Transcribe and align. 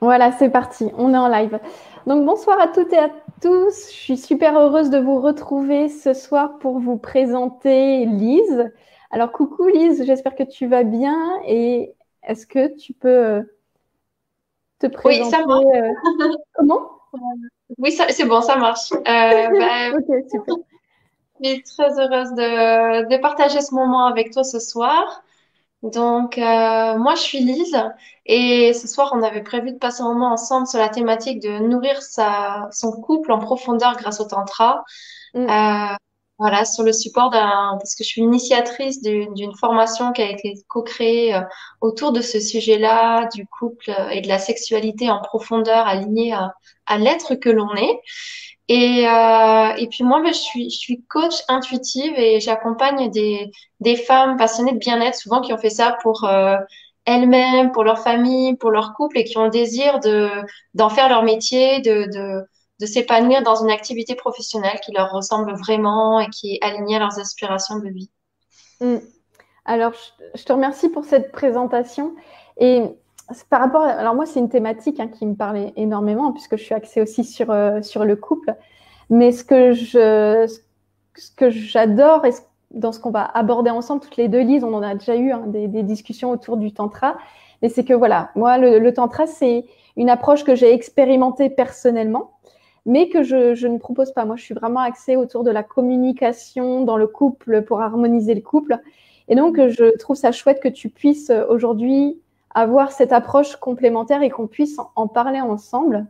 Voilà, 0.00 0.32
c'est 0.32 0.48
parti, 0.50 0.90
on 0.96 1.12
est 1.12 1.16
en 1.18 1.28
live. 1.28 1.58
Donc 2.06 2.24
bonsoir 2.24 2.58
à 2.58 2.68
toutes 2.68 2.92
et 2.92 2.98
à 2.98 3.10
tous. 3.42 3.90
Je 3.92 3.96
suis 3.96 4.16
super 4.16 4.58
heureuse 4.58 4.88
de 4.90 4.98
vous 4.98 5.20
retrouver 5.20 5.88
ce 5.90 6.14
soir 6.14 6.58
pour 6.58 6.78
vous 6.78 6.96
présenter 6.96 8.06
Lise. 8.06 8.70
Alors 9.10 9.30
coucou 9.32 9.66
Lise, 9.68 10.04
j'espère 10.06 10.34
que 10.36 10.42
tu 10.44 10.66
vas 10.66 10.84
bien 10.84 11.16
et 11.46 11.94
est-ce 12.22 12.46
que 12.46 12.74
tu 12.76 12.94
peux 12.94 13.08
euh, 13.08 13.42
te 14.78 14.86
présenter 14.86 15.20
Oui, 15.24 15.30
ça 15.30 15.44
marche. 15.46 15.64
euh, 15.76 15.92
Comment? 16.54 16.90
Oui, 17.78 17.92
ça- 17.92 18.08
c'est 18.10 18.24
bon, 18.24 18.40
ça 18.40 18.56
marche. 18.56 18.92
Euh, 18.92 18.98
bah, 19.58 19.90
Ok, 19.98 20.06
super. 20.30 20.56
je 21.42 21.48
suis 21.50 21.62
très 21.62 21.90
heureuse 22.00 22.30
de, 22.34 23.08
de 23.08 23.16
partager 23.20 23.60
ce 23.60 23.74
moment 23.74 24.06
avec 24.06 24.30
toi 24.32 24.44
ce 24.44 24.58
soir. 24.60 25.22
Donc, 25.82 26.36
euh, 26.38 26.98
moi, 26.98 27.14
je 27.14 27.20
suis 27.22 27.40
Lise 27.40 27.76
et 28.26 28.74
ce 28.74 28.86
soir, 28.86 29.10
on 29.14 29.22
avait 29.22 29.42
prévu 29.42 29.72
de 29.72 29.78
passer 29.78 30.02
un 30.02 30.12
moment 30.12 30.32
ensemble 30.32 30.66
sur 30.66 30.78
la 30.78 30.90
thématique 30.90 31.40
de 31.42 31.58
nourrir 31.58 32.02
sa, 32.02 32.68
son 32.72 32.92
couple 33.00 33.32
en 33.32 33.38
profondeur 33.38 33.96
grâce 33.96 34.20
au 34.20 34.26
tantra. 34.26 34.84
Mm, 35.34 35.46
Euh, 35.50 35.96
voilà, 36.40 36.64
sur 36.64 36.84
le 36.84 36.92
support 36.92 37.30
d'un, 37.30 37.76
parce 37.78 37.94
que 37.94 38.02
je 38.02 38.08
suis 38.08 38.22
initiatrice 38.22 39.02
d'une 39.02 39.54
formation 39.56 40.12
qui 40.12 40.22
a 40.22 40.30
été 40.30 40.54
co-créée 40.68 41.34
euh, 41.34 41.42
autour 41.82 42.12
de 42.12 42.22
ce 42.22 42.40
sujet-là, 42.40 43.28
du 43.34 43.46
couple 43.46 43.90
euh, 43.90 44.08
et 44.08 44.22
de 44.22 44.28
la 44.28 44.38
sexualité 44.38 45.10
en 45.10 45.20
profondeur 45.20 45.86
alignée 45.86 46.32
à, 46.32 46.54
à 46.86 46.98
l'être 46.98 47.34
que 47.36 47.50
l'on 47.50 47.74
est. 47.76 48.00
Et, 48.68 49.08
euh, 49.08 49.74
et 49.76 49.88
puis 49.88 50.04
moi, 50.04 50.22
je 50.26 50.32
suis, 50.32 50.70
je 50.70 50.76
suis 50.78 51.02
coach 51.08 51.34
intuitive 51.48 52.14
et 52.16 52.40
j'accompagne 52.40 53.10
des, 53.10 53.50
des 53.80 53.96
femmes 53.96 54.36
passionnées 54.36 54.72
de 54.72 54.78
bien-être, 54.78 55.16
souvent 55.16 55.40
qui 55.40 55.52
ont 55.52 55.58
fait 55.58 55.70
ça 55.70 55.96
pour 56.02 56.24
euh, 56.24 56.56
elles-mêmes, 57.04 57.72
pour 57.72 57.84
leur 57.84 57.98
famille, 57.98 58.56
pour 58.56 58.70
leur 58.70 58.94
couple 58.94 59.18
et 59.18 59.24
qui 59.24 59.36
ont 59.38 59.44
le 59.44 59.50
désir 59.50 59.98
de, 60.00 60.30
d'en 60.74 60.88
faire 60.88 61.08
leur 61.08 61.22
métier, 61.24 61.80
de, 61.80 62.04
de, 62.14 62.44
de 62.80 62.86
s'épanouir 62.86 63.42
dans 63.42 63.56
une 63.62 63.70
activité 63.70 64.14
professionnelle 64.14 64.80
qui 64.82 64.92
leur 64.92 65.12
ressemble 65.12 65.52
vraiment 65.52 66.18
et 66.18 66.28
qui 66.30 66.54
est 66.54 66.64
alignée 66.64 66.96
à 66.96 67.00
leurs 67.00 67.18
aspirations 67.18 67.78
de 67.78 67.88
vie. 67.88 68.10
mm. 68.80 68.96
Alors, 69.66 69.92
je, 70.34 70.42
te 70.42 70.52
remercie 70.52 70.88
pour 70.88 71.04
cette 71.04 71.30
présentation. 71.30 72.14
Et 72.56 72.82
par 73.50 73.60
rapport, 73.60 73.82
alors 73.82 74.14
moi, 74.14 74.24
c'est 74.24 74.40
une 74.40 74.48
thématique 74.48 74.98
hein, 74.98 75.08
qui 75.08 75.26
me 75.26 75.34
parlait 75.34 75.72
énormément 75.76 76.32
puisque 76.32 76.56
je 76.56 76.64
suis 76.64 76.74
axée 76.74 77.02
aussi 77.02 77.22
sur, 77.22 77.50
euh, 77.50 77.82
sur 77.82 78.04
le 78.04 78.16
couple. 78.16 78.56
Mais 79.10 79.30
ce 79.30 79.44
que 79.44 79.72
je, 79.72 80.46
ce 81.16 81.30
que 81.36 81.50
j'adore 81.50 82.24
et 82.24 82.32
dans 82.70 82.92
ce 82.92 82.98
qu'on 83.00 83.10
va 83.10 83.24
aborder 83.24 83.70
ensemble, 83.70 84.00
toutes 84.00 84.16
les 84.16 84.28
deux, 84.28 84.40
Lise, 84.40 84.64
on 84.64 84.72
en 84.72 84.82
a 84.82 84.94
déjà 84.94 85.14
eu 85.14 85.30
hein, 85.30 85.44
des, 85.46 85.82
discussions 85.82 86.30
autour 86.30 86.56
du 86.56 86.72
tantra. 86.72 87.18
Mais 87.60 87.68
c'est 87.68 87.84
que 87.84 87.94
voilà, 87.94 88.30
moi, 88.36 88.56
le 88.56 88.92
tantra, 88.94 89.26
c'est 89.26 89.66
une 89.96 90.08
approche 90.08 90.44
que 90.44 90.54
j'ai 90.54 90.72
expérimentée 90.72 91.50
personnellement, 91.50 92.30
mais 92.86 93.08
que 93.08 93.22
je, 93.22 93.54
je 93.54 93.66
ne 93.68 93.78
propose 93.78 94.12
pas. 94.12 94.24
Moi, 94.24 94.36
je 94.36 94.42
suis 94.44 94.54
vraiment 94.54 94.80
axée 94.80 95.16
autour 95.16 95.44
de 95.44 95.50
la 95.50 95.62
communication 95.62 96.84
dans 96.84 96.96
le 96.96 97.06
couple 97.06 97.62
pour 97.62 97.80
harmoniser 97.80 98.34
le 98.34 98.40
couple. 98.40 98.78
Et 99.28 99.34
donc, 99.36 99.58
euh, 99.58 99.68
je 99.70 99.96
trouve 99.98 100.16
ça 100.16 100.32
chouette 100.32 100.60
que 100.60 100.68
tu 100.68 100.88
puisses 100.88 101.30
euh, 101.30 101.44
aujourd'hui 101.48 102.20
avoir 102.54 102.92
cette 102.92 103.12
approche 103.12 103.56
complémentaire 103.56 104.22
et 104.22 104.30
qu'on 104.30 104.46
puisse 104.48 104.78
en 104.78 104.90
en 104.96 105.06
parler 105.08 105.40
ensemble. 105.40 106.06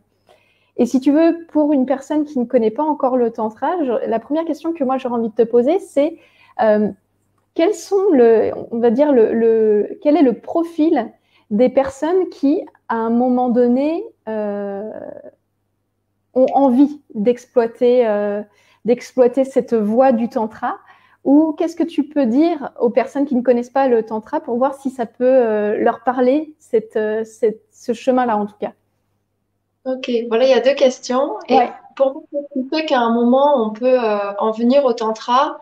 Et 0.77 0.85
si 0.85 0.99
tu 0.99 1.11
veux, 1.11 1.45
pour 1.51 1.73
une 1.73 1.85
personne 1.85 2.23
qui 2.25 2.39
ne 2.39 2.45
connaît 2.45 2.71
pas 2.71 2.83
encore 2.83 3.17
le 3.17 3.31
tantra, 3.31 3.71
je- 3.83 4.07
la 4.09 4.19
première 4.19 4.45
question 4.45 4.73
que 4.73 4.83
moi 4.83 4.97
j'aurais 4.97 5.15
envie 5.15 5.29
de 5.29 5.35
te 5.35 5.43
poser, 5.43 5.79
c'est 5.79 6.17
euh, 6.61 6.89
quels 7.55 7.75
sont 7.75 8.11
le, 8.13 8.51
on 8.71 8.79
va 8.79 8.91
dire 8.91 9.11
le, 9.13 9.33
le- 9.33 9.99
quel 10.03 10.17
est 10.17 10.23
le 10.23 10.33
profil 10.39 11.11
des 11.51 11.69
personnes 11.69 12.29
qui, 12.29 12.65
à 12.89 12.95
un 12.95 13.09
moment 13.09 13.49
donné, 13.49 14.03
euh, 14.29 14.91
ont 16.33 16.47
envie 16.53 17.01
d'exploiter, 17.15 18.07
euh, 18.07 18.41
d'exploiter 18.85 19.43
cette 19.45 19.73
voie 19.73 20.11
du 20.11 20.29
tantra 20.29 20.79
ou 21.23 21.53
qu'est-ce 21.57 21.75
que 21.75 21.83
tu 21.83 22.03
peux 22.03 22.25
dire 22.25 22.71
aux 22.79 22.89
personnes 22.89 23.25
qui 23.25 23.35
ne 23.35 23.41
connaissent 23.41 23.69
pas 23.69 23.87
le 23.87 24.03
tantra 24.03 24.39
pour 24.41 24.57
voir 24.57 24.75
si 24.75 24.89
ça 24.89 25.05
peut 25.05 25.23
euh, 25.25 25.77
leur 25.77 26.03
parler, 26.03 26.55
cette, 26.59 26.95
euh, 26.97 27.23
cette- 27.23 27.63
ce 27.71 27.93
chemin-là 27.93 28.37
en 28.37 28.45
tout 28.47 28.55
cas? 28.59 28.73
Ok, 29.85 30.11
voilà, 30.27 30.45
il 30.45 30.49
y 30.51 30.53
a 30.53 30.59
deux 30.61 30.75
questions. 30.75 31.37
Et 31.47 31.57
Ouais. 31.57 31.71
pour 31.95 32.23
fait 32.71 32.85
qu'à 32.85 32.99
un 33.01 33.13
moment, 33.13 33.63
on 33.65 33.71
peut 33.73 33.99
euh, 34.03 34.33
en 34.37 34.51
venir 34.51 34.85
au 34.85 34.93
tantra, 34.93 35.59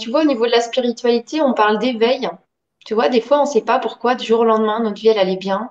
tu 0.00 0.10
vois, 0.10 0.22
au 0.22 0.24
niveau 0.24 0.46
de 0.46 0.50
la 0.50 0.60
spiritualité, 0.60 1.40
on 1.42 1.54
parle 1.54 1.78
d'éveil. 1.78 2.28
Tu 2.84 2.94
vois, 2.94 3.08
des 3.08 3.20
fois, 3.20 3.38
on 3.40 3.42
ne 3.42 3.46
sait 3.48 3.62
pas 3.64 3.78
pourquoi, 3.78 4.14
du 4.14 4.24
jour 4.26 4.40
au 4.40 4.44
lendemain, 4.44 4.80
notre 4.80 5.00
vie, 5.00 5.08
elle 5.08 5.18
allait 5.18 5.36
bien. 5.36 5.70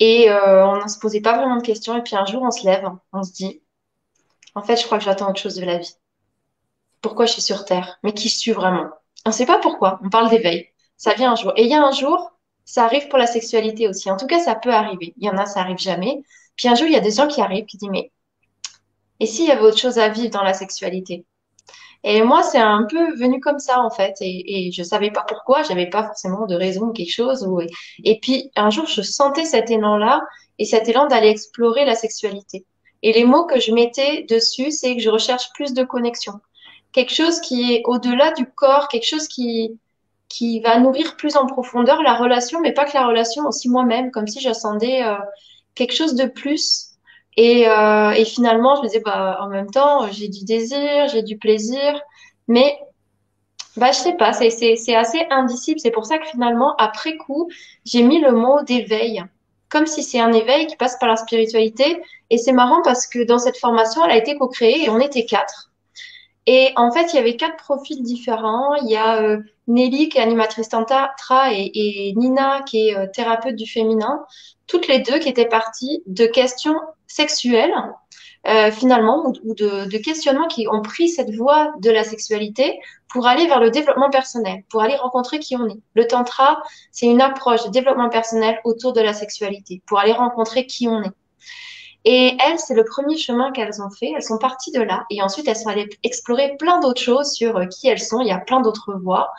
Et 0.00 0.30
euh, 0.30 0.66
on 0.66 0.82
ne 0.82 0.88
se 0.88 0.98
posait 0.98 1.20
pas 1.20 1.36
vraiment 1.36 1.56
de 1.56 1.62
questions. 1.62 1.96
Et 1.96 2.02
puis 2.02 2.16
un 2.16 2.26
jour, 2.26 2.42
on 2.42 2.50
se 2.50 2.64
lève, 2.64 2.88
on 3.12 3.22
se 3.22 3.32
dit, 3.32 3.62
en 4.54 4.62
fait, 4.62 4.76
je 4.76 4.86
crois 4.86 4.98
que 4.98 5.04
j'attends 5.04 5.30
autre 5.30 5.40
chose 5.40 5.56
de 5.56 5.64
la 5.64 5.78
vie. 5.78 5.94
Pourquoi 7.00 7.26
je 7.26 7.32
suis 7.32 7.42
sur 7.42 7.64
Terre? 7.64 7.98
Mais 8.02 8.12
qui 8.12 8.28
je 8.28 8.36
suis 8.36 8.52
vraiment? 8.52 8.88
On 9.24 9.30
ne 9.30 9.34
sait 9.34 9.46
pas 9.46 9.58
pourquoi. 9.58 10.00
On 10.04 10.10
parle 10.10 10.30
d'éveil. 10.30 10.68
Ça 10.96 11.14
vient 11.14 11.32
un 11.32 11.36
jour. 11.36 11.52
Et 11.56 11.64
il 11.64 11.70
y 11.70 11.74
a 11.74 11.82
un 11.84 11.92
jour, 11.92 12.32
ça 12.64 12.84
arrive 12.84 13.08
pour 13.08 13.18
la 13.18 13.26
sexualité 13.26 13.88
aussi. 13.88 14.10
En 14.10 14.16
tout 14.16 14.26
cas, 14.26 14.40
ça 14.40 14.54
peut 14.54 14.72
arriver. 14.72 15.14
Il 15.16 15.26
y 15.26 15.30
en 15.30 15.38
a, 15.38 15.46
ça 15.46 15.60
arrive 15.60 15.78
jamais. 15.78 16.22
Puis 16.56 16.68
un 16.68 16.74
jour, 16.74 16.86
il 16.86 16.92
y 16.92 16.96
a 16.96 17.00
des 17.00 17.12
gens 17.12 17.28
qui 17.28 17.40
arrivent 17.40 17.66
qui 17.66 17.76
disent, 17.78 17.90
mais 17.90 18.10
et 19.20 19.26
s'il 19.26 19.46
y 19.46 19.50
avait 19.50 19.62
autre 19.62 19.78
chose 19.78 19.98
à 19.98 20.08
vivre 20.08 20.30
dans 20.30 20.42
la 20.42 20.54
sexualité? 20.54 21.24
Et 22.04 22.22
moi, 22.22 22.42
c'est 22.42 22.58
un 22.58 22.84
peu 22.84 23.14
venu 23.16 23.40
comme 23.40 23.58
ça, 23.58 23.82
en 23.82 23.90
fait. 23.90 24.14
Et, 24.20 24.68
et 24.68 24.72
je 24.72 24.82
savais 24.82 25.10
pas 25.10 25.24
pourquoi, 25.26 25.62
j'avais 25.62 25.88
pas 25.88 26.04
forcément 26.04 26.46
de 26.46 26.54
raison 26.54 26.86
ou 26.86 26.92
quelque 26.92 27.12
chose. 27.12 27.46
Et 28.04 28.20
puis, 28.20 28.50
un 28.56 28.70
jour, 28.70 28.86
je 28.86 29.02
sentais 29.02 29.44
cet 29.44 29.70
élan-là 29.70 30.22
et 30.58 30.64
cet 30.64 30.88
élan 30.88 31.06
d'aller 31.06 31.28
explorer 31.28 31.84
la 31.84 31.94
sexualité. 31.94 32.64
Et 33.02 33.12
les 33.12 33.24
mots 33.24 33.46
que 33.46 33.60
je 33.60 33.72
mettais 33.72 34.24
dessus, 34.28 34.70
c'est 34.70 34.96
que 34.96 35.02
je 35.02 35.10
recherche 35.10 35.50
plus 35.54 35.72
de 35.72 35.84
connexion. 35.84 36.34
Quelque 36.92 37.14
chose 37.14 37.40
qui 37.40 37.74
est 37.74 37.82
au-delà 37.84 38.32
du 38.32 38.46
corps, 38.46 38.88
quelque 38.88 39.06
chose 39.06 39.28
qui, 39.28 39.78
qui 40.28 40.60
va 40.60 40.78
nourrir 40.78 41.16
plus 41.16 41.36
en 41.36 41.46
profondeur 41.46 42.02
la 42.02 42.14
relation, 42.14 42.60
mais 42.60 42.72
pas 42.72 42.84
que 42.84 42.94
la 42.94 43.06
relation, 43.06 43.46
aussi 43.46 43.68
moi-même, 43.68 44.10
comme 44.10 44.26
si 44.26 44.40
j'attendais 44.40 45.02
euh, 45.04 45.16
quelque 45.74 45.94
chose 45.94 46.14
de 46.14 46.26
plus. 46.26 46.87
Et, 47.40 47.68
euh, 47.68 48.10
et 48.10 48.24
finalement, 48.24 48.74
je 48.74 48.82
me 48.82 48.86
disais, 48.88 48.98
bah, 48.98 49.38
en 49.40 49.46
même 49.46 49.70
temps, 49.70 50.10
j'ai 50.10 50.26
du 50.26 50.44
désir, 50.44 51.06
j'ai 51.06 51.22
du 51.22 51.38
plaisir, 51.38 52.02
mais 52.48 52.80
bah, 53.76 53.92
je 53.92 53.98
sais 53.98 54.14
pas, 54.14 54.32
c'est, 54.32 54.48
assez 54.96 55.24
indicible. 55.30 55.78
C'est 55.78 55.92
pour 55.92 56.04
ça 56.04 56.18
que 56.18 56.26
finalement, 56.26 56.74
après 56.78 57.16
coup, 57.16 57.48
j'ai 57.84 58.02
mis 58.02 58.20
le 58.20 58.32
mot 58.32 58.62
d'éveil, 58.64 59.22
comme 59.68 59.86
si 59.86 60.02
c'est 60.02 60.18
un 60.18 60.32
éveil 60.32 60.66
qui 60.66 60.74
passe 60.74 60.98
par 60.98 61.08
la 61.08 61.14
spiritualité. 61.14 62.02
Et 62.30 62.38
c'est 62.38 62.50
marrant 62.50 62.82
parce 62.82 63.06
que 63.06 63.22
dans 63.22 63.38
cette 63.38 63.58
formation, 63.58 64.04
elle 64.04 64.10
a 64.10 64.16
été 64.16 64.36
co-créée 64.36 64.86
et 64.86 64.90
on 64.90 64.98
était 64.98 65.24
quatre. 65.24 65.70
Et 66.46 66.72
en 66.74 66.90
fait, 66.90 67.12
il 67.12 67.16
y 67.16 67.18
avait 67.20 67.36
quatre 67.36 67.56
profils 67.56 68.02
différents. 68.02 68.74
Il 68.82 68.90
y 68.90 68.96
a 68.96 69.22
euh, 69.22 69.38
Nelly 69.68 70.08
qui 70.08 70.18
est 70.18 70.22
animatrice 70.22 70.70
tantra 70.70 71.52
et, 71.52 71.70
et 71.72 72.14
Nina 72.16 72.62
qui 72.62 72.88
est 72.88 72.96
euh, 72.96 73.06
thérapeute 73.06 73.54
du 73.54 73.70
féminin, 73.70 74.24
toutes 74.66 74.88
les 74.88 74.98
deux 74.98 75.20
qui 75.20 75.28
étaient 75.28 75.46
parties 75.46 76.02
de 76.08 76.26
questions 76.26 76.80
sexuelles 77.08 77.74
euh, 78.46 78.70
finalement 78.70 79.26
ou, 79.26 79.32
ou 79.44 79.54
de, 79.54 79.90
de 79.90 79.98
questionnements 79.98 80.46
qui 80.46 80.68
ont 80.68 80.80
pris 80.80 81.08
cette 81.08 81.34
voie 81.34 81.72
de 81.80 81.90
la 81.90 82.04
sexualité 82.04 82.78
pour 83.08 83.26
aller 83.26 83.46
vers 83.46 83.60
le 83.60 83.70
développement 83.70 84.10
personnel, 84.10 84.62
pour 84.70 84.82
aller 84.82 84.96
rencontrer 84.96 85.40
qui 85.40 85.56
on 85.56 85.66
est. 85.66 85.80
Le 85.94 86.06
tantra, 86.06 86.62
c'est 86.92 87.06
une 87.06 87.20
approche 87.20 87.64
de 87.64 87.70
développement 87.70 88.08
personnel 88.08 88.60
autour 88.64 88.92
de 88.92 89.00
la 89.00 89.12
sexualité, 89.12 89.82
pour 89.86 89.98
aller 89.98 90.12
rencontrer 90.12 90.66
qui 90.66 90.86
on 90.86 91.02
est. 91.02 91.12
Et 92.04 92.36
elles, 92.38 92.58
c'est 92.58 92.74
le 92.74 92.84
premier 92.84 93.16
chemin 93.16 93.50
qu'elles 93.50 93.82
ont 93.82 93.90
fait. 93.90 94.12
Elles 94.14 94.22
sont 94.22 94.38
parties 94.38 94.70
de 94.70 94.80
là. 94.80 95.04
Et 95.10 95.20
ensuite, 95.20 95.48
elles 95.48 95.56
sont 95.56 95.68
allées 95.68 95.88
explorer 96.04 96.56
plein 96.56 96.78
d'autres 96.80 97.00
choses 97.00 97.32
sur 97.32 97.56
euh, 97.56 97.66
qui 97.66 97.88
elles 97.88 98.00
sont. 98.00 98.20
Il 98.20 98.28
y 98.28 98.32
a 98.32 98.38
plein 98.38 98.60
d'autres 98.60 98.94
voies. 98.94 99.30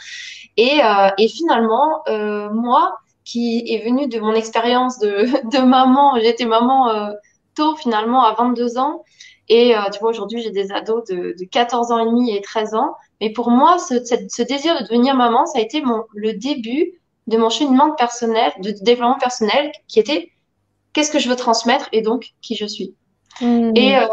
Et, 0.58 0.84
euh, 0.84 1.10
et 1.18 1.30
finalement, 1.30 2.04
euh, 2.10 2.50
moi, 2.52 2.98
qui 3.24 3.64
est 3.74 3.84
venue 3.86 4.08
de 4.08 4.20
mon 4.20 4.34
expérience 4.34 5.00
de, 5.00 5.26
de 5.50 5.60
maman, 5.64 6.20
j'étais 6.20 6.46
maman 6.46 6.90
euh, 6.90 7.12
tôt 7.60 7.76
finalement, 7.84 8.22
à 8.24 8.34
22 8.34 8.78
ans. 8.78 9.04
Et 9.50 9.76
euh, 9.76 9.82
tu 9.94 10.00
vois, 10.00 10.10
aujourd'hui, 10.12 10.42
j'ai 10.44 10.52
des 10.52 10.72
ados 10.72 11.04
de, 11.10 11.36
de 11.40 11.46
14 11.46 11.92
ans 11.92 12.00
et 12.00 12.06
demi 12.06 12.26
et 12.36 12.42
13 12.42 12.74
ans. 12.76 12.92
Mais 13.22 13.32
pour 13.38 13.50
moi, 13.52 13.80
ce, 13.80 14.04
cette- 14.10 14.32
ce 14.32 14.44
désir 14.44 14.72
de 14.80 14.84
devenir 14.88 15.16
maman, 15.16 15.46
ça 15.46 15.60
a 15.60 15.62
été 15.62 15.82
mon, 15.82 16.04
le 16.14 16.34
début 16.34 16.84
de 17.28 17.38
mon 17.38 17.50
cheminement 17.50 17.92
personnel, 18.04 18.52
de 18.60 18.72
développement 18.72 19.18
personnel, 19.20 19.72
qui 19.88 20.00
était 20.00 20.32
qu'est-ce 20.94 21.12
que 21.12 21.20
je 21.20 21.30
veux 21.30 21.36
transmettre 21.36 21.88
et 21.92 22.02
donc 22.02 22.22
qui 22.42 22.56
je 22.56 22.66
suis. 22.66 22.96
Hmm. 23.42 23.72
Et 23.76 23.98
euh, 23.98 24.06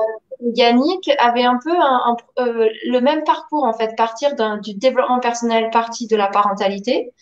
Yannick 0.54 1.10
avait 1.18 1.44
un 1.44 1.58
peu 1.62 1.70
un, 1.72 2.00
un- 2.10 2.16
euh, 2.44 2.68
le 2.86 3.00
même 3.00 3.24
parcours 3.24 3.64
en 3.64 3.72
fait, 3.72 3.94
partir 3.96 4.30
du 4.62 4.74
développement 4.74 5.20
personnel, 5.20 5.70
partie 5.70 6.06
de 6.06 6.16
la 6.16 6.28
parentalité, 6.28 7.12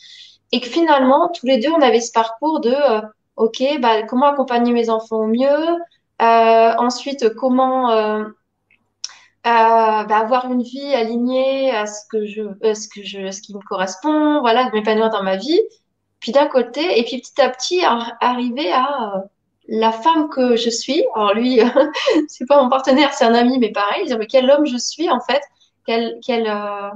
et 0.53 0.61
que 0.61 0.69
finalement 0.69 1.31
tous 1.35 1.47
les 1.47 1.59
deux 1.59 1.71
on 1.71 1.81
avait 1.83 2.01
ce 2.01 2.13
parcours 2.13 2.61
de 2.61 2.75
ok 3.37 3.63
bah 3.81 4.03
comment 4.05 4.27
accompagner 4.27 4.73
mes 4.73 4.91
enfants 4.91 5.19
au 5.25 5.27
mieux, 5.27 5.67
ensuite 6.21 7.35
comment 7.35 7.91
euh, 7.91 8.25
euh, 9.47 10.05
bah, 10.05 10.19
avoir 10.19 10.51
une 10.51 10.63
vie 10.63 10.95
alignée 10.95 11.71
à 11.71 11.87
ce 11.87 12.07
que 12.11 12.27
je, 12.27 12.43
à 12.67 12.75
ce 12.75 12.89
que 12.89 13.03
je, 13.03 13.31
ce 13.31 13.41
qui 13.43 13.55
me 13.55 13.61
correspond, 13.61 14.41
voilà, 14.41 14.71
m'épanouir 14.73 15.11
dans 15.11 15.23
ma 15.23 15.37
vie. 15.37 15.61
Puis 16.21 16.33
d'un 16.33 16.47
côté, 16.47 16.99
et 16.99 17.05
puis 17.05 17.21
petit 17.21 17.41
à 17.43 17.51
petit 17.51 17.85
ar- 17.85 18.15
arriver 18.21 18.73
à 18.73 19.17
euh, 19.17 19.21
la 19.69 19.93
femme 19.93 20.31
que 20.31 20.57
je 20.57 20.71
suis. 20.71 21.05
Alors 21.15 21.35
lui, 21.35 21.61
c'est 22.29 22.47
pas 22.47 22.63
mon 22.63 22.71
partenaire, 22.71 23.13
c'est 23.15 23.25
un 23.27 23.35
ami, 23.35 23.59
mais 23.59 23.73
pareil. 23.73 24.07
Dire 24.07 24.19
mais 24.19 24.27
quel 24.27 24.51
homme 24.51 24.65
je 24.67 24.79
suis 24.79 25.11
en 25.11 25.21
fait, 25.21 25.43
quel, 25.87 26.19
quel, 26.27 26.47
euh, 26.49 26.91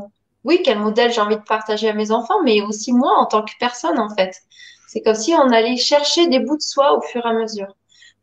oui, 0.45 0.63
quel 0.65 0.79
modèle 0.79 1.13
j'ai 1.13 1.21
envie 1.21 1.37
de 1.37 1.43
partager 1.43 1.89
à 1.91 1.95
mes 1.95 2.11
enfants, 2.13 2.43
mais 2.45 2.63
aussi 2.63 2.93
moi 2.95 3.13
en 3.19 3.27
tant 3.27 3.43
que 3.45 3.53
personne 3.61 3.99
en 3.99 4.09
fait. 4.15 4.35
C'est 4.89 5.03
comme 5.03 5.15
si 5.15 5.35
on 5.35 5.51
allait 5.51 5.77
chercher 5.77 6.29
des 6.29 6.41
bouts 6.41 6.57
de 6.57 6.63
soi 6.63 6.97
au 6.97 7.03
fur 7.03 7.27
et 7.27 7.31
à 7.31 7.35
mesure. 7.35 7.75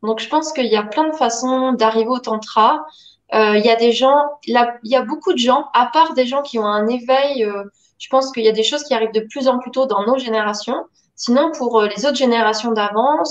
Donc 0.02 0.20
je 0.20 0.28
pense 0.28 0.52
qu'il 0.52 0.66
y 0.66 0.76
a 0.76 0.82
plein 0.82 1.08
de 1.08 1.14
façons 1.16 1.72
d'arriver 1.72 2.08
au 2.08 2.18
tantra. 2.18 2.84
Euh, 3.34 3.56
il 3.56 3.64
y 3.64 3.70
a 3.70 3.76
des 3.76 3.92
gens, 3.92 4.22
il 4.46 4.54
y 4.84 4.96
a 4.96 5.02
beaucoup 5.02 5.32
de 5.32 5.38
gens, 5.38 5.66
à 5.74 5.86
part 5.86 6.14
des 6.14 6.26
gens 6.26 6.42
qui 6.42 6.58
ont 6.58 6.66
un 6.66 6.86
éveil. 6.86 7.44
Euh, 7.44 7.64
je 7.98 8.08
pense 8.08 8.30
qu'il 8.32 8.44
y 8.44 8.48
a 8.48 8.52
des 8.52 8.62
choses 8.62 8.84
qui 8.84 8.94
arrivent 8.94 9.12
de 9.12 9.26
plus 9.30 9.48
en 9.48 9.58
plus 9.58 9.70
tôt 9.70 9.86
dans 9.86 10.04
nos 10.06 10.18
générations. 10.18 10.84
Sinon, 11.16 11.50
pour 11.56 11.80
euh, 11.80 11.88
les 11.88 12.04
autres 12.04 12.16
générations 12.16 12.72
d'avant, 12.72 13.22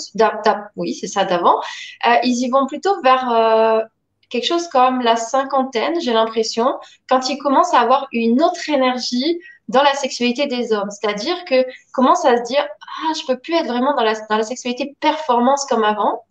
oui, 0.75 0.95
c'est 0.95 1.07
ça 1.07 1.23
d'avant, 1.23 1.59
euh, 2.07 2.15
ils 2.23 2.43
y 2.43 2.49
vont 2.49 2.65
plutôt 2.65 2.99
vers 3.03 3.31
euh, 3.31 3.81
quelque 4.29 4.45
chose 4.45 4.67
comme 4.69 5.01
la 5.01 5.15
cinquantaine, 5.15 6.01
j'ai 6.01 6.13
l'impression, 6.13 6.73
quand 7.07 7.29
ils 7.29 7.37
commencent 7.37 7.75
à 7.75 7.81
avoir 7.81 8.07
une 8.11 8.41
autre 8.41 8.67
énergie 8.69 9.39
dans 9.67 9.83
la 9.83 9.93
sexualité 9.93 10.47
des 10.47 10.73
hommes. 10.73 10.89
C'est-à-dire 10.91 11.43
que 11.45 11.65
commencent 11.93 12.25
à 12.25 12.37
se 12.37 12.43
dire, 12.43 12.65
ah, 12.81 13.13
je 13.19 13.25
peux 13.25 13.39
plus 13.39 13.55
être 13.55 13.67
vraiment 13.67 13.95
dans 13.95 14.03
la, 14.03 14.13
dans 14.29 14.37
la 14.37 14.43
sexualité 14.43 14.95
performance 14.99 15.65
comme 15.65 15.83
avant. 15.83 16.23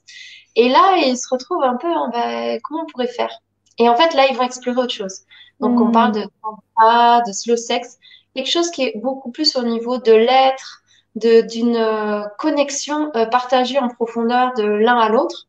Et 0.56 0.68
là, 0.68 0.96
ils 0.98 1.16
se 1.16 1.28
retrouvent 1.30 1.64
un 1.64 1.76
peu, 1.76 1.92
en, 1.92 2.08
ben, 2.10 2.60
comment 2.62 2.82
on 2.82 2.86
pourrait 2.86 3.08
faire? 3.08 3.40
Et 3.78 3.88
en 3.88 3.96
fait, 3.96 4.14
là, 4.14 4.26
ils 4.30 4.36
vont 4.36 4.44
explorer 4.44 4.80
autre 4.82 4.94
chose. 4.94 5.20
Donc, 5.60 5.80
on 5.80 5.90
parle 5.90 6.12
de 6.12 6.22
de 6.22 7.32
slow 7.32 7.56
sex, 7.56 7.98
quelque 8.34 8.50
chose 8.50 8.70
qui 8.70 8.82
est 8.82 8.98
beaucoup 8.98 9.30
plus 9.30 9.56
au 9.56 9.62
niveau 9.62 9.98
de 9.98 10.12
l'être, 10.12 10.82
d'une 11.14 11.76
euh, 11.76 12.24
connexion 12.38 13.10
euh, 13.14 13.26
partagée 13.26 13.78
en 13.78 13.88
profondeur 13.88 14.52
de 14.54 14.64
l'un 14.64 14.98
à 14.98 15.08
l'autre. 15.08 15.46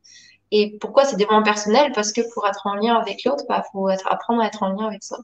Et 0.52 0.78
pourquoi 0.80 1.06
c'est 1.06 1.16
des 1.16 1.26
moments 1.26 1.44
personnels? 1.44 1.92
Parce 1.94 2.12
que 2.14 2.22
pour 2.34 2.48
être 2.48 2.68
en 2.68 2.76
lien 2.76 2.96
avec 2.96 3.24
l'autre, 3.24 3.44
il 3.46 3.50
bah, 3.50 3.64
faut 3.72 3.90
être, 3.90 4.08
apprendre 4.08 4.42
à 4.42 4.48
être 4.48 4.62
en 4.62 4.70
lien 4.70 4.86
avec 4.86 5.04
ça. 5.04 5.18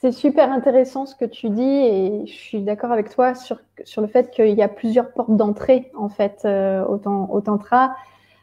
C'est 0.00 0.12
super 0.12 0.52
intéressant 0.52 1.06
ce 1.06 1.16
que 1.16 1.24
tu 1.24 1.50
dis 1.50 1.62
et 1.62 2.26
je 2.26 2.32
suis 2.32 2.62
d'accord 2.62 2.92
avec 2.92 3.10
toi 3.10 3.34
sur, 3.34 3.60
sur 3.84 4.00
le 4.00 4.06
fait 4.06 4.30
qu'il 4.30 4.54
y 4.54 4.62
a 4.62 4.68
plusieurs 4.68 5.12
portes 5.12 5.36
d'entrée 5.36 5.90
en 5.96 6.08
fait 6.08 6.42
euh, 6.44 6.84
au, 6.84 7.40
tantra. 7.40 7.96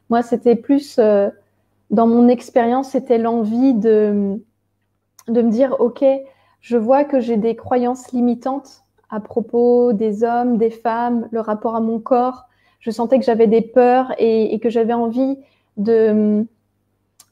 Moi, 0.10 0.22
c'était 0.22 0.58
plus 0.58 1.00
dans 1.92 2.08
mon 2.08 2.28
expérience, 2.28 2.90
c'était 2.90 3.18
l'envie 3.18 3.74
de, 3.74 4.42
de 5.28 5.42
me 5.42 5.50
dire 5.50 5.78
ok, 5.80 6.04
je 6.62 6.78
vois 6.78 7.04
que 7.04 7.20
j'ai 7.20 7.38
des 7.38 7.56
croyances 7.56 8.12
limitantes 8.12 8.84
à 9.10 9.20
propos 9.20 9.94
des 9.94 10.24
hommes, 10.24 10.58
des 10.58 10.72
femmes, 10.72 11.28
le 11.32 11.40
rapport 11.40 11.76
à 11.76 11.80
mon 11.80 12.00
corps. 12.00 12.46
Je 12.80 12.92
sentais 12.92 13.20
que 13.20 13.26
j'avais 13.26 13.48
des 13.48 13.62
peurs 13.62 14.14
et, 14.18 14.60
que 14.60 14.70
j'avais 14.70 14.94
envie 14.94 15.38
de, 15.78 16.46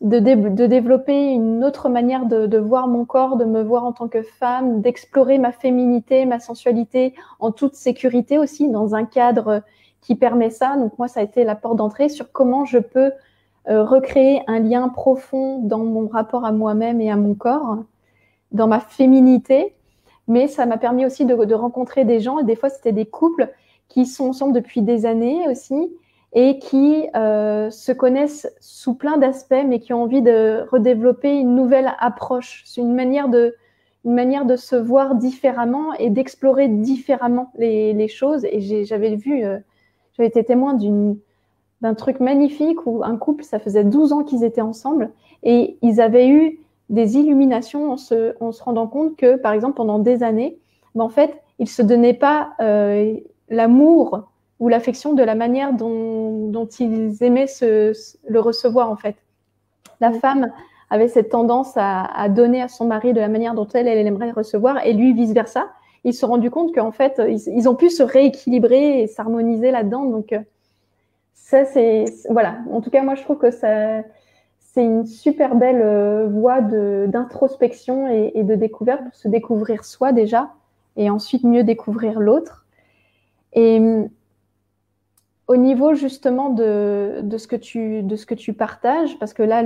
de, 0.04 0.20
développer 0.68 1.32
une 1.32 1.64
autre 1.64 1.90
manière 1.90 2.26
de, 2.26 2.58
voir 2.58 2.88
mon 2.88 3.06
corps, 3.06 3.38
de 3.38 3.46
me 3.46 3.64
voir 3.64 3.86
en 3.86 3.94
tant 3.94 4.08
que 4.08 4.22
femme, 4.22 4.82
d'explorer 4.82 5.38
ma 5.38 5.52
féminité, 5.52 6.26
ma 6.26 6.40
sensualité 6.40 7.16
en 7.40 7.52
toute 7.52 7.76
sécurité 7.76 8.38
aussi, 8.38 8.70
dans 8.70 8.96
un 8.96 9.06
cadre 9.06 9.64
qui 10.02 10.16
permet 10.16 10.50
ça. 10.50 10.76
Donc 10.76 10.98
moi, 11.00 11.08
ça 11.08 11.22
a 11.22 11.24
été 11.24 11.46
la 11.46 11.56
porte 11.56 11.78
d'entrée 11.78 12.10
sur 12.10 12.32
comment 12.32 12.66
je 12.66 12.80
peux 12.80 13.12
euh, 13.70 13.84
recréer 13.86 14.42
un 14.48 14.60
lien 14.60 14.90
profond 14.90 15.60
dans 15.60 15.86
mon 15.86 16.10
rapport 16.10 16.44
à 16.44 16.52
moi-même 16.52 17.00
et 17.00 17.10
à 17.10 17.16
mon 17.16 17.34
corps, 17.34 17.78
dans 18.52 18.68
ma 18.68 18.82
féminité, 18.82 19.74
mais 20.28 20.48
ça 20.48 20.66
m'a 20.66 20.78
permis 20.78 21.06
aussi 21.06 21.26
de, 21.26 21.54
rencontrer 21.54 22.04
des 22.04 22.20
gens, 22.20 22.40
et 22.40 22.44
des 22.44 22.58
fois 22.58 22.70
c'était 22.70 22.92
des 22.92 23.06
couples 23.06 23.50
qui 23.88 24.06
sont 24.06 24.26
ensemble 24.26 24.54
depuis 24.54 24.82
des 24.82 25.06
années 25.06 25.48
aussi, 25.50 25.94
et 26.34 26.58
qui 26.58 27.08
euh, 27.16 27.70
se 27.70 27.92
connaissent 27.92 28.52
sous 28.60 28.96
plein 28.96 29.18
d'aspects, 29.18 29.64
mais 29.68 29.80
qui 29.80 29.94
ont 29.94 30.04
envie 30.04 30.22
de 30.22 30.66
redévelopper 30.72 31.32
une 31.32 31.56
nouvelle 31.56 31.94
approche, 32.00 32.64
une 32.76 32.96
manière 32.96 33.30
de, 33.30 33.56
une 34.04 34.16
manière 34.16 34.46
de 34.46 34.56
se 34.56 34.76
voir 34.76 35.16
différemment 35.16 35.94
et 35.94 36.10
d'explorer 36.10 36.68
différemment 36.68 37.52
les, 37.58 38.08
choses. 38.08 38.46
Et 38.46 38.84
j'avais 38.84 39.16
vu, 39.16 39.44
euh, 39.44 39.60
j'avais 40.18 40.28
été 40.28 40.44
témoin 40.44 40.78
d'un 41.82 41.94
truc 41.94 42.20
magnifique 42.20 42.86
où 42.88 43.04
un 43.04 43.16
couple, 43.16 43.44
ça 43.44 43.60
faisait 43.60 43.84
12 43.84 44.12
ans 44.14 44.24
qu'ils 44.24 44.44
étaient 44.44 44.62
ensemble, 44.62 45.12
et 45.44 45.78
ils 45.82 46.02
avaient 46.02 46.30
eu 46.30 46.60
des 46.90 47.18
illuminations 47.18 47.92
en 47.92 47.98
se, 47.98 48.34
se, 48.52 48.64
rendant 48.64 48.88
compte 48.88 49.16
que, 49.16 49.36
par 49.36 49.54
exemple, 49.54 49.76
pendant 49.76 50.00
des 50.00 50.24
années, 50.24 50.58
ben, 50.96 51.04
en 51.04 51.10
fait, 51.10 51.42
ils 51.60 51.64
ne 51.64 51.70
se 51.70 51.82
donnaient 51.82 52.14
pas 52.14 52.54
euh, 52.60 53.16
l'amour 53.50 54.30
ou 54.64 54.70
l'affection 54.70 55.14
de 55.14 55.24
la 55.24 55.36
manière 55.36 55.74
dont, 55.74 56.48
dont 56.48 56.66
ils 56.66 57.22
aimaient 57.22 57.48
se, 57.48 57.94
le 58.28 58.40
recevoir, 58.40 58.90
en 58.90 58.96
fait. 58.96 59.16
La 60.00 60.12
femme 60.12 60.52
avait 60.90 61.08
cette 61.08 61.30
tendance 61.30 61.74
à, 61.76 62.04
à, 62.04 62.30
donner 62.30 62.62
à 62.62 62.68
son 62.68 62.86
mari 62.86 63.14
de 63.14 63.20
la 63.20 63.28
manière 63.28 63.56
dont 63.56 63.68
elle, 63.74 63.88
elle 63.88 64.06
aimerait 64.08 64.32
recevoir, 64.32 64.86
et 64.86 64.94
lui, 64.94 65.14
vice-versa. 65.14 65.68
Ils 66.06 66.14
se 66.14 66.22
sont 66.22 66.28
rendus 66.28 66.52
compte 66.52 66.74
qu'en 66.74 66.92
fait, 66.92 67.22
ils, 67.28 67.42
ils, 67.48 67.68
ont 67.68 67.76
pu 67.76 67.90
se 67.90 68.04
rééquilibrer 68.04 69.02
et 69.02 69.08
s'harmoniser 69.08 69.72
là-dedans. 69.72 70.06
Donc, 70.06 70.34
euh, 70.34 70.40
ça, 71.34 71.66
c'est... 71.66 72.06
Voilà. 72.30 72.58
En 72.72 72.82
tout 72.82 72.90
cas, 72.90 73.04
moi, 73.04 73.16
je 73.16 73.24
trouve 73.24 73.38
que 73.38 73.52
ça 73.52 74.02
c'est 74.74 74.84
une 74.84 75.06
super 75.06 75.56
belle 75.56 75.82
euh, 75.84 76.28
voie 76.28 76.62
d'introspection 76.62 78.08
et, 78.08 78.44
de 78.44 78.56
découverte 78.56 79.04
pour 79.04 79.14
se 79.14 79.28
découvrir 79.28 79.86
soi 79.86 80.12
déjà 80.12 80.52
et 80.98 81.12
ensuite 81.12 81.44
mieux 81.44 81.64
découvrir 81.64 82.20
l'autre. 82.20 82.66
Et 83.54 83.80
au 85.48 85.58
niveau 85.58 85.94
justement 85.94 86.50
de, 86.50 87.24
ce 87.38 87.48
que 87.48 87.56
tu, 88.36 88.54
partages, 88.54 89.18
parce 89.20 89.34
que 89.34 89.44
là, 89.44 89.62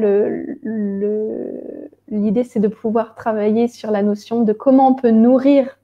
l'idée, 2.07 2.43
c'est 2.43 2.59
de 2.59 2.67
pouvoir 2.67 3.15
travailler 3.15 3.67
sur 3.67 3.91
la 3.91 4.03
notion 4.03 4.41
de 4.41 4.53
comment 4.53 4.89
on 4.89 4.95
peut 4.95 5.11
nourrir 5.11 5.77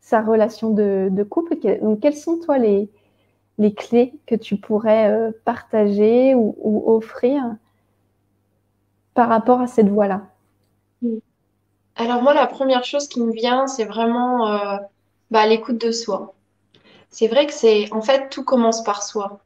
sa 0.00 0.20
relation 0.20 0.70
de, 0.70 1.26
couple. 1.28 1.56
Donc, 1.80 2.00
quelles 2.00 2.16
sont, 2.16 2.38
toi, 2.38 2.58
les, 2.58 2.88
les 3.58 3.74
clés 3.74 4.14
que 4.26 4.34
tu 4.34 4.56
pourrais 4.56 5.10
euh, 5.10 5.32
partager 5.44 6.34
ou 6.34 6.84
offrir 6.86 7.42
par 9.14 9.28
rapport 9.28 9.60
à 9.60 9.66
cette 9.66 9.88
voie-là? 9.88 10.22
Alors 11.96 12.22
moi, 12.22 12.34
la 12.34 12.46
première 12.46 12.84
chose 12.84 13.08
qui 13.08 13.20
me 13.20 13.32
vient, 13.32 13.66
c'est 13.66 13.84
vraiment 13.84 14.48
euh, 14.48 14.76
bah, 15.30 15.46
l'écoute 15.46 15.80
de 15.80 15.92
soi. 15.92 16.34
C'est 17.12 17.28
vrai 17.28 17.46
que 17.46 17.52
c'est, 17.52 17.92
en 17.92 18.02
fait, 18.02 18.28
tout 18.30 18.44
commence 18.44 18.82
par 18.82 19.02
soi. 19.04 19.40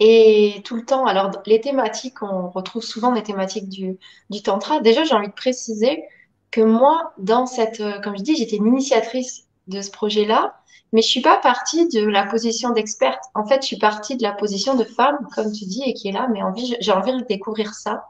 Et 0.00 0.62
tout 0.64 0.76
le 0.76 0.84
temps, 0.84 1.06
alors 1.06 1.32
les 1.44 1.60
thématiques, 1.60 2.22
on 2.22 2.48
retrouve 2.50 2.82
souvent 2.82 3.10
les 3.12 3.22
thématiques 3.22 3.68
du, 3.68 3.98
du 4.30 4.42
tantra. 4.42 4.80
Déjà, 4.80 5.04
j'ai 5.04 5.14
envie 5.14 5.28
de 5.28 5.32
préciser 5.32 6.04
que 6.50 6.60
moi, 6.60 7.12
dans 7.18 7.46
cette, 7.46 7.80
euh, 7.80 8.00
comme 8.00 8.16
je 8.16 8.22
dis, 8.22 8.36
j'étais 8.36 8.56
une 8.56 8.68
initiatrice 8.68 9.46
de 9.66 9.82
ce 9.82 9.90
projet-là, 9.90 10.54
mais 10.92 11.02
je 11.02 11.08
suis 11.08 11.20
pas 11.20 11.36
partie 11.38 11.88
de 11.88 12.06
la 12.06 12.24
position 12.24 12.70
d'experte. 12.70 13.22
En 13.34 13.44
fait, 13.46 13.62
je 13.62 13.66
suis 13.66 13.78
partie 13.78 14.16
de 14.16 14.22
la 14.22 14.32
position 14.32 14.76
de 14.76 14.84
femme, 14.84 15.18
comme 15.34 15.52
tu 15.52 15.64
dis, 15.66 15.82
et 15.84 15.94
qui 15.94 16.08
est 16.08 16.12
là, 16.12 16.28
mais 16.32 16.40
j'ai 16.80 16.92
envie 16.92 17.12
de 17.12 17.24
découvrir 17.24 17.74
ça. 17.74 18.04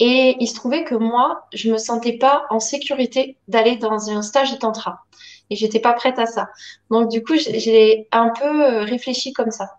Et 0.00 0.36
il 0.40 0.46
se 0.46 0.54
trouvait 0.54 0.84
que 0.84 0.94
moi, 0.94 1.46
je 1.52 1.72
me 1.72 1.78
sentais 1.78 2.18
pas 2.18 2.44
en 2.50 2.60
sécurité 2.60 3.36
d'aller 3.48 3.76
dans 3.76 4.10
un 4.10 4.22
stage 4.22 4.52
de 4.52 4.58
tantra. 4.58 5.04
Et 5.50 5.56
j'étais 5.56 5.80
pas 5.80 5.92
prête 5.92 6.18
à 6.18 6.26
ça. 6.26 6.48
Donc, 6.90 7.10
du 7.10 7.22
coup, 7.22 7.34
j'ai 7.36 8.08
un 8.12 8.30
peu 8.30 8.44
euh, 8.44 8.84
réfléchi 8.84 9.32
comme 9.32 9.50
ça. 9.50 9.78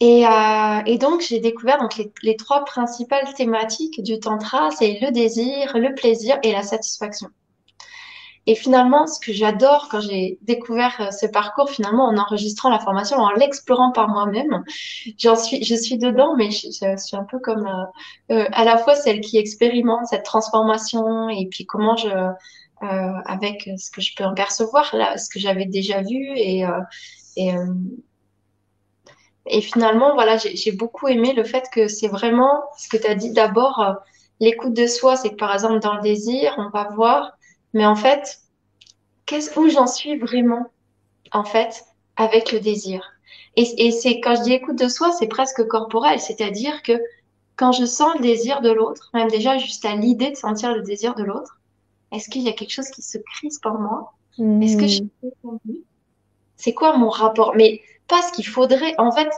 Et, 0.00 0.26
euh, 0.26 0.82
et 0.86 0.98
donc, 0.98 1.22
j'ai 1.22 1.40
découvert 1.40 1.78
donc 1.78 2.00
les, 2.22 2.36
trois 2.36 2.64
principales 2.64 3.32
thématiques 3.34 4.02
du 4.02 4.18
tantra, 4.20 4.70
c'est 4.70 4.98
le 5.00 5.10
désir, 5.10 5.76
le 5.78 5.94
plaisir 5.94 6.38
et 6.42 6.52
la 6.52 6.62
satisfaction. 6.62 7.28
Et 8.48 8.54
finalement, 8.54 9.06
ce 9.08 9.18
que 9.18 9.32
j'adore 9.32 9.88
quand 9.90 10.00
j'ai 10.00 10.38
découvert 10.42 10.94
euh, 11.00 11.10
ce 11.10 11.26
parcours, 11.26 11.68
finalement, 11.68 12.04
en 12.04 12.16
enregistrant 12.16 12.70
la 12.70 12.78
formation, 12.78 13.16
en 13.18 13.30
l'explorant 13.32 13.90
par 13.90 14.08
moi-même, 14.08 14.62
j'en 15.18 15.34
suis, 15.34 15.64
je 15.64 15.74
suis 15.74 15.98
dedans, 15.98 16.36
mais 16.36 16.52
je, 16.52 16.68
suis 16.70 17.16
un 17.16 17.24
peu 17.24 17.40
comme 17.40 17.66
euh, 17.66 18.34
euh, 18.34 18.48
à 18.52 18.64
la 18.64 18.78
fois 18.78 18.94
celle 18.94 19.20
qui 19.20 19.36
expérimente 19.38 20.06
cette 20.06 20.24
transformation 20.24 21.28
et 21.28 21.48
puis 21.50 21.66
comment 21.66 21.96
je, 21.96 22.08
avec 22.80 23.70
ce 23.78 23.90
que 23.90 24.00
je 24.00 24.14
peux 24.14 24.24
en 24.24 24.34
percevoir, 24.34 24.94
là, 24.94 25.16
ce 25.18 25.28
que 25.28 25.38
j'avais 25.38 25.66
déjà 25.66 26.02
vu 26.02 26.32
et 26.36 26.64
et, 27.38 27.52
et 29.46 29.60
finalement, 29.60 30.14
voilà, 30.14 30.36
j'ai 30.36 30.72
beaucoup 30.72 31.08
aimé 31.08 31.32
le 31.34 31.44
fait 31.44 31.64
que 31.72 31.88
c'est 31.88 32.08
vraiment 32.08 32.62
ce 32.78 32.88
que 32.88 32.96
tu 32.96 33.06
as 33.06 33.14
dit 33.14 33.32
d'abord, 33.32 33.96
l'écoute 34.40 34.74
de 34.74 34.86
soi, 34.86 35.16
c'est 35.16 35.30
que 35.30 35.36
par 35.36 35.52
exemple 35.52 35.80
dans 35.80 35.94
le 35.94 36.02
désir, 36.02 36.54
on 36.58 36.70
va 36.70 36.88
voir 36.94 37.36
mais 37.76 37.84
en 37.84 37.94
fait, 37.94 38.40
qu'est-ce 39.26 39.60
où 39.60 39.68
j'en 39.68 39.86
suis 39.86 40.16
vraiment, 40.16 40.70
en 41.30 41.44
fait, 41.44 41.84
avec 42.16 42.50
le 42.52 42.58
désir? 42.58 43.12
Et, 43.54 43.90
c'est 43.90 44.20
quand 44.20 44.34
je 44.34 44.42
dis 44.44 44.52
écoute 44.54 44.78
de 44.78 44.88
soi, 44.88 45.12
c'est 45.12 45.26
presque 45.28 45.66
corporel, 45.66 46.18
c'est-à-dire 46.18 46.82
que 46.82 46.98
quand 47.56 47.72
je 47.72 47.84
sens 47.84 48.14
le 48.14 48.22
désir 48.22 48.62
de 48.62 48.70
l'autre, 48.70 49.10
même 49.12 49.28
déjà 49.28 49.58
juste 49.58 49.84
à 49.84 49.94
l'idée 49.94 50.30
de 50.30 50.36
sentir 50.36 50.74
le 50.74 50.80
désir 50.80 51.14
de 51.14 51.22
l'autre, 51.22 51.60
est-ce 52.12 52.28
qu'il 52.28 52.42
y 52.42 52.48
a 52.48 52.52
quelque 52.52 52.70
chose 52.72 52.88
qui 52.88 53.02
se 53.02 53.18
crispe 53.18 53.66
en 53.66 53.78
moi 53.78 54.12
Est-ce 54.38 54.76
que 54.76 54.86
je 54.86 54.96
suis 54.96 55.84
C'est 56.56 56.72
quoi 56.72 56.96
mon 56.96 57.10
rapport? 57.10 57.54
Mais 57.56 57.80
pas 58.08 58.22
ce 58.22 58.32
qu'il 58.32 58.46
faudrait. 58.46 58.94
En 58.98 59.10
fait, 59.12 59.28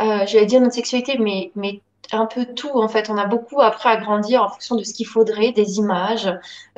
euh, 0.00 0.26
j'allais 0.26 0.46
dire 0.46 0.60
notre 0.60 0.74
sexualité, 0.74 1.18
mais, 1.18 1.52
mais 1.54 1.80
un 2.12 2.26
peu 2.26 2.46
tout 2.46 2.70
en 2.74 2.88
fait. 2.88 3.10
On 3.10 3.18
a 3.18 3.26
beaucoup 3.26 3.60
après 3.60 3.90
à 3.90 3.96
grandir 3.96 4.42
en 4.42 4.48
fonction 4.48 4.76
de 4.76 4.84
ce 4.84 4.94
qu'il 4.94 5.06
faudrait, 5.06 5.52
des 5.52 5.78
images, 5.78 6.26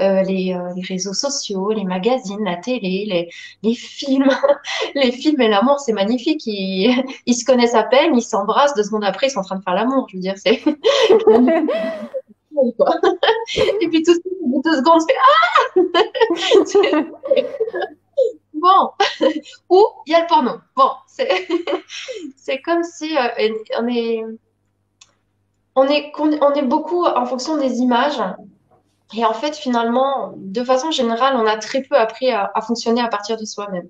euh, 0.01 0.23
les, 0.23 0.55
euh, 0.55 0.73
les, 0.75 0.83
réseaux 0.83 1.15
sociaux, 1.15 1.71
les 1.73 1.85
magazines, 1.85 2.43
la 2.45 2.57
télé, 2.57 3.05
les, 3.07 3.31
les 3.63 3.75
films. 3.75 4.31
les 4.95 5.13
films 5.13 5.41
et 5.41 5.49
l'amour, 5.49 5.79
c'est 5.81 5.93
magnifique. 5.93 6.43
Ils, 6.47 7.05
ils 7.27 7.35
se 7.35 7.45
connaissent 7.45 7.75
à 7.75 7.85
peine, 7.85 8.17
ils 8.17 8.23
s'embrassent, 8.23 8.75
deux 8.75 8.83
secondes 8.83 9.05
après, 9.05 9.29
ils 9.29 9.31
sont 9.31 9.41
en 9.41 9.45
train 9.45 9.57
de 9.57 9.63
faire 9.63 9.75
l'amour. 9.75 10.07
Je 10.11 10.17
veux 10.17 10.23
dire, 10.23 10.35
c'est... 10.37 10.63
et 12.57 13.89
puis 13.89 14.03
tout 14.03 14.15
deux 14.65 14.77
secondes, 14.77 15.01
c'est 15.07 15.17
ah 15.17 15.71
Bon, 18.53 18.91
ou 19.71 19.87
il 20.07 20.13
y 20.13 20.15
a 20.15 20.21
le 20.21 20.27
porno. 20.27 20.53
Bon, 20.77 20.91
c'est 21.07 22.61
comme 22.65 22.83
si 22.83 23.17
euh, 23.17 23.49
on 23.79 23.89
est 23.89 24.23
on 25.77 25.89
est, 25.89 26.13
on 26.19 26.55
est 26.55 26.63
beaucoup 26.63 27.07
en 27.07 27.25
fonction 27.27 27.57
des 27.57 27.79
images. 27.79 28.21
Et 29.17 29.25
en 29.25 29.33
fait, 29.33 29.57
finalement, 29.57 30.35
de 30.37 30.63
façon 30.63 30.91
générale, 30.91 31.35
on 31.37 31.47
a 31.47 31.57
très 31.57 31.83
peu 31.83 31.97
appris 31.97 32.31
à, 32.31 32.53
fonctionner 32.67 33.01
à 33.01 33.09
partir 33.09 33.37
de 33.37 33.45
soi-même. 33.45 33.89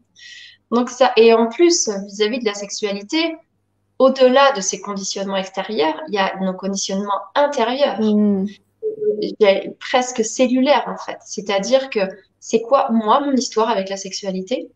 Donc 0.71 0.89
ça, 0.89 1.13
et 1.17 1.35
en 1.35 1.49
plus, 1.49 1.89
vis-à-vis 2.07 2.39
de 2.39 2.45
la 2.45 2.55
sexualité, 2.55 3.37
au-delà 4.01 4.53
de 4.53 4.63
ces 4.63 4.81
conditionnements 4.81 5.37
extérieurs, 5.37 6.01
il 6.09 6.15
y 6.15 6.19
a 6.19 6.35
nos 6.41 6.55
conditionnements 6.55 7.21
intérieurs, 7.35 8.01
mmh. 8.01 8.47
presque 9.79 10.25
cellulaires 10.25 10.85
en 10.87 10.97
fait. 10.97 11.19
C'est-à-dire 11.21 11.91
que 11.91 12.01
c'est 12.41 12.63
quoi 12.63 12.91
moi 12.91 13.21
mon 13.21 13.33
histoire 13.33 13.69
avec 13.69 13.91
la 13.91 13.99
sexualité? 13.99 14.71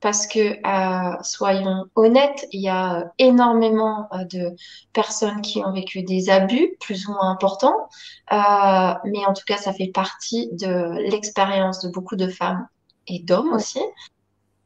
Parce 0.00 0.26
que, 0.26 0.38
euh, 0.38 1.16
soyons 1.22 1.86
honnêtes, 1.96 2.46
il 2.52 2.60
y 2.60 2.68
a 2.68 3.10
énormément 3.18 4.06
euh, 4.12 4.24
de 4.24 4.54
personnes 4.92 5.40
qui 5.40 5.60
ont 5.64 5.72
vécu 5.72 6.02
des 6.02 6.28
abus 6.28 6.76
plus 6.78 7.08
ou 7.08 7.12
moins 7.14 7.30
importants, 7.30 7.88
euh, 8.32 8.92
mais 9.04 9.24
en 9.26 9.32
tout 9.32 9.44
cas, 9.46 9.56
ça 9.56 9.72
fait 9.72 9.90
partie 9.92 10.50
de 10.52 11.10
l'expérience 11.10 11.80
de 11.80 11.88
beaucoup 11.88 12.16
de 12.16 12.28
femmes 12.28 12.68
et 13.08 13.18
d'hommes 13.20 13.52
aussi. 13.54 13.80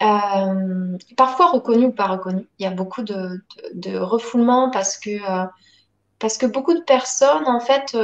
Euh, 0.03 0.99
parfois 1.17 1.51
reconnus 1.51 1.89
ou 1.89 1.93
pas 1.93 2.07
reconnus. 2.07 2.47
Il 2.59 2.65
y 2.65 2.67
a 2.67 2.71
beaucoup 2.71 3.03
de, 3.03 3.15
de, 3.75 3.91
de 3.91 3.99
refoulement 3.99 4.71
parce 4.71 4.99
que, 4.99 5.11
euh, 5.11 5.47
parce 6.19 6.39
que 6.39 6.47
beaucoup 6.47 6.75
de 6.75 6.83
personnes, 6.83 7.47
en 7.47 7.61
fait, 7.61 7.97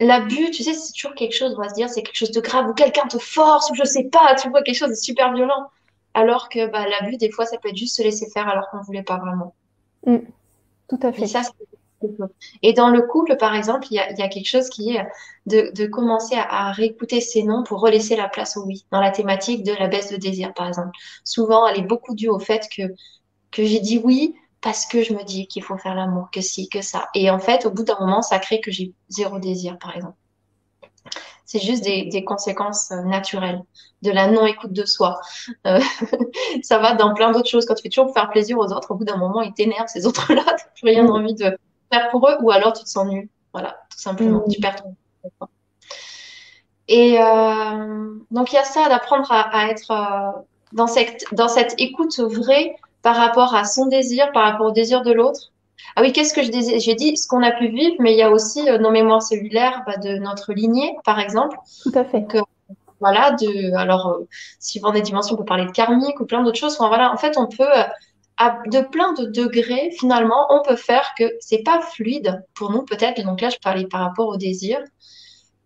l'abus, 0.00 0.50
tu 0.50 0.62
sais, 0.62 0.74
c'est 0.74 0.92
toujours 0.92 1.14
quelque 1.14 1.34
chose, 1.34 1.54
on 1.56 1.62
va 1.62 1.68
se 1.68 1.74
dire, 1.74 1.88
c'est 1.88 2.02
quelque 2.02 2.16
chose 2.16 2.30
de 2.30 2.40
grave, 2.40 2.68
ou 2.68 2.74
quelqu'un 2.74 3.06
te 3.06 3.18
force, 3.18 3.70
ou 3.70 3.74
je 3.74 3.84
sais 3.84 4.04
pas, 4.04 4.34
tu 4.36 4.48
vois, 4.50 4.62
quelque 4.62 4.76
chose 4.76 4.90
de 4.90 4.94
super 4.94 5.32
violent 5.32 5.68
alors 6.14 6.48
que 6.48 6.66
bah, 6.70 6.84
l'abus, 6.88 7.16
des 7.16 7.30
fois, 7.30 7.46
ça 7.46 7.58
peut 7.58 7.68
être 7.68 7.76
juste 7.76 7.96
se 7.96 8.02
laisser 8.02 8.28
faire 8.30 8.48
alors 8.48 8.68
qu'on 8.70 8.78
ne 8.78 8.82
voulait 8.82 9.02
pas 9.02 9.18
vraiment. 9.18 9.54
Mm. 10.06 10.18
tout 10.88 10.98
à 11.02 11.12
fait. 11.12 11.22
Et, 11.22 11.26
dans 12.00 12.88
le 12.90 13.02
couple, 13.02 13.36
par 13.36 13.54
exemple, 13.54 13.86
il 13.90 13.94
y 13.94 13.98
a, 13.98 14.28
quelque 14.28 14.46
chose 14.46 14.68
qui 14.68 14.96
est 14.96 15.06
de, 15.46 15.86
commencer 15.86 16.36
à, 16.36 16.72
réécouter 16.72 17.20
ses 17.20 17.42
noms 17.42 17.62
pour 17.62 17.80
relaisser 17.80 18.16
la 18.16 18.28
place 18.28 18.56
au 18.56 18.64
oui, 18.64 18.86
dans 18.90 19.00
la 19.00 19.10
thématique 19.10 19.64
de 19.64 19.72
la 19.72 19.88
baisse 19.88 20.10
de 20.10 20.16
désir, 20.16 20.54
par 20.54 20.68
exemple. 20.68 20.90
Souvent, 21.24 21.66
elle 21.66 21.78
est 21.78 21.86
beaucoup 21.86 22.14
due 22.14 22.28
au 22.28 22.38
fait 22.38 22.68
que, 22.74 22.82
que 23.50 23.64
j'ai 23.64 23.80
dit 23.80 24.00
oui 24.02 24.34
parce 24.60 24.86
que 24.86 25.02
je 25.02 25.12
me 25.12 25.22
dis 25.24 25.46
qu'il 25.46 25.62
faut 25.62 25.78
faire 25.78 25.94
l'amour, 25.94 26.30
que 26.32 26.40
si, 26.40 26.68
que 26.68 26.82
ça. 26.82 27.08
Et 27.14 27.30
en 27.30 27.38
fait, 27.38 27.64
au 27.66 27.70
bout 27.70 27.84
d'un 27.84 27.98
moment, 28.00 28.22
ça 28.22 28.38
crée 28.38 28.60
que 28.60 28.70
j'ai 28.70 28.92
zéro 29.08 29.38
désir, 29.38 29.78
par 29.78 29.94
exemple. 29.94 30.16
C'est 31.44 31.60
juste 31.60 31.82
des, 31.82 32.24
conséquences 32.24 32.90
euh, 32.90 33.02
naturelles 33.04 33.62
de 34.02 34.10
la 34.10 34.30
non-écoute 34.30 34.72
de 34.72 34.84
soi. 34.84 35.18
Euh, 35.66 35.80
ça 36.62 36.78
va 36.78 36.94
dans 36.94 37.14
plein 37.14 37.30
d'autres 37.32 37.48
choses. 37.48 37.64
Quand 37.64 37.74
tu 37.74 37.82
fais 37.82 37.88
toujours 37.88 38.06
pour 38.06 38.14
faire 38.14 38.28
plaisir 38.28 38.58
aux 38.58 38.70
autres, 38.72 38.90
au 38.90 38.96
bout 38.96 39.04
d'un 39.04 39.16
moment, 39.16 39.40
ils 39.40 39.54
t'énervent, 39.54 39.88
ces 39.88 40.06
autres-là. 40.06 40.42
Tu 40.42 40.50
n'as 40.50 40.70
plus 40.74 40.84
rien 40.84 41.04
mm. 41.04 41.10
envie 41.10 41.34
de 41.34 41.58
faire 41.92 42.08
pour 42.10 42.28
eux, 42.28 42.36
ou 42.42 42.50
alors 42.50 42.72
tu 42.72 42.84
te 42.84 42.88
sens 42.88 43.06
nul. 43.06 43.28
Voilà, 43.52 43.78
tout 43.90 43.98
simplement. 43.98 44.42
Mm. 44.46 44.50
Tu 44.50 44.60
perds 44.60 44.82
ton 44.82 44.96
Et 46.88 47.20
euh, 47.20 48.14
donc, 48.30 48.52
il 48.52 48.56
y 48.56 48.58
a 48.58 48.64
ça 48.64 48.88
d'apprendre 48.88 49.30
à, 49.30 49.68
être 49.68 49.92
dans, 50.72 50.86
cette, 50.86 51.24
dans 51.32 51.48
cette 51.48 51.74
écoute 51.78 52.18
vraie 52.18 52.76
par 53.02 53.16
rapport 53.16 53.54
à 53.54 53.64
son 53.64 53.86
désir, 53.86 54.30
par 54.32 54.44
rapport 54.44 54.66
au 54.66 54.72
désir 54.72 55.02
de 55.02 55.12
l'autre, 55.12 55.52
ah 55.96 56.02
oui, 56.02 56.12
qu'est-ce 56.12 56.34
que 56.34 56.42
je 56.42 56.50
disais? 56.50 56.78
J'ai 56.78 56.94
dit 56.94 57.16
ce 57.16 57.26
qu'on 57.26 57.42
a 57.42 57.50
pu 57.50 57.68
vivre, 57.68 57.96
mais 57.98 58.12
il 58.12 58.18
y 58.18 58.22
a 58.22 58.30
aussi 58.30 58.68
euh, 58.68 58.78
nos 58.78 58.90
mémoires 58.90 59.22
cellulaires 59.22 59.82
bah, 59.86 59.96
de 59.96 60.18
notre 60.18 60.52
lignée, 60.52 60.96
par 61.04 61.18
exemple. 61.18 61.56
Tout 61.82 61.92
à 61.94 62.04
fait. 62.04 62.26
Euh, 62.34 62.42
voilà, 63.00 63.32
de, 63.32 63.74
alors, 63.76 64.08
euh, 64.08 64.28
suivant 64.60 64.92
des 64.92 65.02
dimensions, 65.02 65.34
on 65.34 65.38
peut 65.38 65.44
parler 65.44 65.66
de 65.66 65.70
karmique 65.70 66.20
ou 66.20 66.26
plein 66.26 66.42
d'autres 66.42 66.58
choses. 66.58 66.74
Enfin, 66.74 66.88
voilà, 66.88 67.12
en 67.12 67.16
fait, 67.16 67.36
on 67.36 67.46
peut, 67.46 67.64
de 68.66 68.80
plein 68.80 69.12
de 69.14 69.26
degrés, 69.26 69.90
finalement, 69.98 70.46
on 70.50 70.62
peut 70.62 70.76
faire 70.76 71.12
que 71.18 71.24
c'est 71.40 71.62
pas 71.62 71.80
fluide 71.80 72.44
pour 72.54 72.70
nous, 72.70 72.82
peut-être. 72.82 73.22
Donc 73.22 73.40
là, 73.40 73.50
je 73.50 73.58
parlais 73.58 73.86
par 73.86 74.00
rapport 74.00 74.28
au 74.28 74.36
désir. 74.36 74.80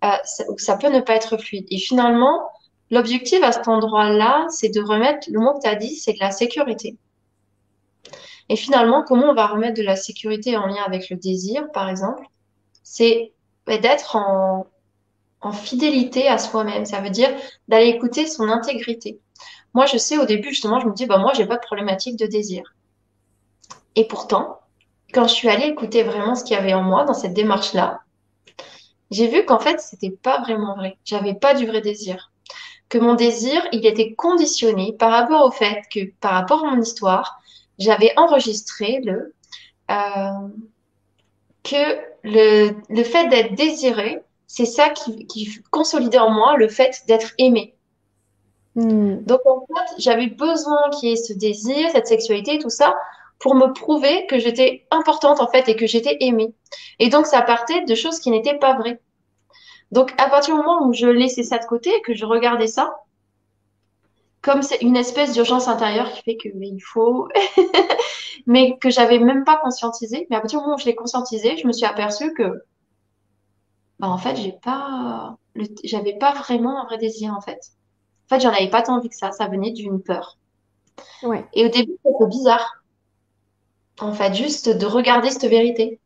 ça, 0.03 0.45
ça 0.57 0.77
peut 0.77 0.89
ne 0.89 1.01
pas 1.01 1.15
être 1.15 1.37
fluide. 1.37 1.67
Et 1.71 1.79
finalement, 1.79 2.41
l'objectif 2.91 3.43
à 3.43 3.53
cet 3.53 3.69
endroit-là, 3.69 4.47
c'est 4.51 4.69
de 4.69 4.81
remettre, 4.81 5.29
le 5.31 5.41
mot 5.41 5.55
que 5.55 5.63
tu 5.63 5.69
as 5.69 5.75
dit, 5.75 5.97
c'est 5.97 6.13
de 6.13 6.21
la 6.21 6.31
sécurité. 6.31 6.97
Et 8.49 8.57
finalement, 8.57 9.03
comment 9.03 9.31
on 9.31 9.35
va 9.35 9.47
remettre 9.47 9.79
de 9.79 9.83
la 9.83 9.97
sécurité 9.97 10.57
en 10.57 10.67
lien 10.67 10.83
avec 10.87 11.09
le 11.09 11.17
désir, 11.17 11.71
par 11.73 11.89
exemple? 11.89 12.25
C'est 12.83 13.33
d'être 13.67 14.17
en, 14.17 14.67
fidélité 15.53 16.29
à 16.29 16.39
soi-même. 16.39 16.85
Ça 16.85 17.01
veut 17.01 17.11
dire 17.11 17.31
d'aller 17.69 17.89
écouter 17.89 18.27
son 18.27 18.49
intégrité. 18.49 19.19
Moi, 19.75 19.87
je 19.87 19.97
sais 19.97 20.19
au 20.19 20.27
début, 20.27 20.51
justement, 20.51 20.81
je 20.81 20.87
me 20.87 20.93
dis, 20.93 21.07
bah, 21.07 21.19
moi, 21.19 21.33
j'ai 21.35 21.47
pas 21.47 21.57
de 21.57 21.63
problématique 21.63 22.17
de 22.19 22.27
désir. 22.27 22.75
Et 23.97 24.07
pourtant, 24.07 24.61
quand 25.13 25.29
je 25.29 25.35
suis 25.35 25.49
allée 25.49 25.67
écouter 25.67 26.03
vraiment 26.03 26.35
ce 26.35 26.45
qu'il 26.45 26.57
y 26.57 26.59
avait 26.59 26.75
en 26.75 26.83
moi 26.83 27.05
dans 27.05 27.15
cette 27.15 27.35
démarche-là, 27.35 28.01
j'ai 29.11 29.29
vu 29.29 29.45
qu'en 29.45 29.59
fait, 29.59 29.81
c'était 29.81 30.11
pas 30.11 30.41
vraiment 30.41 30.75
vrai. 30.75 30.97
J'avais 31.05 31.35
pas 31.35 31.55
du 31.55 31.67
vrai 31.67 31.83
désir. 31.83 32.33
Que 32.89 32.99
mon 32.99 33.15
désir, 33.15 33.63
il 33.73 33.87
était 33.87 34.15
conditionné 34.15 34.95
par 34.99 35.11
rapport 35.11 35.45
au 35.45 35.51
fait 35.51 35.83
que, 35.93 36.11
par 36.21 36.33
rapport 36.33 36.65
à 36.65 36.71
mon 36.71 36.81
histoire, 36.81 37.41
j'avais 37.79 38.13
enregistré 38.17 39.01
le 39.05 39.35
euh, 39.91 40.49
que 41.63 41.99
le, 42.23 42.73
le 42.89 43.05
fait 43.05 43.29
d'être 43.29 43.55
désiré, 43.55 44.21
c'est 44.47 44.67
ça 44.67 44.91
qui, 44.91 45.27
qui, 45.27 45.49
consolidait 45.71 46.19
en 46.19 46.31
moi 46.31 46.57
le 46.57 46.69
fait 46.69 47.03
d'être 47.07 47.33
aimé. 47.39 47.75
Hmm. 48.75 49.17
Donc 49.25 49.41
en 49.45 49.67
fait, 49.67 49.95
j'avais 49.99 50.29
besoin 50.29 50.91
qu'il 50.91 51.11
y 51.11 51.13
ait 51.13 51.17
ce 51.17 51.33
désir, 51.33 51.91
cette 51.91 52.07
sexualité, 52.07 52.59
tout 52.59 52.71
ça, 52.71 52.95
pour 53.39 53.55
me 53.55 53.73
prouver 53.73 54.27
que 54.27 54.39
j'étais 54.39 54.87
importante 54.91 55.41
en 55.41 55.49
fait 55.49 55.69
et 55.69 55.77
que 55.77 55.87
j'étais 55.87 56.17
aimée. 56.21 56.55
Et 56.99 57.09
donc 57.09 57.27
ça 57.27 57.43
partait 57.43 57.85
de 57.85 57.95
choses 57.95 58.19
qui 58.21 58.31
n'étaient 58.31 58.59
pas 58.59 58.75
vraies. 58.75 59.01
Donc 59.91 60.13
à 60.19 60.31
partir 60.31 60.55
du 60.55 60.63
moment 60.63 60.87
où 60.87 60.93
je 60.93 61.07
laissais 61.07 61.43
ça 61.43 61.59
de 61.59 61.67
côté, 61.67 61.91
que 62.03 62.15
je 62.15 62.25
regardais 62.25 62.67
ça, 62.67 62.97
comme 64.43 64.63
c'est 64.63 64.83
une 64.83 64.97
espèce 64.97 65.33
d'urgence 65.33 65.69
intérieure 65.69 66.11
qui 66.13 66.23
fait 66.23 66.37
que 66.37 66.49
mais 66.55 66.69
il 66.69 66.81
faut, 66.81 67.29
mais 68.47 68.77
que 68.79 68.91
j'avais 68.91 69.19
même 69.19 69.45
pas 69.45 69.57
conscientisé. 69.57 70.27
Mais 70.29 70.37
à 70.37 70.41
partir 70.41 70.59
du 70.59 70.65
moment 70.65 70.77
où 70.77 70.81
je 70.81 70.87
l'ai 70.87 70.97
conscientisé, 70.97 71.57
je 71.57 71.67
me 71.67 71.73
suis 71.73 71.87
aperçue 71.87 72.35
que, 72.35 72.65
bah, 74.01 74.09
en 74.09 74.19
fait, 74.19 74.37
j'ai 74.37 74.53
pas, 74.53 75.37
j'avais 75.85 76.19
pas 76.19 76.33
vraiment 76.35 76.81
un 76.83 76.85
vrai 76.87 76.99
désir, 76.99 77.33
en 77.35 77.41
fait. 77.41 77.61
En 78.33 78.37
fait, 78.37 78.41
j'en 78.41 78.53
avais 78.53 78.71
pas 78.71 78.83
tant 78.83 78.97
envie 78.97 79.11
que 79.11 79.17
ça. 79.17 79.31
Ça 79.31 79.47
venait 79.47 79.73
d'une 79.73 80.03
peur. 80.03 80.39
Ouais. 81.23 81.45
Et 81.53 81.67
au 81.67 81.69
début, 81.69 81.93
c'était 82.05 82.27
bizarre. 82.27 82.83
En 84.01 84.15
fait, 84.15 84.35
juste 84.35 84.69
de 84.71 84.87
regarder 84.87 85.31
cette 85.31 85.51
vérité. 85.51 86.01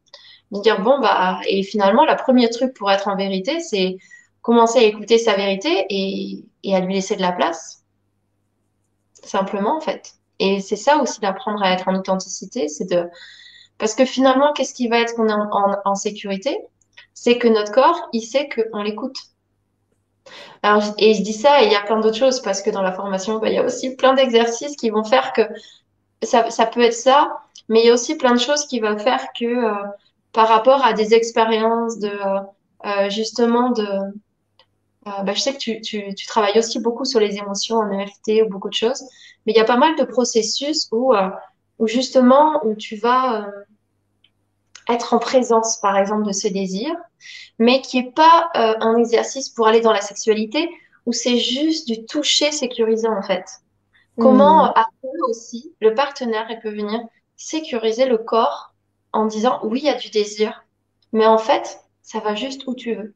De 0.51 0.61
dire, 0.61 0.83
bon, 0.83 0.99
bah, 1.01 1.41
et 1.49 1.63
finalement, 1.63 2.05
le 2.05 2.17
premier 2.17 2.51
truc 2.51 2.75
pour 2.75 2.91
être 2.91 3.09
en 3.09 3.17
vérité, 3.17 3.61
c'est 3.61 3.97
commencer 4.43 4.79
à 4.79 4.83
écouter 4.83 5.19
sa 5.19 5.35
vérité 5.35 5.87
et, 5.89 6.45
et 6.63 6.75
à 6.75 6.81
lui 6.81 6.95
laisser 6.95 7.17
de 7.17 7.23
la 7.23 7.33
place 7.33 7.85
simplement 9.27 9.77
en 9.77 9.81
fait. 9.81 10.15
Et 10.39 10.61
c'est 10.61 10.77
ça 10.77 10.99
aussi 10.99 11.21
d'apprendre 11.21 11.63
à 11.63 11.73
être 11.73 11.89
en 11.89 11.95
authenticité, 11.95 12.69
c'est 12.69 12.89
de 12.89 13.09
parce 13.79 13.95
que 13.95 14.07
finalement, 14.07 14.53
qu'est-ce 14.55 14.73
qui 14.73 14.89
va 14.89 15.01
être 15.01 15.15
qu'on 15.17 15.29
est 15.29 15.33
en, 15.85 15.95
sécurité? 15.95 16.57
C'est 17.13 17.37
que 17.37 17.49
notre 17.49 17.73
corps, 17.73 18.09
il 18.15 18.23
sait 18.23 18.49
qu'on 18.49 18.83
l'écoute. 18.83 19.19
Alors, 20.63 20.83
et 20.99 21.15
je 21.15 21.23
dis 21.23 21.33
ça, 21.33 21.63
et 21.63 21.67
il 21.67 21.73
y 21.73 21.77
a 21.77 21.83
plein 21.83 22.01
d'autres 22.01 22.17
choses, 22.17 22.41
parce 22.41 22.63
que 22.63 22.71
dans 22.71 22.83
la 22.83 22.93
formation, 22.93 23.39
bah, 23.39 23.49
il 23.49 23.55
y 23.55 23.59
a 23.59 23.65
aussi 23.65 23.97
plein 23.97 24.15
d'exercices 24.15 24.77
qui 24.77 24.91
vont 24.91 25.05
faire 25.05 25.33
que 25.33 25.43
ça, 26.23 26.51
ça, 26.51 26.67
peut 26.67 26.81
être 26.81 26.95
ça, 26.95 27.39
mais 27.69 27.81
il 27.81 27.87
y 27.87 27.91
a 27.91 27.95
aussi 27.95 28.17
plein 28.17 28.35
de 28.35 28.41
choses 28.41 28.67
qui 28.67 28.81
vont 28.81 28.99
faire 28.99 29.27
que 29.39 29.45
euh, 29.45 29.75
par 30.33 30.49
rapport 30.49 30.85
à 30.85 30.93
des 30.93 31.15
expériences 31.15 31.99
de 31.99 32.11
euh, 32.85 33.11
justement 33.11 33.71
de 33.71 33.87
euh, 35.07 35.23
bah, 35.23 35.35
je 35.35 35.41
sais 35.41 35.53
que 35.53 35.59
tu, 35.59 35.81
tu, 35.81 36.27
travailles 36.27 36.59
aussi 36.59 36.81
beaucoup 36.81 37.05
sur 37.05 37.21
les 37.21 37.37
émotions 37.37 37.77
en 37.77 37.91
EFT 37.93 38.43
ou 38.45 38.49
beaucoup 38.49 38.69
de 38.69 38.75
choses, 38.75 39.03
mais 39.45 39.53
il 39.53 39.57
y 39.57 39.61
a 39.61 39.65
pas 39.65 39.77
mal 39.77 39.97
de 39.97 40.05
processus 40.05 40.89
où, 40.91 41.15
euh, 41.15 41.31
où 41.79 41.87
justement, 41.87 42.65
où 42.67 42.75
tu 42.75 42.97
vas 42.97 43.47
euh, 43.47 43.51
être 44.89 45.15
en 45.15 45.19
présence, 45.19 45.79
par 45.79 45.97
exemple, 45.97 46.25
de 46.25 46.33
ce 46.33 46.49
désir, 46.49 46.95
mais 47.59 47.81
qui 47.81 47.99
est 47.99 48.15
pas 48.15 48.51
un 48.55 48.97
exercice 48.97 49.49
pour 49.49 49.67
aller 49.67 49.81
dans 49.81 49.93
la 49.93 50.01
sexualité, 50.01 50.69
où 51.07 51.13
c'est 51.13 51.39
juste 51.39 51.87
du 51.89 52.05
toucher 52.05 52.53
sécurisant, 52.53 53.17
en 53.17 53.23
fait. 53.23 53.45
Comment, 54.19 54.67
mmh. 54.67 54.73
après 54.77 55.19
aussi, 55.29 55.75
le 55.81 55.95
partenaire, 55.95 56.47
il 56.51 56.59
peut 56.61 56.71
venir 56.71 57.01
sécuriser 57.37 58.07
le 58.07 58.19
corps 58.19 58.75
en 59.13 59.27
disant 59.27 59.61
oui, 59.63 59.81
il 59.81 59.87
y 59.87 59.91
a 59.91 59.95
du 59.95 60.11
désir, 60.11 60.65
mais 61.13 61.27
en 61.27 61.39
fait, 61.39 61.81
ça 62.03 62.21
va 62.21 62.35
juste 62.35 62.67
où 62.67 62.75
tu 62.75 62.95
veux. 62.95 63.15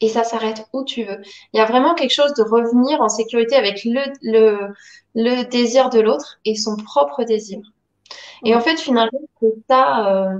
Et 0.00 0.08
ça 0.08 0.22
s'arrête 0.22 0.66
où 0.72 0.84
tu 0.84 1.04
veux. 1.04 1.20
Il 1.52 1.58
y 1.58 1.60
a 1.60 1.64
vraiment 1.64 1.94
quelque 1.94 2.12
chose 2.12 2.34
de 2.34 2.42
revenir 2.42 3.00
en 3.00 3.08
sécurité 3.08 3.56
avec 3.56 3.84
le, 3.84 4.02
le, 4.22 4.74
le 5.14 5.44
désir 5.44 5.90
de 5.90 5.98
l'autre 5.98 6.38
et 6.44 6.54
son 6.54 6.76
propre 6.76 7.24
désir. 7.24 7.58
Et 8.44 8.54
en 8.54 8.60
fait, 8.60 8.76
finalement, 8.78 9.20
c'est 9.40 9.54
ça, 9.68 10.06
euh, 10.08 10.38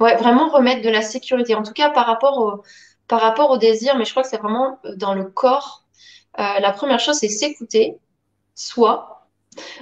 ouais, 0.00 0.16
vraiment 0.16 0.48
remettre 0.48 0.82
de 0.82 0.90
la 0.90 1.02
sécurité. 1.02 1.54
En 1.54 1.62
tout 1.62 1.72
cas, 1.72 1.90
par 1.90 2.06
rapport 2.06 2.38
au, 2.38 2.62
par 3.08 3.20
rapport 3.20 3.50
au 3.50 3.58
désir, 3.58 3.96
mais 3.96 4.04
je 4.04 4.10
crois 4.10 4.22
que 4.22 4.28
c'est 4.28 4.38
vraiment 4.38 4.78
dans 4.96 5.14
le 5.14 5.24
corps. 5.24 5.84
Euh, 6.38 6.60
la 6.60 6.72
première 6.72 7.00
chose, 7.00 7.16
c'est 7.16 7.28
s'écouter, 7.28 7.98
soi, 8.54 9.28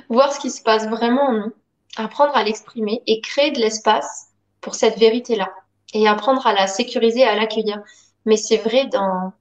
voir 0.08 0.32
ce 0.32 0.40
qui 0.40 0.50
se 0.50 0.62
passe 0.62 0.88
vraiment 0.88 1.28
en 1.28 1.32
nous, 1.32 1.52
apprendre 1.96 2.36
à 2.36 2.42
l'exprimer 2.42 3.02
et 3.06 3.20
créer 3.20 3.50
de 3.50 3.60
l'espace 3.60 4.28
pour 4.60 4.74
cette 4.74 4.98
vérité-là 4.98 5.52
et 5.94 6.08
apprendre 6.08 6.46
à 6.46 6.52
la 6.52 6.66
sécuriser, 6.66 7.24
à 7.24 7.34
l'accueillir. 7.36 7.82
Mais 8.24 8.36
c'est 8.36 8.58
vrai 8.58 8.86
dans, 8.86 9.32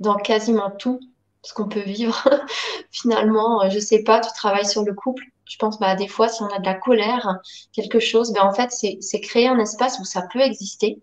dans 0.00 0.16
quasiment 0.16 0.70
tout 0.70 1.00
ce 1.42 1.54
qu'on 1.54 1.68
peut 1.68 1.80
vivre. 1.80 2.28
Finalement, 2.90 3.62
euh, 3.62 3.70
je 3.70 3.78
sais 3.78 4.02
pas, 4.02 4.20
tu 4.20 4.32
travailles 4.34 4.66
sur 4.66 4.84
le 4.84 4.94
couple. 4.94 5.24
Je 5.46 5.56
pense, 5.58 5.78
bah, 5.78 5.94
des 5.94 6.08
fois, 6.08 6.28
si 6.28 6.42
on 6.42 6.48
a 6.48 6.58
de 6.58 6.64
la 6.64 6.74
colère, 6.74 7.38
quelque 7.72 8.00
chose, 8.00 8.32
ben, 8.32 8.42
en 8.42 8.52
fait, 8.52 8.70
c'est, 8.72 8.98
c'est 9.00 9.20
créer 9.20 9.48
un 9.48 9.58
espace 9.58 9.98
où 10.00 10.04
ça 10.04 10.22
peut 10.32 10.40
exister. 10.40 11.00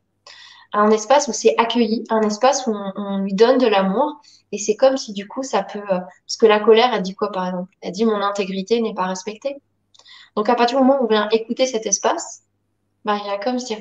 Un 0.73 0.89
espace 0.91 1.27
où 1.27 1.33
c'est 1.33 1.55
accueilli, 1.57 2.03
un 2.09 2.21
espace 2.21 2.67
où 2.67 2.71
on, 2.71 2.93
on 2.95 3.17
lui 3.19 3.33
donne 3.33 3.57
de 3.57 3.67
l'amour. 3.67 4.21
Et 4.51 4.57
c'est 4.57 4.75
comme 4.75 4.97
si, 4.97 5.13
du 5.13 5.27
coup, 5.27 5.43
ça 5.43 5.63
peut, 5.63 5.79
euh, 5.79 5.99
parce 5.99 6.37
que 6.39 6.45
la 6.45 6.59
colère, 6.59 6.93
elle 6.93 7.01
dit 7.01 7.15
quoi, 7.15 7.31
par 7.31 7.47
exemple? 7.47 7.71
Elle 7.81 7.91
dit 7.91 8.05
mon 8.05 8.21
intégrité 8.21 8.81
n'est 8.81 8.93
pas 8.93 9.05
respectée. 9.05 9.57
Donc, 10.35 10.49
à 10.49 10.55
partir 10.55 10.79
du 10.79 10.85
moment 10.85 10.99
où 11.01 11.05
on 11.05 11.07
vient 11.07 11.29
écouter 11.31 11.65
cet 11.65 11.85
espace, 11.85 12.43
bah, 13.05 13.17
il 13.23 13.27
y 13.27 13.29
a 13.29 13.37
comme 13.37 13.59
si, 13.59 13.75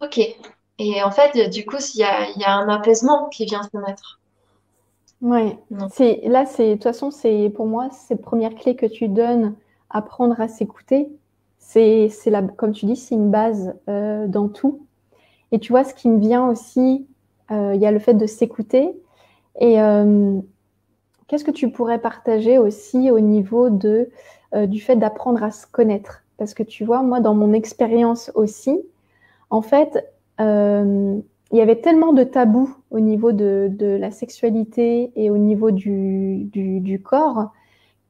ok. 0.00 0.20
Et 0.78 1.02
en 1.02 1.10
fait, 1.10 1.50
du 1.50 1.64
coup, 1.64 1.76
il 1.94 2.00
y 2.00 2.04
a, 2.04 2.28
il 2.30 2.40
y 2.40 2.44
a 2.44 2.54
un 2.54 2.68
apaisement 2.68 3.28
qui 3.28 3.44
vient 3.44 3.62
se 3.62 3.76
mettre. 3.78 4.20
C'est, 5.90 6.20
là, 6.24 6.44
c'est, 6.46 6.68
de 6.68 6.74
toute 6.74 6.82
façon, 6.82 7.10
c'est, 7.10 7.50
pour 7.54 7.66
moi, 7.66 7.88
cette 7.90 8.20
première 8.20 8.54
clé 8.54 8.76
que 8.76 8.86
tu 8.86 9.08
donnes, 9.08 9.54
apprendre 9.94 10.38
à 10.40 10.48
s'écouter. 10.48 11.08
C'est, 11.58 12.10
comme 12.56 12.72
tu 12.72 12.84
dis, 12.84 12.96
c'est 12.96 13.14
une 13.14 13.30
base 13.30 13.74
euh, 13.88 14.26
dans 14.26 14.48
tout. 14.48 14.86
Et 15.50 15.58
tu 15.58 15.72
vois, 15.72 15.84
ce 15.84 15.94
qui 15.94 16.08
me 16.10 16.20
vient 16.20 16.46
aussi, 16.46 17.06
euh, 17.50 17.72
il 17.74 17.80
y 17.80 17.86
a 17.86 17.90
le 17.90 17.98
fait 17.98 18.14
de 18.14 18.26
s'écouter. 18.26 18.94
Et 19.60 19.80
euh, 19.80 20.38
qu'est-ce 21.26 21.44
que 21.44 21.50
tu 21.50 21.70
pourrais 21.70 22.00
partager 22.00 22.58
aussi 22.58 23.10
au 23.10 23.20
niveau 23.20 23.70
du 23.70 24.80
fait 24.80 24.96
d'apprendre 24.96 25.42
à 25.42 25.50
se 25.50 25.66
connaître? 25.66 26.22
Parce 26.36 26.52
que 26.52 26.62
tu 26.62 26.84
vois, 26.84 27.02
moi, 27.02 27.20
dans 27.20 27.34
mon 27.34 27.52
expérience 27.52 28.30
aussi, 28.34 28.78
en 29.50 29.62
fait, 29.62 30.12
il 30.38 31.22
y 31.52 31.60
avait 31.60 31.80
tellement 31.80 32.12
de 32.12 32.24
tabous 32.24 32.76
au 32.90 32.98
niveau 32.98 33.32
de, 33.32 33.70
la 33.80 34.10
sexualité 34.10 35.12
et 35.14 35.30
au 35.30 35.38
niveau 35.38 35.70
du, 35.70 37.00
corps 37.04 37.52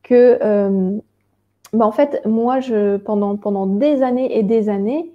que, 0.03 1.01
bah 1.75 1.87
en 1.87 1.93
fait, 1.93 2.23
moi, 2.25 2.61
je, 2.61 2.97
pendant, 2.97 3.37
pendant 3.37 3.67
des 3.67 4.03
années 4.03 4.39
et 4.39 4.43
des 4.43 4.69
années, 4.69 5.11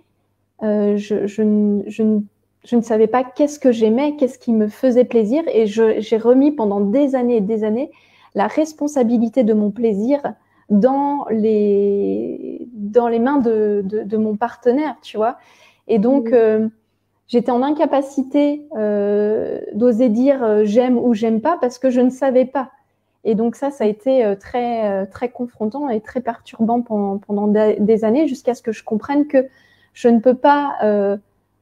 euh, 0.61 0.97
je, 0.97 1.25
je, 1.25 1.81
je, 1.87 2.19
je, 2.65 2.75
ne 2.75 2.81
savais 2.81 3.07
pas 3.07 3.23
qu'est-ce 3.23 3.59
que 3.59 3.71
j'aimais, 3.71 4.15
qu'est-ce 4.17 4.37
qui 4.37 4.51
me 4.51 4.67
faisait 4.67 5.05
plaisir, 5.05 5.43
et 5.47 5.65
j'ai 5.67 6.17
remis 6.17 6.51
pendant 6.51 6.81
des 6.81 7.15
années 7.15 7.37
et 7.37 7.41
des 7.41 7.63
années 7.63 7.91
la 8.35 8.47
responsabilité 8.47 9.43
de 9.43 9.53
mon 9.53 9.71
plaisir 9.71 10.21
dans 10.69 11.25
les, 11.31 12.67
dans 12.73 13.07
les 13.07 13.19
mains 13.19 13.39
de, 13.39 13.81
de, 13.83 14.03
de 14.03 14.17
mon 14.17 14.35
partenaire, 14.35 14.97
tu 15.01 15.17
vois. 15.17 15.37
Et 15.87 15.97
donc, 15.97 16.29
mmh. 16.29 16.35
euh, 16.35 16.67
j'étais 17.27 17.51
en 17.51 17.63
incapacité 17.63 18.67
euh, 18.77 19.61
d'oser 19.73 20.09
dire 20.09 20.65
j'aime 20.65 20.97
ou 20.97 21.13
j'aime 21.13 21.41
pas 21.41 21.57
parce 21.59 21.79
que 21.79 21.89
je 21.89 22.01
ne 22.01 22.09
savais 22.09 22.45
pas. 22.45 22.69
Et 23.23 23.35
donc 23.35 23.55
ça, 23.55 23.71
ça 23.71 23.83
a 23.83 23.87
été 23.87 24.23
euh, 24.23 24.35
très 24.35 24.89
euh, 24.89 25.05
très 25.05 25.29
confrontant 25.29 25.89
et 25.89 26.01
très 26.01 26.21
perturbant 26.21 26.81
pendant, 26.81 27.17
pendant 27.17 27.47
des 27.47 28.05
années 28.05 28.27
jusqu'à 28.27 28.53
ce 28.53 28.61
que 28.61 28.71
je 28.71 28.83
comprenne 28.83 29.27
que 29.27 29.47
je 29.93 30.07
ne 30.07 30.19
peux 30.19 30.35
pas 30.35 30.75
euh, 30.83 31.17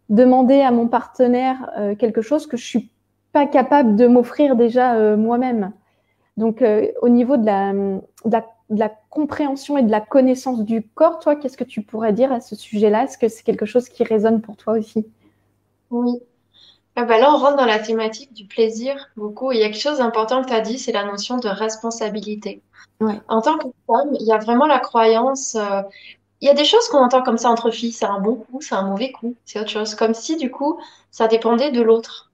demander 0.10 0.62
à 0.62 0.72
mon 0.72 0.88
partenaire 0.88 1.70
quelque 1.98 2.22
chose 2.22 2.48
que 2.48 2.56
je 2.56 2.66
suis 2.66 2.92
pas 3.34 3.46
capable 3.46 3.96
de 3.96 4.08
m'offrir 4.08 4.56
déjà 4.56 5.18
moi-même. 5.18 5.74
Donc 6.38 6.64
au 7.02 7.10
niveau 7.10 7.36
de 7.36 7.46
la, 7.46 7.74
de 7.74 8.32
la, 8.32 8.46
de 8.70 8.80
la 8.80 8.90
compréhension 9.10 9.78
et 9.78 9.84
de 9.84 9.92
la 9.92 10.00
connaissance 10.00 10.64
du 10.64 10.82
corps, 10.82 11.20
toi, 11.20 11.36
qu'est-ce 11.36 11.58
que 11.58 11.66
tu 11.66 11.82
pourrais 11.82 12.14
dire 12.14 12.32
à 12.32 12.40
ce 12.40 12.56
sujet-là? 12.56 13.04
Est-ce 13.04 13.18
que 13.18 13.28
c'est 13.28 13.44
quelque 13.44 13.66
chose 13.66 13.90
qui 13.90 14.06
résonne 14.06 14.40
pour 14.40 14.56
toi 14.56 14.74
aussi? 14.74 15.06
Oui. 15.90 16.22
Ah 17.00 17.04
bah 17.04 17.20
là, 17.20 17.32
on 17.32 17.38
rentre 17.38 17.58
dans 17.58 17.66
la 17.66 17.78
thématique 17.78 18.34
du 18.34 18.46
plaisir 18.46 18.96
beaucoup. 19.16 19.52
il 19.52 19.60
y 19.60 19.64
a 19.64 19.68
quelque 19.70 19.80
chose 19.80 20.00
d'important 20.00 20.42
que 20.42 20.48
tu 20.48 20.54
as 20.54 20.62
dit, 20.62 20.80
c'est 20.80 20.92
la 20.92 21.04
notion 21.06 21.38
de 21.38 21.48
responsabilité. 21.48 22.64
Ouais. 23.00 23.22
En 23.28 23.40
tant 23.40 23.60
que 23.60 23.68
femme, 23.86 24.16
il 24.20 24.26
y 24.26 24.32
a 24.32 24.40
vraiment 24.40 24.66
la 24.66 24.80
croyance. 24.80 25.54
euh, 25.54 25.84
il 26.42 26.48
y 26.48 26.50
a 26.50 26.56
des 26.56 26.66
choses 26.66 26.88
qu'on 26.90 26.98
entend 27.04 27.22
comme 27.22 27.38
ça 27.38 27.50
entre 27.52 27.70
filles, 27.70 27.92
c'est 27.92 28.08
un 28.08 28.20
bon 28.20 28.36
coup, 28.36 28.62
c'est 28.62 28.74
un 28.74 28.82
mauvais 28.82 29.12
coup, 29.12 29.36
c'est 29.46 29.60
autre 29.60 29.70
chose. 29.70 29.94
Comme 29.94 30.16
si, 30.16 30.38
du 30.38 30.50
coup, 30.50 30.80
ça 31.12 31.28
dépendait 31.28 31.70
de 31.72 31.82
l'autre. 31.84 32.32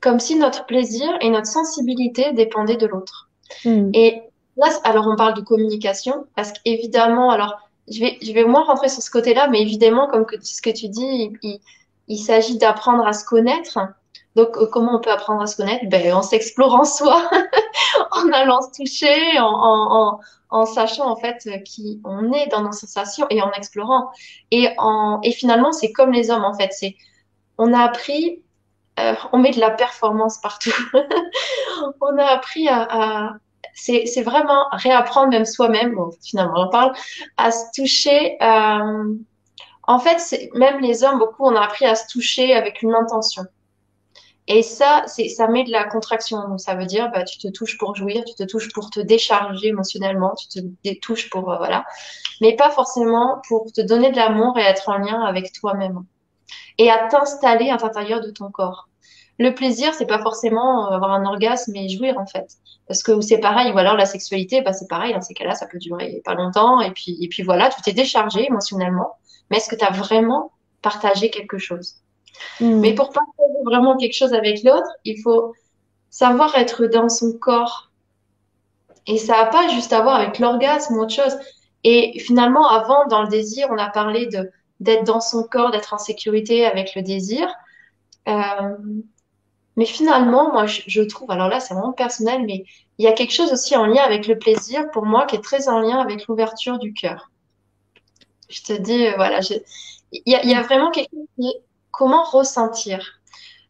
Comme 0.00 0.20
si 0.20 0.36
notre 0.36 0.64
plaisir 0.64 1.06
et 1.20 1.28
notre 1.28 1.48
sensibilité 1.48 2.32
dépendaient 2.32 2.76
de 2.78 2.86
l'autre. 2.86 3.28
Mm. 3.66 3.90
Et 3.92 4.22
là, 4.56 4.68
alors 4.84 5.06
on 5.06 5.16
parle 5.16 5.34
de 5.34 5.42
communication, 5.42 6.24
parce 6.34 6.52
qu'évidemment, 6.52 7.30
alors 7.30 7.58
je 7.90 8.00
vais, 8.00 8.18
je 8.22 8.32
vais 8.32 8.44
moins 8.44 8.64
rentrer 8.64 8.88
sur 8.88 9.02
ce 9.02 9.10
côté-là, 9.10 9.48
mais 9.48 9.60
évidemment, 9.60 10.08
comme 10.08 10.24
que, 10.24 10.36
ce 10.42 10.62
que 10.62 10.70
tu 10.70 10.88
dis, 10.88 11.04
il, 11.04 11.38
il- 11.42 11.60
il 12.08 12.18
s'agit 12.18 12.58
d'apprendre 12.58 13.06
à 13.06 13.12
se 13.12 13.24
connaître. 13.24 13.78
Donc, 14.34 14.56
euh, 14.56 14.66
comment 14.72 14.96
on 14.96 15.00
peut 15.00 15.10
apprendre 15.10 15.42
à 15.42 15.46
se 15.46 15.56
connaître? 15.56 15.84
Ben, 15.88 16.12
en 16.12 16.22
s'explorant 16.22 16.84
soi, 16.84 17.28
en 18.12 18.32
allant 18.32 18.60
se 18.62 18.82
toucher, 18.82 19.38
en, 19.38 20.66
sachant 20.66 21.10
en 21.10 21.16
fait 21.16 21.46
euh, 21.46 21.58
qui 21.58 22.00
on 22.04 22.32
est 22.32 22.46
dans 22.48 22.62
nos 22.62 22.72
sensations 22.72 23.26
et 23.30 23.42
en 23.42 23.50
explorant. 23.52 24.10
Et, 24.50 24.68
en, 24.78 25.20
et 25.22 25.32
finalement, 25.32 25.72
c'est 25.72 25.92
comme 25.92 26.12
les 26.12 26.30
hommes 26.30 26.44
en 26.44 26.54
fait. 26.54 26.72
C'est, 26.72 26.96
on 27.58 27.72
a 27.72 27.80
appris, 27.80 28.42
euh, 29.00 29.14
on 29.32 29.38
met 29.38 29.50
de 29.50 29.60
la 29.60 29.70
performance 29.70 30.38
partout. 30.38 30.74
On 32.00 32.18
a 32.18 32.24
appris 32.24 32.68
à, 32.68 32.86
à 32.90 33.32
c'est, 33.74 34.22
vraiment 34.22 34.66
réapprendre 34.72 35.30
même 35.30 35.44
soi-même, 35.44 35.96
finalement 36.24 36.66
on 36.66 36.70
parle, 36.70 36.92
à 37.36 37.50
se 37.52 37.64
toucher. 37.74 38.36
En 39.88 39.98
fait, 39.98 40.50
même 40.54 40.80
les 40.80 41.02
hommes, 41.02 41.18
beaucoup, 41.18 41.46
on 41.46 41.56
a 41.56 41.62
appris 41.62 41.86
à 41.86 41.94
se 41.94 42.06
toucher 42.12 42.54
avec 42.54 42.82
une 42.82 42.94
intention. 42.94 43.44
Et 44.46 44.62
ça, 44.62 45.04
ça 45.06 45.48
met 45.48 45.64
de 45.64 45.70
la 45.70 45.84
contraction. 45.84 46.46
Donc, 46.46 46.60
ça 46.60 46.74
veut 46.74 46.84
dire, 46.84 47.10
bah, 47.10 47.24
tu 47.24 47.38
te 47.38 47.48
touches 47.48 47.78
pour 47.78 47.96
jouir, 47.96 48.22
tu 48.26 48.34
te 48.34 48.44
touches 48.44 48.70
pour 48.72 48.90
te 48.90 49.00
décharger 49.00 49.68
émotionnellement, 49.68 50.34
tu 50.34 50.46
te 50.60 51.00
touches 51.00 51.30
pour, 51.30 51.50
euh, 51.50 51.56
voilà. 51.56 51.86
Mais 52.42 52.54
pas 52.54 52.70
forcément 52.70 53.40
pour 53.48 53.72
te 53.72 53.80
donner 53.80 54.10
de 54.10 54.16
l'amour 54.16 54.58
et 54.58 54.62
être 54.62 54.90
en 54.90 54.98
lien 54.98 55.22
avec 55.22 55.52
toi-même. 55.52 56.04
Et 56.76 56.90
à 56.90 57.08
t'installer 57.08 57.70
à 57.70 57.78
l'intérieur 57.78 58.20
de 58.20 58.30
ton 58.30 58.50
corps. 58.50 58.88
Le 59.38 59.54
plaisir, 59.54 59.94
c'est 59.94 60.06
pas 60.06 60.18
forcément 60.18 60.92
euh, 60.92 60.96
avoir 60.96 61.12
un 61.12 61.24
orgasme 61.24 61.74
et 61.76 61.88
jouir, 61.88 62.18
en 62.18 62.26
fait. 62.26 62.46
Parce 62.86 63.02
que 63.02 63.22
c'est 63.22 63.38
pareil, 63.38 63.72
ou 63.72 63.78
alors 63.78 63.96
la 63.96 64.06
sexualité, 64.06 64.60
bah, 64.60 64.74
c'est 64.74 64.88
pareil, 64.88 65.14
dans 65.14 65.22
ces 65.22 65.32
cas-là, 65.32 65.54
ça 65.54 65.66
peut 65.66 65.78
durer 65.78 66.20
pas 66.26 66.34
longtemps, 66.34 66.82
et 66.82 66.90
puis, 66.90 67.16
et 67.22 67.28
puis 67.28 67.42
voilà, 67.42 67.70
tu 67.70 67.80
t'es 67.80 67.92
déchargé 67.92 68.44
émotionnellement. 68.46 69.16
Mais 69.50 69.58
est-ce 69.58 69.68
que 69.68 69.76
tu 69.76 69.84
as 69.84 69.90
vraiment 69.90 70.52
partagé 70.82 71.30
quelque 71.30 71.58
chose? 71.58 71.96
Mm. 72.60 72.80
Mais 72.80 72.94
pour 72.94 73.10
partager 73.10 73.62
vraiment 73.64 73.96
quelque 73.96 74.14
chose 74.14 74.34
avec 74.34 74.62
l'autre, 74.62 74.90
il 75.04 75.20
faut 75.20 75.54
savoir 76.10 76.56
être 76.56 76.86
dans 76.86 77.08
son 77.08 77.32
corps. 77.38 77.90
Et 79.06 79.18
ça 79.18 79.38
n'a 79.38 79.46
pas 79.46 79.68
juste 79.68 79.92
à 79.92 80.02
voir 80.02 80.16
avec 80.16 80.38
l'orgasme 80.38 80.94
ou 80.94 81.00
autre 81.00 81.14
chose. 81.14 81.36
Et 81.84 82.18
finalement, 82.18 82.68
avant, 82.68 83.06
dans 83.06 83.22
le 83.22 83.28
désir, 83.28 83.68
on 83.70 83.78
a 83.78 83.88
parlé 83.88 84.26
de 84.26 84.50
d'être 84.80 85.04
dans 85.04 85.20
son 85.20 85.42
corps, 85.42 85.72
d'être 85.72 85.92
en 85.92 85.98
sécurité 85.98 86.64
avec 86.64 86.94
le 86.94 87.02
désir. 87.02 87.52
Euh, 88.28 88.76
mais 89.76 89.86
finalement, 89.86 90.52
moi, 90.52 90.66
je, 90.66 90.82
je 90.86 91.02
trouve, 91.02 91.30
alors 91.32 91.48
là, 91.48 91.58
c'est 91.58 91.74
vraiment 91.74 91.92
personnel, 91.92 92.44
mais 92.46 92.64
il 92.98 93.04
y 93.04 93.08
a 93.08 93.12
quelque 93.12 93.32
chose 93.32 93.52
aussi 93.52 93.76
en 93.76 93.86
lien 93.86 94.02
avec 94.02 94.26
le 94.28 94.38
plaisir, 94.38 94.88
pour 94.92 95.04
moi, 95.04 95.26
qui 95.26 95.36
est 95.36 95.42
très 95.42 95.68
en 95.68 95.80
lien 95.80 95.98
avec 95.98 96.26
l'ouverture 96.26 96.78
du 96.78 96.92
cœur. 96.92 97.30
Je 98.48 98.62
te 98.62 98.72
dis, 98.72 99.06
euh, 99.06 99.14
voilà, 99.16 99.40
il 100.12 100.22
y 100.24 100.54
a, 100.54 100.62
vraiment 100.62 100.90
quelque 100.90 101.10
chose 101.10 101.26
qui 101.36 101.48
est 101.48 101.62
comment 101.90 102.22
ressentir. 102.24 103.20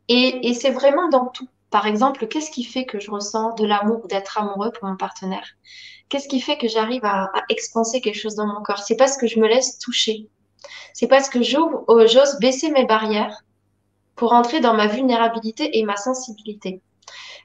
Et, 0.09 0.55
c'est 0.55 0.71
vraiment 0.71 1.09
dans 1.09 1.27
tout. 1.27 1.49
Par 1.71 1.87
exemple, 1.87 2.27
qu'est-ce 2.29 2.51
qui 2.51 2.65
fait 2.65 2.87
que 2.87 2.99
je 2.99 3.11
ressens 3.11 3.55
de 3.57 3.67
l'amour, 3.67 4.07
d'être 4.09 4.39
amoureux 4.39 4.71
pour 4.73 4.89
mon 4.89 4.97
partenaire? 4.97 5.47
Qu'est-ce 6.09 6.29
qui 6.29 6.41
fait 6.41 6.57
que 6.57 6.69
j'arrive 6.69 7.05
à, 7.05 7.31
expanser 7.51 8.01
quelque 8.01 8.19
chose 8.19 8.35
dans 8.35 8.47
mon 8.47 8.63
corps? 8.63 8.79
C'est 8.79 8.97
parce 8.97 9.19
que 9.19 9.27
je 9.27 9.39
me 9.39 9.47
laisse 9.47 9.79
toucher. 9.79 10.29
C'est 10.95 11.09
parce 11.09 11.29
que 11.29 11.39
euh, 11.39 12.07
j'ose 12.07 12.39
baisser 12.41 12.71
mes 12.71 12.87
barrières 12.87 13.45
pour 14.17 14.33
entrer 14.33 14.61
dans 14.61 14.75
ma 14.75 14.87
vulnérabilité 14.87 15.79
et 15.79 15.85
ma 15.85 15.97
sensibilité. 15.97 16.81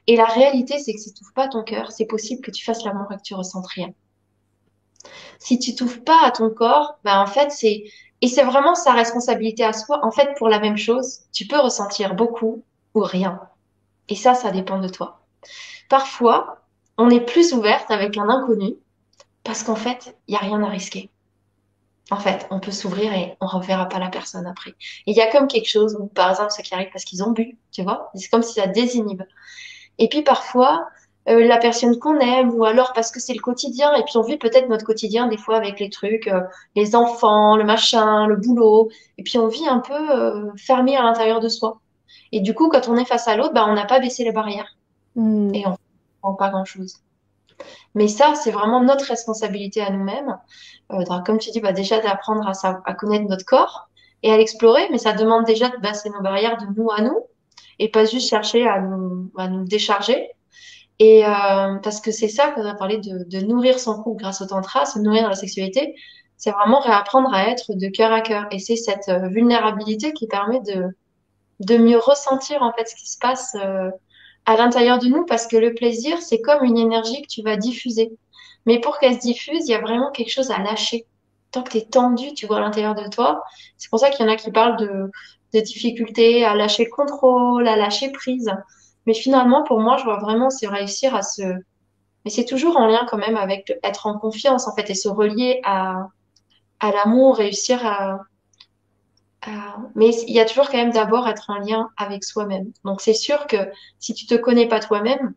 Et 0.06 0.16
la 0.16 0.24
réalité, 0.24 0.78
c'est 0.78 0.92
que 0.92 1.00
si 1.00 1.12
tu 1.12 1.22
n'ouvres 1.22 1.34
pas 1.34 1.48
ton 1.48 1.62
cœur, 1.62 1.92
c'est 1.92 2.06
possible 2.06 2.42
que 2.42 2.50
tu 2.50 2.64
fasses 2.64 2.84
l'amour 2.84 3.12
et 3.12 3.16
que 3.16 3.22
tu 3.22 3.34
ressentes 3.34 3.66
rien. 3.68 3.92
Si 5.38 5.58
tu 5.58 5.74
t'ouvres 5.74 6.02
pas 6.02 6.24
à 6.24 6.30
ton 6.30 6.50
corps, 6.50 6.98
ben 7.04 7.18
en 7.18 7.26
fait, 7.26 7.50
c'est 7.50 7.84
et 8.20 8.28
c'est 8.28 8.44
vraiment 8.44 8.74
sa 8.74 8.92
responsabilité 8.92 9.64
à 9.64 9.72
soi. 9.74 10.00
En 10.02 10.10
fait, 10.10 10.34
pour 10.38 10.48
la 10.48 10.58
même 10.58 10.78
chose, 10.78 11.20
tu 11.32 11.46
peux 11.46 11.58
ressentir 11.58 12.14
beaucoup 12.14 12.64
ou 12.94 13.00
rien. 13.00 13.40
Et 14.08 14.16
ça, 14.16 14.34
ça 14.34 14.50
dépend 14.50 14.78
de 14.78 14.88
toi. 14.88 15.20
Parfois, 15.90 16.62
on 16.96 17.10
est 17.10 17.20
plus 17.20 17.52
ouverte 17.52 17.90
avec 17.90 18.16
un 18.16 18.28
inconnu 18.28 18.76
parce 19.42 19.62
qu'en 19.62 19.76
fait, 19.76 20.16
il 20.26 20.34
y 20.34 20.36
a 20.36 20.40
rien 20.40 20.62
à 20.62 20.68
risquer. 20.68 21.10
En 22.10 22.18
fait, 22.18 22.46
on 22.50 22.60
peut 22.60 22.70
s'ouvrir 22.70 23.12
et 23.12 23.36
on 23.40 23.46
reverra 23.46 23.88
pas 23.88 23.98
la 23.98 24.08
personne 24.08 24.46
après. 24.46 24.74
Il 25.06 25.16
y 25.16 25.20
a 25.20 25.30
comme 25.30 25.46
quelque 25.46 25.68
chose 25.68 25.96
où, 25.98 26.06
par 26.06 26.30
exemple, 26.30 26.52
ceux 26.52 26.62
qui 26.62 26.74
arrivent 26.74 26.92
parce 26.92 27.04
qu'ils 27.04 27.22
ont 27.22 27.30
bu, 27.30 27.58
tu 27.72 27.82
vois, 27.82 28.10
c'est 28.14 28.28
comme 28.28 28.42
si 28.42 28.54
ça 28.54 28.66
désinhibe. 28.66 29.22
Et 29.98 30.08
puis 30.08 30.22
parfois, 30.22 30.86
euh, 31.28 31.46
la 31.46 31.56
personne 31.56 31.98
qu'on 31.98 32.18
aime, 32.18 32.54
ou 32.54 32.64
alors 32.64 32.92
parce 32.92 33.10
que 33.10 33.18
c'est 33.18 33.32
le 33.32 33.40
quotidien, 33.40 33.94
et 33.94 34.02
puis 34.02 34.16
on 34.16 34.22
vit 34.22 34.36
peut-être 34.36 34.68
notre 34.68 34.84
quotidien 34.84 35.26
des 35.26 35.38
fois 35.38 35.56
avec 35.56 35.80
les 35.80 35.88
trucs, 35.88 36.28
euh, 36.28 36.42
les 36.76 36.94
enfants, 36.94 37.56
le 37.56 37.64
machin, 37.64 38.26
le 38.26 38.36
boulot, 38.36 38.90
et 39.16 39.22
puis 39.22 39.38
on 39.38 39.48
vit 39.48 39.66
un 39.66 39.78
peu 39.78 39.94
euh, 39.94 40.50
fermé 40.56 40.96
à 40.96 41.02
l'intérieur 41.02 41.40
de 41.40 41.48
soi. 41.48 41.80
Et 42.32 42.40
du 42.40 42.54
coup, 42.54 42.68
quand 42.68 42.88
on 42.88 42.96
est 42.96 43.06
face 43.06 43.26
à 43.26 43.36
l'autre, 43.36 43.54
bah, 43.54 43.64
on 43.66 43.74
n'a 43.74 43.86
pas 43.86 44.00
baissé 44.00 44.24
les 44.24 44.32
barrières. 44.32 44.76
Hmm. 45.14 45.54
Et 45.54 45.66
on 45.66 45.70
ne 45.70 45.76
prend 46.20 46.34
pas 46.34 46.50
grand-chose. 46.50 46.96
Mais 47.94 48.08
ça, 48.08 48.34
c'est 48.34 48.50
vraiment 48.50 48.82
notre 48.82 49.06
responsabilité 49.06 49.80
à 49.80 49.90
nous-mêmes. 49.90 50.36
Comme 51.24 51.38
tu 51.38 51.50
dis, 51.50 51.60
bah, 51.60 51.72
déjà 51.72 52.00
d'apprendre 52.00 52.46
à, 52.46 52.82
à 52.84 52.94
connaître 52.94 53.26
notre 53.26 53.44
corps 53.44 53.88
et 54.22 54.32
à 54.32 54.36
l'explorer, 54.36 54.88
mais 54.90 54.98
ça 54.98 55.12
demande 55.12 55.44
déjà 55.44 55.68
de 55.68 55.76
baisser 55.76 56.10
nos 56.10 56.20
barrières 56.20 56.58
de 56.58 56.66
nous 56.76 56.90
à 56.90 57.00
nous 57.00 57.20
et 57.78 57.88
pas 57.88 58.04
juste 58.04 58.28
chercher 58.28 58.66
à 58.66 58.80
nous, 58.80 59.30
à 59.36 59.48
nous 59.48 59.64
décharger. 59.64 60.30
Et 60.98 61.24
euh, 61.26 61.74
parce 61.82 62.00
que 62.00 62.12
c'est 62.12 62.28
ça 62.28 62.50
qu'on 62.52 62.64
a 62.64 62.74
parlé 62.74 62.98
de, 62.98 63.24
de, 63.24 63.40
nourrir 63.40 63.78
son 63.78 64.00
couple 64.02 64.22
grâce 64.22 64.40
au 64.42 64.46
tantra, 64.46 64.86
se 64.86 64.98
nourrir 64.98 65.22
dans 65.22 65.28
la 65.30 65.34
sexualité, 65.34 65.96
c'est 66.36 66.50
vraiment 66.50 66.80
réapprendre 66.80 67.32
à 67.32 67.48
être 67.48 67.74
de 67.74 67.88
cœur 67.88 68.12
à 68.12 68.20
cœur. 68.20 68.46
Et 68.50 68.58
c'est 68.58 68.76
cette 68.76 69.08
euh, 69.08 69.28
vulnérabilité 69.28 70.12
qui 70.12 70.26
permet 70.26 70.60
de, 70.60 70.86
de 71.60 71.76
mieux 71.76 71.98
ressentir 71.98 72.62
en 72.62 72.72
fait 72.72 72.88
ce 72.88 72.94
qui 72.96 73.10
se 73.10 73.18
passe 73.18 73.56
euh, 73.56 73.90
à 74.46 74.56
l'intérieur 74.56 74.98
de 74.98 75.08
nous 75.08 75.24
parce 75.24 75.46
que 75.46 75.56
le 75.56 75.74
plaisir, 75.74 76.20
c'est 76.22 76.40
comme 76.40 76.64
une 76.64 76.78
énergie 76.78 77.22
que 77.22 77.28
tu 77.28 77.42
vas 77.42 77.56
diffuser. 77.56 78.12
Mais 78.66 78.78
pour 78.80 78.98
qu'elle 78.98 79.14
se 79.14 79.20
diffuse, 79.20 79.66
il 79.68 79.72
y 79.72 79.74
a 79.74 79.80
vraiment 79.80 80.10
quelque 80.10 80.30
chose 80.30 80.50
à 80.50 80.58
lâcher. 80.58 81.06
Tant 81.50 81.62
que 81.62 81.70
tu 81.70 81.78
es 81.78 81.82
tendu, 81.82 82.34
tu 82.34 82.46
vois 82.46 82.58
à 82.58 82.60
l'intérieur 82.60 82.94
de 82.94 83.08
toi. 83.08 83.42
C'est 83.78 83.90
pour 83.90 83.98
ça 83.98 84.10
qu'il 84.10 84.24
y 84.24 84.28
en 84.28 84.32
a 84.32 84.36
qui 84.36 84.50
parlent 84.50 84.76
de, 84.76 85.10
de 85.54 85.60
difficultés 85.60 86.44
à 86.44 86.54
lâcher 86.54 86.84
le 86.84 86.90
contrôle, 86.90 87.68
à 87.68 87.76
lâcher 87.76 88.10
prise. 88.10 88.50
Mais 89.06 89.14
finalement, 89.14 89.62
pour 89.64 89.80
moi, 89.80 89.96
je 89.96 90.04
vois 90.04 90.18
vraiment 90.18 90.50
c'est 90.50 90.68
réussir 90.68 91.14
à 91.14 91.22
se... 91.22 91.42
Mais 92.24 92.30
c'est 92.30 92.46
toujours 92.46 92.78
en 92.78 92.86
lien 92.86 93.06
quand 93.08 93.18
même 93.18 93.36
avec 93.36 93.78
être 93.82 94.06
en 94.06 94.18
confiance, 94.18 94.66
en 94.66 94.74
fait, 94.74 94.88
et 94.88 94.94
se 94.94 95.08
relier 95.08 95.60
à, 95.64 96.08
à 96.80 96.90
l'amour, 96.90 97.36
réussir 97.36 97.84
à, 97.86 98.20
mais 99.94 100.10
il 100.26 100.34
y 100.34 100.40
a 100.40 100.44
toujours 100.44 100.68
quand 100.68 100.78
même 100.78 100.92
d'abord 100.92 101.28
être 101.28 101.50
en 101.50 101.58
lien 101.58 101.90
avec 101.96 102.24
soi-même. 102.24 102.72
Donc 102.84 103.00
c'est 103.00 103.14
sûr 103.14 103.46
que 103.46 103.56
si 103.98 104.14
tu 104.14 104.26
te 104.26 104.34
connais 104.34 104.68
pas 104.68 104.80
toi-même, 104.80 105.34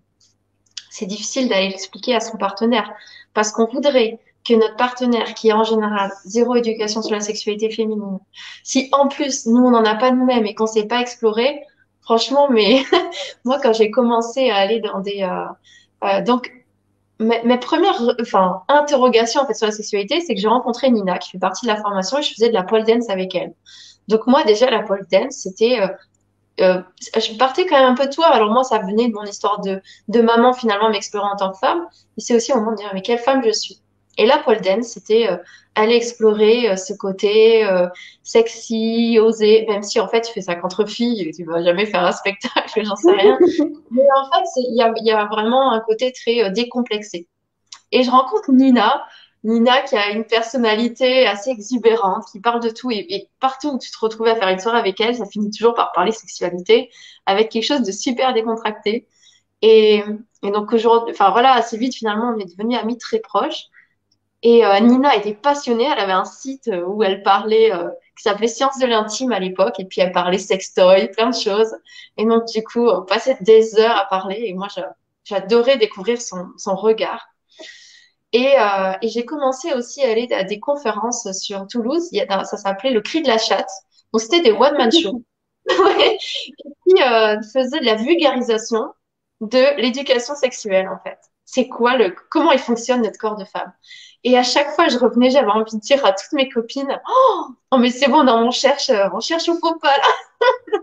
c'est 0.90 1.06
difficile 1.06 1.50
d'aller 1.50 1.70
l'expliquer 1.70 2.16
à 2.16 2.20
son 2.20 2.38
partenaire 2.38 2.92
parce 3.34 3.52
qu'on 3.52 3.66
voudrait 3.66 4.20
que 4.46 4.54
notre 4.54 4.78
partenaire, 4.78 5.34
qui 5.34 5.50
est 5.50 5.54
en 5.54 5.64
général 5.64 6.12
zéro 6.26 6.56
éducation 6.56 7.02
sur 7.02 7.14
la 7.14 7.20
sexualité 7.20 7.70
féminine, 7.70 8.20
si 8.64 8.90
en 8.94 9.08
plus 9.08 9.46
nous 9.46 9.62
on 9.62 9.72
n'en 9.72 9.84
a 9.84 9.96
pas 9.96 10.12
nous-mêmes 10.12 10.46
et 10.46 10.56
qu'on 10.56 10.68
sait 10.68 10.88
pas 10.88 11.02
explorer, 11.02 11.62
franchement, 12.08 12.48
mais 12.50 12.84
moi 13.46 13.60
quand 13.62 13.74
j'ai 13.74 13.92
commencé 13.92 14.50
à 14.50 14.56
aller 14.56 14.80
dans 14.80 15.02
des 15.02 15.24
euh, 15.24 16.08
euh, 16.08 16.22
donc 16.22 16.50
mes, 17.20 17.44
mes, 17.44 17.58
premières 17.58 18.02
enfin 18.22 18.62
interrogations 18.70 19.42
en 19.42 19.46
fait 19.46 19.56
sur 19.56 19.66
la 19.66 19.74
sexualité, 19.74 20.22
c'est 20.22 20.34
que 20.34 20.40
j'ai 20.40 20.48
rencontré 20.48 20.90
Nina 20.90 21.18
qui 21.18 21.32
fait 21.32 21.38
partie 21.40 21.66
de 21.66 21.72
la 21.72 21.76
formation 21.76 22.20
et 22.20 22.22
je 22.22 22.34
faisais 22.34 22.48
de 22.48 22.54
la 22.54 22.64
pole 22.64 22.86
dance 22.86 23.10
avec 23.10 23.36
elle. 23.36 23.54
Donc 24.08 24.26
moi 24.26 24.44
déjà 24.46 24.70
la 24.70 24.84
pole 24.84 25.06
dance 25.12 25.36
c'était 25.36 25.82
euh, 25.82 25.88
euh, 26.62 26.82
je 27.16 27.38
partais 27.38 27.66
quand 27.66 27.78
même 27.78 27.92
un 27.92 27.96
peu 27.96 28.08
de 28.08 28.14
toi. 28.14 28.28
Alors 28.28 28.52
moi, 28.52 28.64
ça 28.64 28.80
venait 28.80 29.10
de 29.10 29.14
mon 29.14 29.26
histoire 29.26 29.62
de, 29.62 29.80
de 30.08 30.22
maman 30.22 30.54
finalement 30.54 30.90
m'explorant 30.90 31.34
en 31.34 31.36
tant 31.36 31.52
que 31.52 31.60
femme. 31.60 31.86
Et 32.18 32.22
c'est 32.22 32.36
aussi 32.36 32.52
au 32.52 32.56
moment 32.56 32.72
de 32.72 32.78
dire 32.78 32.90
mais 32.96 33.04
quelle 33.04 33.20
femme 33.20 33.44
je 33.46 33.52
suis? 33.52 33.80
Et 34.18 34.26
là, 34.26 34.40
pole 34.40 34.62
dance, 34.62 34.88
c'était 34.88 35.30
euh, 35.30 35.38
aller 35.76 35.96
explorer 35.96 36.70
euh, 36.70 36.76
ce 36.76 36.94
côté 36.94 37.66
euh, 37.66 37.88
sexy, 38.24 39.20
osé, 39.22 39.66
même 39.70 39.84
si 39.84 40.00
en 40.00 40.08
fait 40.08 40.22
tu 40.22 40.34
fais 40.34 40.42
ça 40.42 40.56
contre 40.56 40.86
filles, 40.86 41.32
tu 41.36 41.44
vas 41.46 41.64
jamais 41.64 41.86
faire 41.86 42.04
un 42.04 42.12
spectacle, 42.12 42.82
j'en 42.84 42.96
sais 42.96 43.12
rien. 43.12 43.38
Mais 43.92 44.04
en 44.16 44.32
fait, 44.32 44.62
il 44.70 44.76
y 44.76 44.82
a, 44.82 44.92
y 44.98 45.12
a, 45.12 45.26
vraiment 45.26 45.72
un 45.72 45.80
côté 45.82 46.12
très 46.12 46.52
décomplexé. 46.52 47.28
Et 47.92 48.04
je 48.04 48.10
rencontre 48.10 48.52
Nina, 48.52 49.06
Nina 49.44 49.82
qui 49.84 49.96
a 49.96 50.10
une 50.10 50.26
personnalité 50.26 51.28
assez 51.28 51.52
exubérante, 51.52 52.26
qui 52.32 52.40
parle 52.40 52.62
de 52.62 52.70
tout 52.70 52.92
et, 52.92 53.30
partout 53.40 53.70
où 53.70 53.78
tu 53.78 53.92
te 53.92 53.98
retrouves 54.00 54.28
à 54.28 54.36
faire 54.36 54.50
une 54.50 54.60
soirée 54.60 54.80
avec 54.80 55.00
elle, 55.00 55.16
ça 55.16 55.26
finit 55.26 55.52
toujours 55.52 55.76
par 55.76 55.92
parler 55.94 56.12
sexualité 56.12 56.90
avec 57.26 57.50
quelque 57.50 57.64
chose 57.64 57.84
de 57.84 57.92
super 57.92 58.34
décontracté. 58.34 59.08
Et, 59.62 60.04
et 60.44 60.52
donc 60.52 60.74
aujourd'hui, 60.74 61.14
enfin 61.14 61.30
voilà, 61.32 61.54
assez 61.54 61.78
vite 61.78 61.96
finalement 61.96 62.34
on 62.36 62.40
est 62.40 62.46
devenus 62.46 62.78
amis 62.80 62.98
très 62.98 63.20
proches. 63.20 63.70
Et 64.44 64.66
euh, 64.66 64.80
Nina 64.80 65.16
était 65.16 65.34
passionnée, 65.34 65.86
elle 65.86 66.00
avait 66.00 66.12
un 66.12 66.26
site 66.26 66.68
euh, 66.68 66.86
où 66.86 67.04
elle 67.04 67.24
parlait, 67.24 67.74
euh, 67.74 67.90
qui 68.16 68.24
s'appelait 68.24 68.48
Science 68.48 68.78
de 68.80 68.86
l'intime 68.86 69.32
à 69.32 69.40
l'époque, 69.40 69.80
et 69.80 69.86
puis 69.86 70.02
elle 70.02 70.12
parlait 70.12 70.38
sextoy, 70.38 71.10
plein 71.10 71.30
de 71.32 71.36
choses. 71.36 71.76
Et 72.18 72.26
donc 72.26 72.46
du 72.48 72.64
coup, 72.64 72.88
on 72.88 73.04
passait 73.04 73.38
des 73.42 73.80
heures 73.80 73.98
à 73.98 74.06
parler, 74.06 74.44
et 74.46 74.54
moi 74.54 74.68
j'adorais 75.24 75.78
découvrir 75.78 76.22
son, 76.22 76.48
son 76.58 76.76
regard. 76.76 77.28
Et, 78.34 78.54
euh, 78.60 78.94
et 79.02 79.08
j'ai 79.08 79.26
commencé 79.26 79.74
aussi 79.74 80.04
à 80.04 80.12
aller 80.12 80.28
à 80.32 80.44
des 80.44 80.60
conférences 80.60 81.32
sur 81.32 81.66
Toulouse. 81.68 82.10
Ça 82.12 82.58
s'appelait 82.58 82.92
le 82.92 83.02
cri 83.02 83.22
de 83.22 83.28
la 83.28 83.38
chatte. 83.38 83.70
Donc 84.14 84.22
c'était 84.22 84.42
des 84.42 84.52
one 84.52 84.78
man 84.78 84.92
shows. 84.92 85.24
ouais. 85.70 86.18
Qui 86.18 87.02
euh, 87.02 87.42
faisaient 87.54 87.80
de 87.80 87.86
la 87.86 87.96
vulgarisation 87.96 88.94
de 89.42 89.80
l'éducation 89.82 90.36
sexuelle 90.36 90.88
en 90.90 91.00
fait. 91.04 91.18
C'est 91.50 91.70
quoi 91.70 91.96
le 91.96 92.14
comment 92.30 92.52
il 92.52 92.60
fonctionne 92.60 93.02
notre 93.02 93.18
corps 93.18 93.38
de 93.38 93.46
femme. 93.46 93.72
Et 94.26 94.38
à 94.38 94.44
chaque 94.44 94.72
fois, 94.72 94.90
je 94.90 94.98
revenais, 94.98 95.30
j'avais 95.30 95.48
envie 95.48 95.78
de 95.78 95.80
dire 95.80 96.06
à 96.06 96.12
toutes 96.12 96.34
mes 96.34 96.50
copines, 96.50 97.00
oh, 97.72 97.78
mais 97.78 97.90
c'est 97.90 98.10
bon, 98.10 98.28
on 98.28 98.52
cherche, 98.52 98.92
on 99.14 99.22
cherche 99.22 99.48
au 99.48 99.58
faux 99.58 99.80
pas 99.80 99.96
là. 99.96 100.04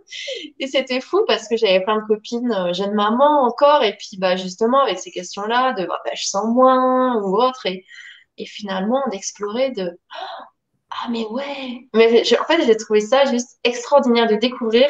et 0.58 0.66
c'était 0.66 1.02
fou 1.02 1.22
parce 1.26 1.48
que 1.48 1.56
j'avais 1.56 1.82
plein 1.82 2.00
de 2.00 2.06
copines, 2.06 2.50
euh, 2.50 2.72
jeunes 2.72 2.94
mamans 2.94 3.44
encore, 3.44 3.82
et 3.82 3.94
puis 3.98 4.16
bah 4.18 4.36
justement 4.36 4.82
avec 4.82 4.98
ces 4.98 5.10
questions-là 5.10 5.74
de 5.74 5.84
bah, 5.84 6.00
je 6.14 6.24
sens 6.24 6.46
moins 6.46 7.20
ou 7.22 7.36
autre, 7.36 7.66
et, 7.66 7.84
et 8.38 8.46
finalement 8.46 9.02
d'explorer 9.10 9.70
de 9.72 9.98
ah 10.90 11.08
mais 11.10 11.26
ouais, 11.26 11.88
mais 11.92 12.22
en 12.38 12.44
fait 12.44 12.64
j'ai 12.64 12.76
trouvé 12.78 13.00
ça 13.00 13.26
juste 13.26 13.58
extraordinaire 13.64 14.28
de 14.28 14.36
découvrir 14.36 14.86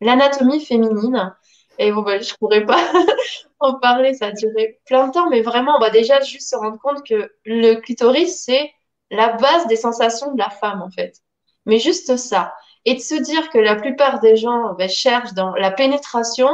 l'anatomie 0.00 0.64
féminine 0.64 1.34
et 1.78 1.92
bon, 1.92 2.02
bah, 2.02 2.20
je 2.20 2.34
pourrais 2.34 2.66
pas 2.66 2.80
en 3.60 3.74
parler, 3.74 4.14
ça 4.14 4.26
a 4.26 4.32
duré 4.32 4.80
plein 4.86 5.08
de 5.08 5.12
temps, 5.12 5.30
mais 5.30 5.42
vraiment, 5.42 5.76
on 5.76 5.80
va 5.80 5.90
déjà 5.90 6.20
juste 6.20 6.50
se 6.50 6.56
rendre 6.56 6.78
compte 6.80 7.06
que 7.06 7.32
le 7.44 7.76
clitoris, 7.76 8.44
c'est 8.44 8.72
la 9.10 9.32
base 9.34 9.66
des 9.68 9.76
sensations 9.76 10.32
de 10.32 10.38
la 10.38 10.50
femme, 10.50 10.82
en 10.82 10.90
fait. 10.90 11.22
Mais 11.66 11.78
juste 11.78 12.16
ça. 12.16 12.54
Et 12.84 12.94
de 12.94 13.00
se 13.00 13.14
dire 13.14 13.50
que 13.50 13.58
la 13.58 13.76
plupart 13.76 14.20
des 14.20 14.36
gens 14.36 14.74
bah, 14.74 14.88
cherchent 14.88 15.34
dans 15.34 15.54
la 15.54 15.70
pénétration 15.70 16.48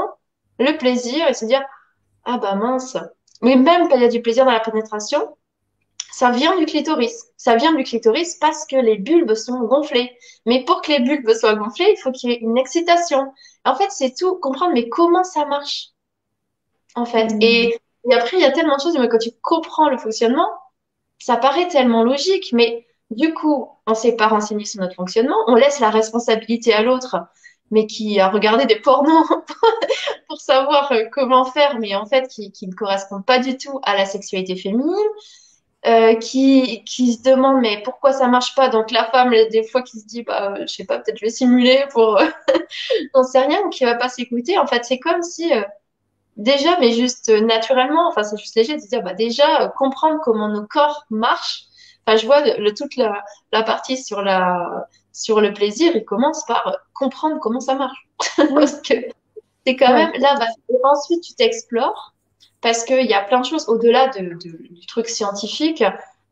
le 0.59 0.77
plaisir 0.77 1.29
et 1.29 1.35
se 1.35 1.45
dire, 1.45 1.63
ah 2.25 2.39
bah 2.39 2.55
mince. 2.55 2.97
Mais 3.43 3.57
même 3.57 3.89
quand 3.89 3.97
il 3.97 4.03
y 4.03 4.07
a 4.07 4.09
du 4.09 4.23
plaisir 4.23 4.45
dans 4.45 4.53
la 4.53 4.61
pénétration, 4.61 5.37
ça 6.13 6.31
vient 6.31 6.57
du 6.57 6.65
clitoris. 6.67 7.27
Ça 7.37 7.57
vient 7.57 7.75
du 7.75 7.83
clitoris 7.83 8.37
parce 8.37 8.67
que 8.67 8.77
les 8.77 8.97
bulbes 8.97 9.35
sont 9.35 9.59
gonflés. 9.65 10.17
Mais 10.47 10.65
pour 10.65 10.81
que 10.81 10.93
les 10.93 11.01
bulbes 11.01 11.33
soient 11.33 11.57
gonflés, 11.57 11.93
il 11.97 12.01
faut 12.01 12.13
qu'il 12.13 12.31
y 12.31 12.33
ait 12.35 12.39
une 12.39 12.57
excitation. 12.57 13.33
En 13.65 13.75
fait, 13.75 13.91
c'est 13.91 14.15
tout. 14.15 14.37
Comprendre, 14.37 14.73
mais 14.75 14.89
comment 14.89 15.25
ça 15.25 15.47
marche 15.47 15.91
En 16.95 17.07
fait. 17.07 17.33
Mm. 17.33 17.39
Et, 17.43 17.79
après, 18.13 18.37
il 18.37 18.43
y 18.43 18.45
a 18.45 18.53
tellement 18.53 18.77
de 18.77 18.83
choses, 18.83 18.99
mais 18.99 19.09
quand 19.09 19.19
tu 19.19 19.31
comprends 19.43 19.89
le 19.89 19.97
fonctionnement, 19.97 20.49
ça 21.19 21.37
paraît 21.37 21.69
tellement 21.69 22.03
logique. 22.03 22.51
Mais 22.53 22.87
du 23.11 23.33
coup, 23.33 23.71
on 23.87 23.93
ne 23.93 23.97
s'est 23.97 24.17
pas 24.17 24.29
renseigné 24.29 24.65
sur 24.65 24.81
notre 24.81 24.95
fonctionnement. 24.95 25.37
On 25.47 25.55
laisse 25.55 25.81
la 25.81 25.91
responsabilité 25.91 26.75
à 26.75 26.83
l'autre, 26.83 27.17
mais 27.71 27.87
qui 27.87 28.21
a 28.21 28.29
regardé 28.29 28.67
des 28.67 28.81
pornos 28.81 29.27
pour 30.29 30.41
savoir 30.41 30.93
euh, 30.93 31.05
comment 31.13 31.47
faire, 31.47 31.79
mais 31.79 31.95
en 31.95 32.05
fait, 32.05 32.29
qui, 32.29 32.53
qui 32.53 32.67
ne 32.67 32.75
correspondent 32.75 33.25
pas 33.25 33.39
du 33.39 33.57
tout 33.57 33.81
à 33.85 33.97
la 33.97 34.05
sexualité 34.05 34.57
féminine 34.57 35.09
euh, 35.87 36.15
qui, 36.15 36.83
qui 36.85 37.13
se 37.13 37.23
demande 37.23 37.61
mais 37.61 37.83
pourquoi 37.83 38.13
ça 38.13 38.27
marche 38.27 38.55
pas? 38.55 38.69
Donc 38.71 38.91
la 38.91 39.05
femme, 39.05 39.31
des 39.51 39.63
fois, 39.65 39.83
qui 39.83 40.01
se 40.01 40.07
dit 40.07 40.23
bah 40.23 40.55
je 40.63 40.67
sais 40.67 40.85
pas, 40.85 40.99
peut-être 40.99 41.19
je 41.19 41.27
vais 41.27 41.31
simuler 41.31 41.85
pour, 41.93 42.19
j'en 43.15 43.23
sais 43.23 43.41
rien, 43.41 43.61
ou 43.67 43.69
qui 43.69 43.85
va 43.85 43.95
pas 43.95 44.09
s'écouter. 44.09 44.59
En 44.59 44.67
fait, 44.67 44.85
c'est 44.85 44.99
comme 44.99 45.23
si 45.23 45.53
euh, 45.53 45.63
déjà, 46.37 46.79
mais 46.81 46.93
juste 46.93 47.29
naturellement, 47.29 48.09
enfin 48.09 48.23
c'est 48.23 48.39
juste 48.39 48.57
léger 48.57 48.77
de 48.77 48.81
se 48.81 48.89
dire 48.89 49.03
bah 49.03 49.15
déjà 49.15 49.63
euh, 49.63 49.69
comprendre 49.69 50.21
comment 50.23 50.49
nos 50.49 50.67
corps 50.67 51.05
marchent. 51.11 51.65
Enfin, 52.07 52.17
je 52.17 52.27
vois 52.27 52.41
le, 52.41 52.73
toute 52.75 52.97
la, 52.97 53.23
la 53.53 53.63
partie 53.63 53.97
sur 54.03 54.23
la 54.23 54.89
sur 55.13 55.41
le 55.41 55.53
plaisir, 55.53 55.93
il 55.95 56.05
commence 56.05 56.45
par 56.47 56.79
comprendre 56.95 57.39
comment 57.41 57.61
ça 57.61 57.75
marche. 57.75 58.09
Parce 58.55 58.81
que 58.81 58.95
c'est 59.67 59.77
quand 59.77 59.93
même 59.93 60.13
là, 60.19 60.35
bah, 60.39 60.47
ensuite 60.85 61.23
tu 61.23 61.35
t'explores 61.35 62.15
parce 62.65 62.83
qu'il 62.85 63.05
y 63.05 63.13
a 63.13 63.21
plein 63.21 63.41
de 63.41 63.45
choses 63.45 63.69
au-delà 63.69 64.09
de, 64.09 64.39
du 64.39 64.87
truc 64.87 65.07
scientifique. 65.07 65.85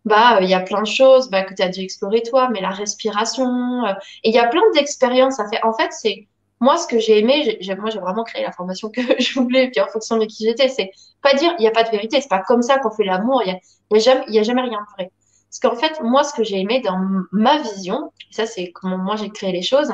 bah 0.07 0.39
il 0.41 0.49
y 0.49 0.55
a 0.55 0.61
plein 0.61 0.81
de 0.81 0.87
choses 0.87 1.29
bah, 1.29 1.43
que 1.43 1.53
tu 1.53 1.63
as 1.63 1.69
dû 1.69 1.83
explorer 1.83 2.23
toi, 2.23 2.49
mais 2.51 2.63
la 2.63 2.71
respiration, 2.71 3.85
euh, 3.85 3.93
et 4.25 4.31
il 4.31 4.35
y 4.35 4.39
a 4.39 4.49
plein 4.49 4.63
d'expériences. 4.75 5.39
En 5.63 5.75
fait, 5.75 5.93
c'est 5.93 6.27
moi 6.59 6.79
ce 6.79 6.87
que 6.87 6.99
j'ai 6.99 7.19
aimé, 7.19 7.59
moi 7.79 7.91
j'ai 7.91 7.99
vraiment 7.99 8.25
créé 8.25 8.43
la 8.43 8.51
formation 8.51 8.89
que 8.89 9.03
je 9.21 9.41
voulais, 9.41 9.71
puis 9.71 9.83
en 9.83 9.89
fonction 9.89 10.17
de 10.17 10.25
qui 10.25 10.47
j'étais, 10.47 10.71
c'est 10.71 10.91
pas 11.23 11.35
dire 11.35 11.55
il 11.59 11.63
n'y 11.63 11.69
a 11.69 11.71
pas 11.71 11.85
de 11.85 11.91
vérité, 11.91 12.19
c'est 12.23 12.31
pas 12.31 12.41
comme 12.41 12.63
ça 12.63 12.79
qu'on 12.79 12.91
fait 12.91 13.05
l'amour, 13.05 13.43
il 13.45 13.49
y 13.49 14.09
a, 14.09 14.25
y 14.31 14.39
a 14.39 14.41
a 14.41 14.43
jamais 14.43 14.63
rien 14.63 14.81
de 14.81 14.93
vrai. 14.95 15.11
Parce 15.51 15.61
qu'en 15.61 15.77
fait, 15.79 16.01
moi 16.03 16.25
ce 16.25 16.33
que 16.33 16.45
j'ai 16.45 16.59
aimé 16.61 16.81
dans 16.81 16.99
ma 17.31 17.59
vision, 17.59 18.11
ça 18.31 18.47
c'est 18.47 18.73
comment 18.73 18.97
moi 18.97 19.17
j'ai 19.17 19.29
créé 19.29 19.53
les 19.53 19.61
choses, 19.61 19.93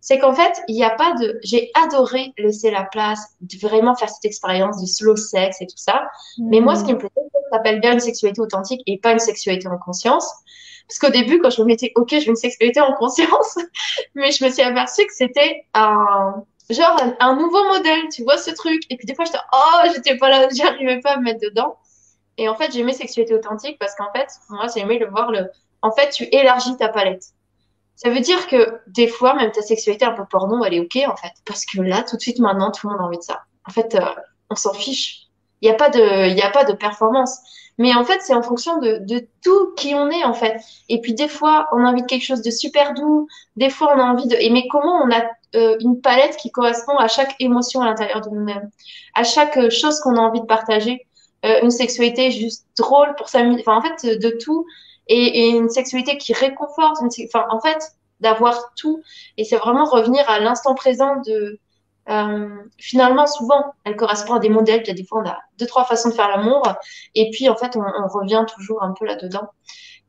c'est 0.00 0.18
qu'en 0.18 0.32
fait, 0.32 0.62
il 0.68 0.76
n'y 0.76 0.84
a 0.84 0.90
pas 0.90 1.14
de. 1.14 1.38
J'ai 1.42 1.70
adoré 1.74 2.32
laisser 2.38 2.70
la 2.70 2.84
place, 2.84 3.20
de 3.40 3.58
vraiment 3.58 3.94
faire 3.94 4.08
cette 4.08 4.24
expérience 4.24 4.80
du 4.80 4.86
slow 4.86 5.16
sex 5.16 5.60
et 5.60 5.66
tout 5.66 5.76
ça. 5.76 6.08
Mais 6.38 6.60
moi, 6.60 6.76
ce 6.76 6.84
qui 6.84 6.92
me 6.92 6.98
plaisait, 6.98 7.14
ça 7.14 7.56
s'appelle 7.56 7.80
bien 7.80 7.92
une 7.94 8.00
sexualité 8.00 8.40
authentique 8.40 8.82
et 8.86 8.98
pas 8.98 9.12
une 9.12 9.18
sexualité 9.18 9.68
en 9.68 9.78
conscience. 9.78 10.30
Parce 10.88 10.98
qu'au 10.98 11.10
début, 11.10 11.40
quand 11.40 11.50
je 11.50 11.60
me 11.60 11.66
mettais, 11.66 11.92
OK, 11.96 12.10
je 12.10 12.24
veux 12.24 12.30
une 12.30 12.36
sexualité 12.36 12.80
en 12.80 12.94
conscience, 12.94 13.58
mais 14.14 14.30
je 14.30 14.44
me 14.44 14.50
suis 14.50 14.62
aperçue 14.62 15.04
que 15.04 15.12
c'était 15.12 15.66
un, 15.74 16.42
genre, 16.70 17.00
un, 17.20 17.36
nouveau 17.36 17.62
modèle, 17.68 18.08
tu 18.10 18.22
vois, 18.22 18.38
ce 18.38 18.50
truc. 18.50 18.82
Et 18.88 18.96
puis 18.96 19.06
des 19.06 19.14
fois, 19.14 19.24
j'étais, 19.24 19.38
oh, 19.52 19.88
j'étais 19.94 20.16
pas 20.16 20.30
là, 20.30 20.48
j'arrivais 20.54 21.00
pas 21.00 21.12
à 21.12 21.16
me 21.18 21.24
mettre 21.24 21.40
dedans. 21.40 21.76
Et 22.38 22.48
en 22.48 22.54
fait, 22.54 22.72
j'aimais 22.72 22.92
sexualité 22.92 23.34
authentique 23.34 23.78
parce 23.78 23.94
qu'en 23.96 24.10
fait, 24.14 24.28
moi, 24.48 24.66
j'ai 24.72 24.80
aimé 24.80 24.98
le 24.98 25.10
voir 25.10 25.30
le, 25.32 25.50
en 25.82 25.90
fait, 25.90 26.10
tu 26.10 26.24
élargis 26.32 26.76
ta 26.76 26.88
palette. 26.88 27.24
Ça 27.98 28.10
veut 28.10 28.20
dire 28.20 28.46
que 28.46 28.80
des 28.86 29.08
fois, 29.08 29.34
même 29.34 29.50
ta 29.50 29.60
sexualité 29.60 30.04
un 30.04 30.12
peu 30.12 30.24
porno, 30.24 30.64
elle 30.64 30.74
est 30.74 30.80
OK, 30.80 30.96
en 31.08 31.16
fait. 31.16 31.32
Parce 31.44 31.66
que 31.66 31.80
là, 31.80 32.04
tout 32.08 32.16
de 32.16 32.20
suite, 32.20 32.38
maintenant, 32.38 32.70
tout 32.70 32.86
le 32.86 32.92
monde 32.92 33.02
a 33.02 33.04
envie 33.04 33.18
de 33.18 33.22
ça. 33.22 33.42
En 33.66 33.72
fait, 33.72 33.96
euh, 33.96 34.00
on 34.50 34.54
s'en 34.54 34.72
fiche. 34.72 35.26
Il 35.60 35.68
n'y 35.68 35.74
a 35.74 35.76
pas 35.76 35.90
de, 35.90 36.28
y 36.28 36.40
a 36.40 36.50
pas 36.50 36.64
de 36.64 36.74
performance. 36.74 37.36
Mais 37.76 37.92
en 37.94 38.04
fait, 38.04 38.20
c'est 38.22 38.34
en 38.34 38.42
fonction 38.42 38.78
de, 38.78 38.98
de 39.00 39.26
tout 39.42 39.74
qui 39.76 39.96
on 39.96 40.10
est, 40.10 40.22
en 40.22 40.32
fait. 40.32 40.60
Et 40.88 41.00
puis, 41.00 41.12
des 41.12 41.26
fois, 41.26 41.68
on 41.72 41.84
a 41.84 41.90
envie 41.90 42.02
de 42.02 42.06
quelque 42.06 42.24
chose 42.24 42.42
de 42.42 42.52
super 42.52 42.94
doux. 42.94 43.26
Des 43.56 43.68
fois, 43.68 43.92
on 43.96 43.98
a 43.98 44.04
envie 44.04 44.28
de, 44.28 44.36
et 44.36 44.50
mais 44.50 44.68
comment 44.68 45.02
on 45.02 45.10
a 45.10 45.24
euh, 45.56 45.76
une 45.80 46.00
palette 46.00 46.36
qui 46.36 46.52
correspond 46.52 46.96
à 46.98 47.08
chaque 47.08 47.34
émotion 47.40 47.80
à 47.80 47.86
l'intérieur 47.86 48.20
de 48.20 48.30
nous-mêmes, 48.30 48.70
à 49.14 49.24
chaque 49.24 49.56
euh, 49.56 49.70
chose 49.70 49.98
qu'on 50.00 50.14
a 50.16 50.20
envie 50.20 50.40
de 50.40 50.46
partager. 50.46 51.04
Euh, 51.46 51.60
une 51.62 51.70
sexualité 51.70 52.30
juste 52.30 52.66
drôle 52.76 53.14
pour 53.16 53.28
s'amuser. 53.28 53.64
Enfin, 53.66 53.78
en 53.78 53.82
fait, 53.82 54.18
de 54.18 54.30
tout 54.30 54.66
et, 55.08 55.48
une 55.48 55.68
sexualité 55.70 56.18
qui 56.18 56.32
réconforte, 56.32 56.98
enfin, 57.02 57.46
en 57.50 57.60
fait, 57.60 57.92
d'avoir 58.20 58.72
tout. 58.76 59.02
Et 59.36 59.44
c'est 59.44 59.56
vraiment 59.56 59.84
revenir 59.84 60.28
à 60.28 60.40
l'instant 60.40 60.74
présent 60.74 61.16
de, 61.26 61.58
euh, 62.08 62.48
finalement, 62.78 63.26
souvent, 63.26 63.72
elle 63.84 63.96
correspond 63.96 64.34
à 64.34 64.38
des 64.38 64.48
modèles. 64.48 64.82
Il 64.84 64.88
y 64.88 64.90
a 64.90 64.94
des 64.94 65.04
fois, 65.04 65.22
on 65.24 65.28
a 65.28 65.38
deux, 65.58 65.66
trois 65.66 65.84
façons 65.84 66.10
de 66.10 66.14
faire 66.14 66.28
l'amour. 66.28 66.62
Et 67.14 67.30
puis, 67.30 67.48
en 67.48 67.56
fait, 67.56 67.76
on, 67.76 67.80
on 67.80 68.08
revient 68.08 68.44
toujours 68.54 68.82
un 68.82 68.92
peu 68.92 69.06
là-dedans. 69.06 69.48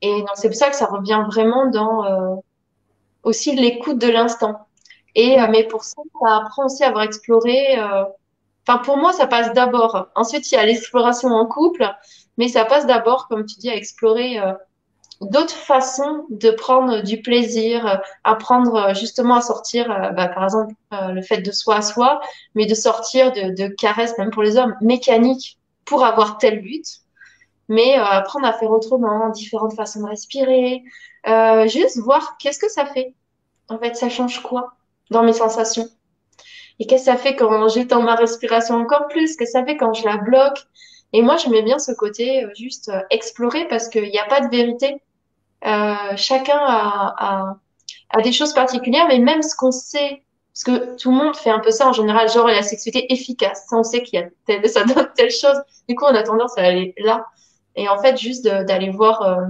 Et 0.01 0.23
c'est 0.35 0.47
pour 0.49 0.57
ça 0.57 0.69
que 0.69 0.75
ça 0.75 0.85
revient 0.85 1.23
vraiment 1.27 1.65
dans 1.67 2.05
euh, 2.05 2.35
aussi 3.23 3.55
l'écoute 3.55 3.99
de 3.99 4.07
l'instant. 4.07 4.67
Et, 5.15 5.39
euh, 5.39 5.47
mais 5.49 5.63
pour 5.65 5.83
ça, 5.83 6.01
ça 6.21 6.37
apprend 6.37 6.65
aussi 6.65 6.83
à 6.83 6.87
avoir 6.89 7.03
exploré. 7.03 7.77
Euh, 7.79 8.05
enfin, 8.67 8.79
pour 8.79 8.97
moi, 8.97 9.13
ça 9.13 9.27
passe 9.27 9.53
d'abord. 9.53 10.07
Ensuite, 10.15 10.51
il 10.51 10.55
y 10.55 10.57
a 10.57 10.65
l'exploration 10.65 11.29
en 11.29 11.45
couple. 11.45 11.89
Mais 12.37 12.47
ça 12.47 12.63
passe 12.65 12.85
d'abord, 12.85 13.27
comme 13.27 13.45
tu 13.45 13.59
dis, 13.59 13.69
à 13.69 13.75
explorer 13.75 14.39
euh, 14.39 14.53
d'autres 15.21 15.53
façons 15.53 16.25
de 16.29 16.49
prendre 16.51 17.01
du 17.01 17.21
plaisir, 17.21 18.01
apprendre 18.23 18.93
justement 18.95 19.35
à 19.35 19.41
sortir, 19.41 19.91
euh, 19.91 20.09
bah, 20.11 20.29
par 20.29 20.45
exemple, 20.45 20.73
euh, 20.93 21.09
le 21.09 21.21
fait 21.21 21.41
de 21.41 21.51
soi 21.51 21.77
à 21.77 21.81
soi, 21.81 22.21
mais 22.55 22.65
de 22.65 22.75
sortir 22.75 23.31
de, 23.33 23.53
de 23.53 23.67
caresses, 23.67 24.17
même 24.17 24.31
pour 24.31 24.43
les 24.43 24.57
hommes, 24.57 24.75
mécaniques 24.81 25.57
pour 25.85 26.05
avoir 26.05 26.37
tel 26.37 26.61
but, 26.61 26.85
mais 27.67 27.99
euh, 27.99 28.03
apprendre 28.03 28.45
à 28.47 28.53
faire 28.53 28.71
autrement, 28.71 29.29
différentes 29.29 29.75
façons 29.75 30.01
de 30.01 30.07
respirer, 30.07 30.83
juste 31.67 31.99
voir 31.99 32.37
qu'est-ce 32.37 32.59
que 32.59 32.69
ça 32.69 32.85
fait. 32.85 33.13
En 33.67 33.77
fait, 33.77 33.95
ça 33.95 34.09
change 34.09 34.41
quoi 34.41 34.73
dans 35.11 35.23
mes 35.23 35.33
sensations? 35.33 35.87
Et 36.79 36.87
qu'est-ce 36.87 37.05
que 37.05 37.11
ça 37.11 37.17
fait 37.17 37.35
quand 37.35 37.67
j'étends 37.67 38.01
ma 38.01 38.15
respiration 38.15 38.75
encore 38.75 39.07
plus? 39.09 39.35
Qu'est-ce 39.35 39.51
que 39.51 39.59
ça 39.59 39.65
fait 39.65 39.75
quand 39.75 39.93
je 39.93 40.05
la 40.05 40.15
bloque? 40.17 40.59
Et 41.11 41.21
moi, 41.21 41.35
j'aimais 41.35 41.61
bien 41.61 41.77
ce 41.77 41.91
côté 41.91 42.45
juste 42.57 42.89
explorer 43.09 43.67
parce 43.67 43.89
qu'il 43.89 44.03
n'y 44.03 44.17
a 44.17 44.25
pas 44.25 44.39
de 44.39 44.49
vérité. 44.49 45.01
Euh, 45.65 46.15
chacun 46.15 46.57
a, 46.57 47.15
a, 47.17 47.55
a, 48.11 48.21
des 48.21 48.31
choses 48.31 48.53
particulières, 48.53 49.07
mais 49.07 49.19
même 49.19 49.41
ce 49.41 49.55
qu'on 49.55 49.71
sait, 49.71 50.23
parce 50.53 50.63
que 50.63 50.95
tout 50.95 51.11
le 51.11 51.17
monde 51.17 51.35
fait 51.35 51.49
un 51.49 51.59
peu 51.59 51.71
ça 51.71 51.87
en 51.87 51.93
général, 51.93 52.29
genre 52.29 52.47
la 52.47 52.63
sexualité 52.63 53.11
efficace, 53.11 53.65
ça 53.67 53.77
on 53.77 53.83
sait 53.83 54.03
qu'il 54.03 54.19
y 54.19 54.23
a 54.23 54.27
tel, 54.45 54.67
ça 54.69 54.83
donne 54.85 55.09
telle 55.15 55.31
chose, 55.31 55.61
du 55.87 55.95
coup 55.95 56.05
on 56.05 56.15
a 56.15 56.23
tendance 56.23 56.57
à 56.57 56.61
aller 56.61 56.93
là. 56.97 57.25
Et 57.75 57.87
en 57.87 58.01
fait, 58.01 58.17
juste 58.17 58.45
d'aller 58.45 58.89
voir, 58.89 59.21
euh, 59.21 59.45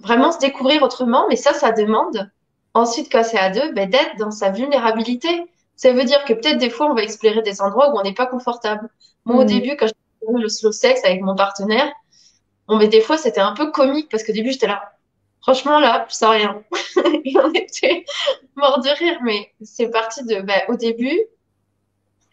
vraiment 0.00 0.32
se 0.32 0.38
découvrir 0.38 0.82
autrement, 0.82 1.26
mais 1.28 1.36
ça, 1.36 1.52
ça 1.52 1.72
demande 1.72 2.30
ensuite 2.74 3.10
quand 3.10 3.24
c'est 3.24 3.38
à 3.38 3.50
deux, 3.50 3.72
ben, 3.72 3.88
d'être 3.88 4.16
dans 4.18 4.30
sa 4.30 4.50
vulnérabilité. 4.50 5.46
Ça 5.76 5.92
veut 5.92 6.04
dire 6.04 6.24
que 6.24 6.32
peut-être 6.32 6.58
des 6.58 6.70
fois 6.70 6.90
on 6.90 6.94
va 6.94 7.02
explorer 7.02 7.42
des 7.42 7.60
endroits 7.60 7.90
où 7.92 7.98
on 7.98 8.02
n'est 8.02 8.14
pas 8.14 8.26
confortable. 8.26 8.88
Moi, 9.24 9.36
au 9.36 9.44
mmh. 9.44 9.46
début, 9.46 9.76
quand 9.76 9.86
j'ai 9.86 9.94
le 10.32 10.48
slow 10.48 10.72
sex 10.72 11.04
avec 11.04 11.22
mon 11.22 11.34
partenaire, 11.34 11.90
Bon, 12.68 12.76
mais 12.76 12.88
des 12.88 13.00
fois, 13.00 13.16
c'était 13.16 13.40
un 13.40 13.52
peu 13.54 13.70
comique 13.70 14.08
parce 14.10 14.24
qu'au 14.24 14.32
début, 14.32 14.52
j'étais 14.52 14.66
là. 14.66 14.92
Franchement, 15.42 15.78
là, 15.78 16.06
je 16.08 16.14
sens 16.14 16.30
rien. 16.30 16.62
Et 17.24 17.34
on 17.38 17.52
était 17.52 18.04
mort 18.56 18.80
de 18.80 18.88
rire, 18.88 19.18
mais 19.22 19.52
c'est 19.62 19.90
parti 19.90 20.24
de, 20.24 20.40
bah, 20.40 20.62
au 20.68 20.76
début, 20.76 21.18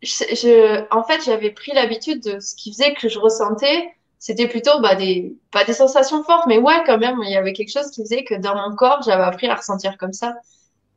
je, 0.02 0.86
en 0.94 1.04
fait, 1.04 1.24
j'avais 1.24 1.52
pris 1.52 1.72
l'habitude 1.74 2.22
de 2.24 2.40
ce 2.40 2.56
qui 2.56 2.72
faisait 2.72 2.94
que 2.94 3.08
je 3.10 3.20
ressentais, 3.20 3.90
c'était 4.20 4.48
plutôt, 4.48 4.80
bah, 4.82 4.96
des, 4.96 5.36
pas 5.52 5.64
des 5.64 5.74
sensations 5.74 6.24
fortes, 6.24 6.46
mais 6.48 6.58
ouais, 6.58 6.84
quand 6.86 6.98
même, 6.98 7.20
il 7.24 7.32
y 7.32 7.36
avait 7.38 7.54
quelque 7.54 7.72
chose 7.72 7.92
qui 7.92 8.02
faisait 8.02 8.24
que 8.24 8.36
dans 8.36 8.56
mon 8.56 8.76
corps, 8.76 9.02
j'avais 9.04 9.24
appris 9.24 9.48
à 9.48 9.56
ressentir 9.56 9.98
comme 9.98 10.14
ça. 10.14 10.34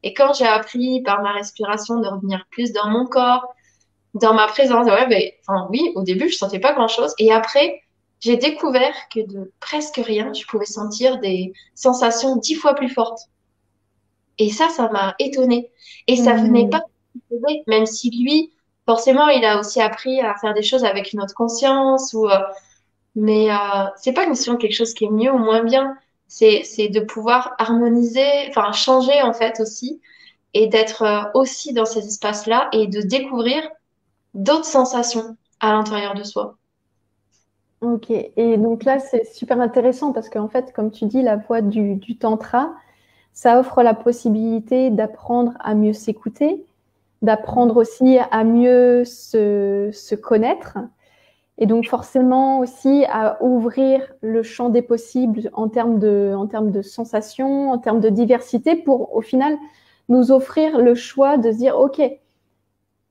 Et 0.02 0.14
quand 0.14 0.32
j'ai 0.34 0.46
appris 0.46 1.02
par 1.02 1.22
ma 1.22 1.32
respiration 1.32 2.00
de 2.00 2.08
revenir 2.08 2.46
plus 2.50 2.72
dans 2.72 2.88
mon 2.88 3.06
corps, 3.06 3.54
dans 4.14 4.34
ma 4.34 4.46
présence, 4.46 4.86
ouais, 4.86 5.06
ben, 5.08 5.22
enfin, 5.46 5.66
oui, 5.70 5.92
au 5.94 6.02
début, 6.02 6.28
je 6.28 6.36
sentais 6.36 6.60
pas 6.60 6.72
grand 6.72 6.88
chose. 6.88 7.14
Et 7.18 7.32
après, 7.32 7.82
j'ai 8.20 8.36
découvert 8.36 8.94
que 9.12 9.20
de 9.20 9.52
presque 9.60 10.00
rien, 10.02 10.32
je 10.32 10.44
pouvais 10.46 10.66
sentir 10.66 11.20
des 11.20 11.52
sensations 11.74 12.36
dix 12.36 12.54
fois 12.54 12.74
plus 12.74 12.88
fortes. 12.88 13.28
Et 14.38 14.50
ça, 14.50 14.68
ça 14.68 14.88
m'a 14.88 15.14
étonnée. 15.18 15.70
Et 16.06 16.16
ça 16.16 16.34
mmh. 16.34 16.46
venait 16.46 16.68
pas, 16.68 16.82
même 17.66 17.86
si 17.86 18.10
lui, 18.10 18.52
forcément, 18.86 19.28
il 19.28 19.44
a 19.44 19.58
aussi 19.58 19.80
appris 19.80 20.20
à 20.20 20.34
faire 20.36 20.54
des 20.54 20.62
choses 20.62 20.84
avec 20.84 21.12
une 21.12 21.20
autre 21.20 21.34
conscience 21.34 22.12
ou, 22.14 22.28
euh, 22.28 22.38
mais 23.14 23.50
euh, 23.50 23.56
c'est 23.96 24.12
pas 24.12 24.24
une 24.24 24.30
question 24.30 24.54
de 24.54 24.58
quelque 24.58 24.74
chose 24.74 24.94
qui 24.94 25.04
est 25.04 25.10
mieux 25.10 25.32
ou 25.32 25.38
moins 25.38 25.62
bien. 25.64 25.96
C'est, 26.28 26.62
c'est 26.64 26.88
de 26.88 27.00
pouvoir 27.00 27.54
harmoniser, 27.58 28.48
enfin 28.48 28.72
changer 28.72 29.22
en 29.22 29.32
fait 29.32 29.60
aussi, 29.60 30.00
et 30.54 30.66
d'être 30.66 31.02
euh, 31.02 31.22
aussi 31.34 31.72
dans 31.72 31.84
ces 31.84 32.06
espaces-là 32.06 32.68
et 32.72 32.86
de 32.86 33.00
découvrir 33.00 33.62
d'autres 34.34 34.64
sensations 34.64 35.36
à 35.60 35.72
l'intérieur 35.72 36.14
de 36.14 36.24
soi. 36.24 36.56
Ok, 37.82 38.10
et 38.10 38.56
donc 38.56 38.84
là, 38.84 38.98
c'est 38.98 39.26
super 39.26 39.60
intéressant 39.60 40.12
parce 40.12 40.30
qu'en 40.30 40.48
fait, 40.48 40.72
comme 40.72 40.90
tu 40.90 41.04
dis, 41.04 41.22
la 41.22 41.36
voie 41.36 41.60
du, 41.60 42.16
tantra, 42.18 42.74
ça 43.34 43.60
offre 43.60 43.82
la 43.82 43.92
possibilité 43.92 44.90
d'apprendre 44.90 45.52
à 45.60 45.74
mieux 45.74 45.92
s'écouter, 45.92 46.64
d'apprendre 47.20 47.76
aussi 47.76 48.18
à 48.30 48.44
mieux 48.44 49.04
se, 49.04 50.14
connaître, 50.14 50.78
et 51.58 51.66
donc 51.66 51.86
forcément 51.86 52.60
aussi 52.60 53.04
à 53.10 53.42
ouvrir 53.42 54.00
le 54.22 54.42
champ 54.42 54.70
des 54.70 54.82
possibles 54.82 55.50
en 55.52 55.68
termes 55.68 55.98
de, 55.98 56.34
en 56.34 56.46
termes 56.46 56.70
de 56.70 56.80
sensations, 56.80 57.70
en 57.72 57.78
termes 57.78 58.00
de 58.00 58.08
diversité, 58.08 58.74
pour 58.76 59.14
au 59.14 59.20
final 59.20 59.54
nous 60.08 60.32
offrir 60.32 60.78
le 60.78 60.94
choix 60.94 61.36
de 61.36 61.52
se 61.52 61.58
dire, 61.58 61.78
OK, 61.78 62.00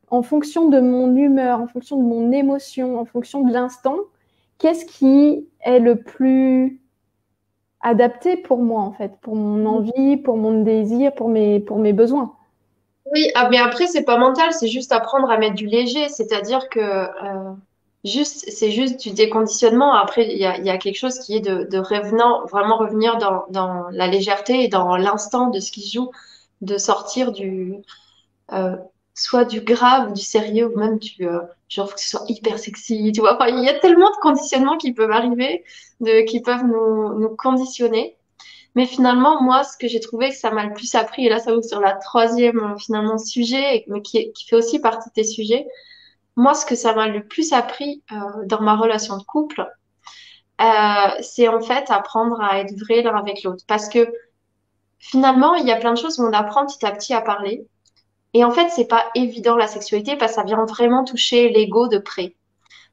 en 0.09 0.23
fonction 0.23 0.69
de 0.69 0.79
mon 0.79 1.15
humeur, 1.15 1.61
en 1.61 1.67
fonction 1.67 1.97
de 1.97 2.03
mon 2.03 2.31
émotion, 2.31 2.99
en 2.99 3.05
fonction 3.05 3.41
de 3.41 3.53
l'instant, 3.53 3.97
qu'est-ce 4.59 4.85
qui 4.85 5.47
est 5.61 5.79
le 5.79 6.01
plus 6.01 6.81
adapté 7.81 8.37
pour 8.37 8.57
moi, 8.57 8.81
en 8.81 8.91
fait, 8.91 9.13
pour 9.21 9.35
mon 9.35 9.63
mm. 9.63 9.67
envie, 9.67 10.17
pour 10.17 10.37
mon 10.37 10.63
désir, 10.63 11.13
pour 11.13 11.29
mes, 11.29 11.59
pour 11.59 11.77
mes 11.77 11.93
besoins? 11.93 12.35
Oui, 13.13 13.29
ah, 13.35 13.47
mais 13.49 13.59
après, 13.59 13.85
c'est 13.85 14.03
pas 14.03 14.17
mental, 14.17 14.51
c'est 14.51 14.67
juste 14.67 14.91
apprendre 14.91 15.29
à 15.29 15.37
mettre 15.37 15.55
du 15.55 15.67
léger, 15.67 16.09
c'est-à-dire 16.09 16.69
que 16.69 16.79
euh, 16.79 17.53
juste, 18.03 18.45
c'est 18.49 18.71
juste 18.71 18.99
du 18.99 19.11
déconditionnement. 19.11 19.93
Après, 19.93 20.27
il 20.27 20.37
y 20.37 20.45
a, 20.45 20.57
y 20.57 20.71
a, 20.71 20.77
quelque 20.79 20.97
chose 20.97 21.19
qui 21.19 21.35
est 21.35 21.39
de, 21.39 21.65
de 21.65 21.77
revenant, 21.77 22.45
vraiment 22.47 22.77
revenir 22.77 23.17
dans, 23.17 23.45
dans 23.49 23.85
la 23.91 24.07
légèreté 24.07 24.63
et 24.63 24.67
dans 24.67 24.97
l'instant 24.97 25.51
de 25.51 25.59
ce 25.59 25.71
qui 25.71 25.81
se 25.81 25.93
joue, 25.93 26.09
de 26.61 26.79
sortir 26.79 27.31
du, 27.31 27.75
euh, 28.53 28.75
soit 29.15 29.45
du 29.45 29.61
grave, 29.61 30.13
du 30.13 30.21
sérieux, 30.21 30.67
ou 30.67 30.77
même 30.77 30.99
du 30.99 31.27
euh, 31.27 31.39
genre 31.69 31.93
que 31.95 32.01
ce 32.01 32.09
soit 32.09 32.25
hyper 32.27 32.59
sexy, 32.59 33.11
tu 33.13 33.21
vois. 33.21 33.35
Enfin, 33.35 33.47
il 33.47 33.63
y 33.63 33.69
a 33.69 33.79
tellement 33.79 34.11
de 34.11 34.17
conditionnements 34.21 34.77
qui 34.77 34.93
peuvent 34.93 35.11
arriver, 35.11 35.63
de, 36.01 36.25
qui 36.25 36.41
peuvent 36.41 36.65
nous, 36.65 37.19
nous 37.19 37.35
conditionner. 37.35 38.17
Mais 38.75 38.85
finalement, 38.85 39.41
moi, 39.41 39.63
ce 39.63 39.77
que 39.77 39.87
j'ai 39.87 40.01
trouvé 40.01 40.29
que 40.29 40.35
ça 40.35 40.51
m'a 40.51 40.65
le 40.65 40.73
plus 40.73 40.93
appris, 40.95 41.25
et 41.25 41.29
là, 41.29 41.39
ça 41.39 41.53
ouvre 41.53 41.63
sur 41.63 41.79
la 41.79 41.93
troisième 41.93 42.59
euh, 42.59 42.77
finalement 42.77 43.17
sujet, 43.17 43.85
mais 43.87 44.01
qui, 44.01 44.31
qui 44.33 44.45
fait 44.47 44.57
aussi 44.57 44.79
partie 44.79 45.09
de 45.09 45.13
tes 45.13 45.23
sujets. 45.23 45.65
Moi, 46.35 46.53
ce 46.53 46.65
que 46.65 46.75
ça 46.75 46.93
m'a 46.93 47.07
le 47.07 47.25
plus 47.25 47.53
appris 47.53 48.03
euh, 48.11 48.15
dans 48.45 48.61
ma 48.61 48.75
relation 48.75 49.17
de 49.17 49.23
couple, 49.23 49.65
euh, 50.61 51.09
c'est 51.21 51.47
en 51.47 51.61
fait 51.61 51.89
apprendre 51.89 52.41
à 52.41 52.59
être 52.59 52.77
vrai 52.77 53.01
l'un 53.01 53.15
avec 53.15 53.43
l'autre. 53.43 53.63
Parce 53.67 53.87
que 53.87 54.11
finalement, 54.99 55.55
il 55.55 55.65
y 55.65 55.71
a 55.71 55.77
plein 55.77 55.93
de 55.93 55.97
choses 55.97 56.19
où 56.19 56.23
on 56.23 56.33
apprend 56.33 56.65
petit 56.65 56.85
à 56.85 56.91
petit 56.91 57.13
à 57.13 57.21
parler. 57.21 57.65
Et 58.35 58.43
en 58.43 58.51
fait, 58.51 58.67
c'est 58.67 58.89
pas 58.89 59.05
évident 59.15 59.55
la 59.55 59.65
sexualité 59.65 60.17
parce 60.17 60.33
que 60.33 60.35
ça 60.35 60.43
vient 60.43 60.65
vraiment 60.65 61.05
toucher 61.05 61.47
l'ego 61.47 61.87
de 61.87 61.97
près. 61.97 62.35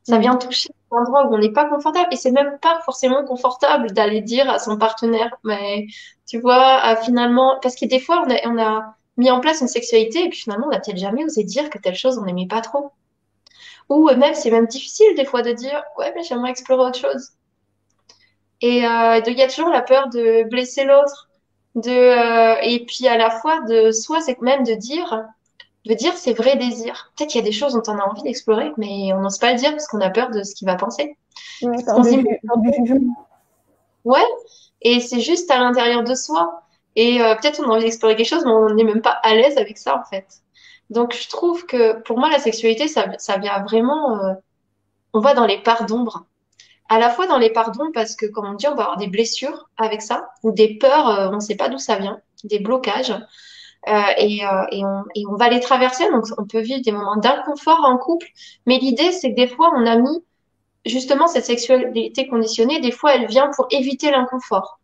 Ça 0.04 0.18
vient 0.18 0.36
toucher 0.36 0.70
un 0.92 0.98
endroit 0.98 1.26
où 1.26 1.34
on 1.34 1.38
n'est 1.38 1.50
pas 1.50 1.64
confortable 1.64 2.06
et 2.12 2.16
c'est 2.16 2.30
même 2.30 2.60
pas 2.60 2.80
forcément 2.84 3.24
confortable 3.24 3.90
d'aller 3.90 4.20
dire 4.20 4.48
à 4.48 4.60
son 4.60 4.78
partenaire, 4.78 5.36
mais 5.42 5.86
tu 6.28 6.38
vois, 6.38 6.94
finalement, 7.02 7.58
parce 7.60 7.74
que 7.74 7.86
des 7.86 7.98
fois, 7.98 8.22
on 8.24 8.30
a, 8.30 8.36
on 8.48 8.62
a 8.62 8.94
mis 9.16 9.32
en 9.32 9.40
place 9.40 9.60
une 9.60 9.66
sexualité 9.66 10.24
et 10.26 10.28
puis 10.28 10.38
finalement, 10.38 10.66
on 10.68 10.70
n'a 10.70 10.78
peut-être 10.78 10.96
jamais 10.96 11.24
osé 11.24 11.42
dire 11.42 11.70
que 11.70 11.78
telle 11.78 11.96
chose, 11.96 12.18
on 12.18 12.24
n'aimait 12.24 12.46
pas 12.46 12.60
trop. 12.60 12.92
Ou 13.88 14.08
même, 14.14 14.34
c'est 14.34 14.52
même 14.52 14.66
difficile 14.66 15.12
des 15.16 15.24
fois 15.24 15.42
de 15.42 15.50
dire, 15.50 15.82
ouais, 15.98 16.12
mais 16.14 16.22
j'aimerais 16.22 16.50
explorer 16.50 16.84
autre 16.84 17.00
chose. 17.00 17.30
Et 18.60 18.86
euh, 18.86 19.20
il 19.26 19.36
y 19.36 19.42
a 19.42 19.48
toujours 19.48 19.70
la 19.70 19.82
peur 19.82 20.08
de 20.08 20.48
blesser 20.48 20.84
l'autre. 20.84 21.28
De, 21.74 21.90
euh, 21.90 22.56
et 22.62 22.84
puis 22.84 23.08
à 23.08 23.16
la 23.16 23.30
fois 23.30 23.60
de 23.62 23.90
soi, 23.92 24.20
c'est 24.20 24.40
même 24.42 24.64
de 24.64 24.74
dire, 24.74 25.24
de 25.86 25.94
dire 25.94 26.14
ses 26.14 26.34
vrais 26.34 26.56
désirs. 26.56 27.12
Peut-être 27.16 27.30
qu'il 27.30 27.40
y 27.40 27.44
a 27.44 27.46
des 27.46 27.52
choses 27.52 27.72
dont 27.74 27.82
on 27.86 27.98
a 27.98 28.06
envie 28.06 28.22
d'explorer, 28.22 28.72
mais 28.76 29.12
on 29.14 29.20
n'ose 29.20 29.38
pas 29.38 29.52
le 29.52 29.58
dire 29.58 29.70
parce 29.70 29.86
qu'on 29.86 30.00
a 30.00 30.10
peur 30.10 30.30
de 30.30 30.42
ce 30.42 30.54
qu'il 30.54 30.66
va 30.66 30.76
penser. 30.76 31.16
Ouais, 31.62 31.76
du, 31.78 32.26
ouais, 34.04 34.24
et 34.82 35.00
c'est 35.00 35.20
juste 35.20 35.50
à 35.50 35.58
l'intérieur 35.58 36.04
de 36.04 36.14
soi. 36.14 36.62
Et 36.96 37.22
euh, 37.22 37.34
peut-être 37.36 37.60
on 37.60 37.70
a 37.70 37.74
envie 37.74 37.84
d'explorer 37.84 38.16
quelque 38.16 38.28
chose, 38.28 38.44
mais 38.44 38.52
on 38.52 38.74
n'est 38.74 38.84
même 38.84 39.00
pas 39.02 39.18
à 39.22 39.34
l'aise 39.34 39.56
avec 39.56 39.78
ça 39.78 39.98
en 39.98 40.04
fait. 40.04 40.26
Donc 40.90 41.14
je 41.14 41.28
trouve 41.28 41.64
que 41.66 42.00
pour 42.02 42.18
moi 42.18 42.28
la 42.30 42.38
sexualité, 42.38 42.88
ça, 42.88 43.06
ça 43.18 43.38
vient 43.38 43.62
vraiment, 43.62 44.18
euh, 44.18 44.34
on 45.14 45.20
va 45.20 45.34
dans 45.34 45.46
les 45.46 45.58
parts 45.62 45.86
d'ombre. 45.86 46.26
À 46.92 46.98
la 46.98 47.08
fois 47.08 47.26
dans 47.26 47.38
les 47.38 47.48
pardons 47.48 47.90
parce 47.94 48.14
que 48.16 48.26
comme 48.26 48.44
on 48.44 48.52
dit, 48.52 48.68
on 48.68 48.74
va 48.74 48.82
avoir 48.82 48.98
des 48.98 49.06
blessures 49.06 49.70
avec 49.78 50.02
ça 50.02 50.28
ou 50.42 50.52
des 50.52 50.76
peurs, 50.76 51.08
euh, 51.08 51.28
on 51.30 51.36
ne 51.36 51.40
sait 51.40 51.56
pas 51.56 51.70
d'où 51.70 51.78
ça 51.78 51.96
vient, 51.96 52.20
des 52.44 52.58
blocages. 52.58 53.14
Euh, 53.88 54.02
et, 54.18 54.44
euh, 54.44 54.64
et, 55.14 55.24
on, 55.26 55.36
va 55.36 55.48
les 55.48 55.60
traverser. 55.60 56.04
Donc, 56.10 56.26
on 56.36 56.44
peut 56.44 56.60
vivre 56.60 56.82
des 56.82 56.92
moments 56.92 57.16
d'inconfort 57.16 57.80
en 57.86 57.96
couple. 57.96 58.26
Mais 58.66 58.76
l'idée, 58.76 59.10
c'est 59.10 59.30
que 59.30 59.36
des 59.36 59.48
fois, 59.48 59.72
on 59.74 59.86
a 59.86 59.96
mis 59.96 60.22
justement 60.84 61.28
cette 61.28 61.46
sexualité 61.46 62.28
conditionnée. 62.28 62.78
Des 62.82 62.92
fois, 62.92 63.14
elle 63.14 63.26
vient 63.26 63.50
pour 63.56 63.68
éviter 63.70 64.10
l'inconfort. 64.10 64.78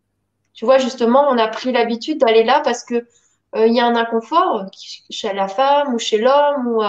Tu 0.54 0.64
vois, 0.64 0.78
justement, 0.78 1.28
on 1.28 1.36
a 1.36 1.46
pris 1.48 1.72
l'habitude 1.72 2.20
d'aller 2.20 2.42
là 2.42 2.62
parce 2.64 2.84
que 2.84 3.06
il 3.54 3.74
y 3.74 3.80
a 3.80 3.86
un 3.86 3.96
inconfort 3.96 4.64
chez 5.10 5.34
la 5.34 5.48
femme 5.48 5.94
ou 5.94 5.98
chez 5.98 6.16
l'homme 6.18 6.68
ou 6.68 6.82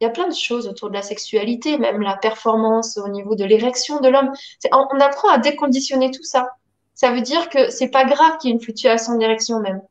il 0.00 0.04
y 0.04 0.06
a 0.06 0.10
plein 0.10 0.28
de 0.28 0.34
choses 0.34 0.66
autour 0.66 0.88
de 0.88 0.94
la 0.94 1.02
sexualité, 1.02 1.76
même 1.76 2.00
la 2.00 2.16
performance 2.16 2.96
au 2.96 3.08
niveau 3.08 3.34
de 3.34 3.44
l'érection 3.44 4.00
de 4.00 4.08
l'homme. 4.08 4.32
On, 4.72 4.86
on 4.92 5.00
apprend 5.00 5.28
à 5.28 5.38
déconditionner 5.38 6.10
tout 6.10 6.22
ça. 6.22 6.48
Ça 6.94 7.12
veut 7.12 7.20
dire 7.20 7.48
que 7.50 7.70
c'est 7.70 7.88
pas 7.90 8.04
grave 8.04 8.38
qu'il 8.38 8.50
y 8.50 8.52
ait 8.52 8.56
une 8.56 8.62
fluctuation 8.62 9.16
d'érection 9.16 9.60
même. 9.60 9.82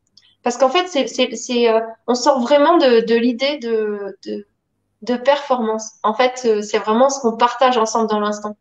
Parce 0.42 0.56
qu'en 0.56 0.68
fait, 0.68 0.86
c'est, 0.88 1.68
euh, 1.68 1.80
on 2.06 2.14
sort 2.14 2.40
vraiment 2.40 2.78
de, 2.78 3.00
de 3.04 3.14
l'idée 3.14 3.58
de, 3.58 4.16
de, 4.26 4.46
de, 5.02 5.16
performance. 5.16 5.92
En 6.02 6.14
fait, 6.14 6.42
euh, 6.46 6.62
c'est 6.62 6.78
vraiment 6.78 7.10
ce 7.10 7.20
qu'on 7.20 7.36
partage 7.36 7.76
ensemble 7.76 8.08
dans 8.08 8.20
l'instant. 8.20 8.56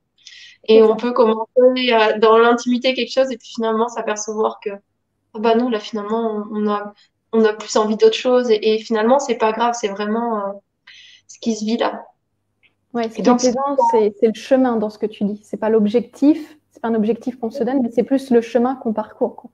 Et 0.67 0.83
on 0.83 0.95
peut 0.97 1.13
commencer 1.13 1.49
euh, 1.57 2.19
dans 2.19 2.38
l'intimité 2.38 2.93
quelque 2.93 3.12
chose 3.12 3.31
et 3.31 3.38
puis 3.38 3.49
finalement 3.55 3.88
s'apercevoir 3.88 4.59
que, 4.62 4.71
ah 4.71 5.39
bah 5.39 5.55
non, 5.55 5.69
là 5.69 5.79
finalement, 5.79 6.45
on 6.51 6.67
a, 6.69 6.93
on 7.31 7.45
a 7.45 7.53
plus 7.53 7.75
envie 7.77 7.95
d'autre 7.95 8.17
chose. 8.17 8.51
Et, 8.51 8.73
et 8.75 8.79
finalement, 8.79 9.19
c'est 9.19 9.38
pas 9.38 9.53
grave, 9.53 9.73
c'est 9.79 9.88
vraiment 9.88 10.62
ce 11.29 11.39
qui 11.39 11.55
se 11.55 11.63
vit 11.63 11.77
là. 11.77 12.05
Ouais, 12.93 13.09
ce 13.09 13.15
qui 13.15 13.21
est 13.21 13.55
c'est, 13.91 14.13
c'est 14.19 14.27
le 14.27 14.33
chemin 14.33 14.75
dans 14.75 14.89
ce 14.89 14.97
que 14.97 15.05
tu 15.05 15.23
dis. 15.23 15.39
C'est 15.43 15.57
pas 15.57 15.69
l'objectif, 15.69 16.57
c'est 16.71 16.81
pas 16.81 16.89
un 16.89 16.95
objectif 16.95 17.39
qu'on 17.39 17.51
se 17.51 17.63
donne, 17.63 17.81
mais 17.81 17.91
c'est 17.91 18.03
plus 18.03 18.31
le 18.31 18.41
chemin 18.41 18.75
qu'on 18.75 18.93
parcourt. 18.93 19.35
Quoi. 19.35 19.51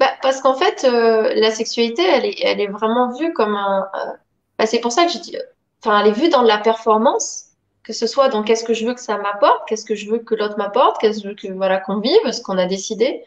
Bah, 0.00 0.10
parce 0.22 0.40
qu'en 0.40 0.54
fait, 0.54 0.84
euh, 0.84 1.32
la 1.34 1.50
sexualité, 1.50 2.02
elle 2.02 2.24
est, 2.24 2.36
elle 2.42 2.60
est 2.60 2.66
vraiment 2.66 3.12
vue 3.16 3.32
comme 3.32 3.54
un. 3.54 3.88
Euh, 3.94 4.12
bah, 4.58 4.66
c'est 4.66 4.80
pour 4.80 4.92
ça 4.92 5.04
que 5.04 5.12
je 5.12 5.18
dis. 5.18 5.36
Enfin, 5.82 6.00
elle 6.00 6.08
est 6.08 6.18
vue 6.18 6.30
dans 6.30 6.42
la 6.42 6.58
performance, 6.58 7.50
que 7.82 7.92
ce 7.92 8.06
soit 8.06 8.28
dans 8.28 8.42
qu'est-ce 8.42 8.64
que 8.64 8.74
je 8.74 8.86
veux 8.86 8.94
que 8.94 9.00
ça 9.00 9.18
m'apporte, 9.18 9.68
qu'est-ce 9.68 9.84
que 9.84 9.94
je 9.94 10.10
veux 10.10 10.18
que 10.18 10.34
l'autre 10.34 10.56
m'apporte, 10.56 10.98
qu'est-ce 11.00 11.18
que 11.18 11.22
je 11.22 11.28
veux 11.28 11.34
que 11.34 11.52
voilà 11.52 11.78
qu'on 11.78 12.00
vive, 12.00 12.32
ce 12.32 12.40
qu'on 12.42 12.58
a 12.58 12.66
décidé. 12.66 13.22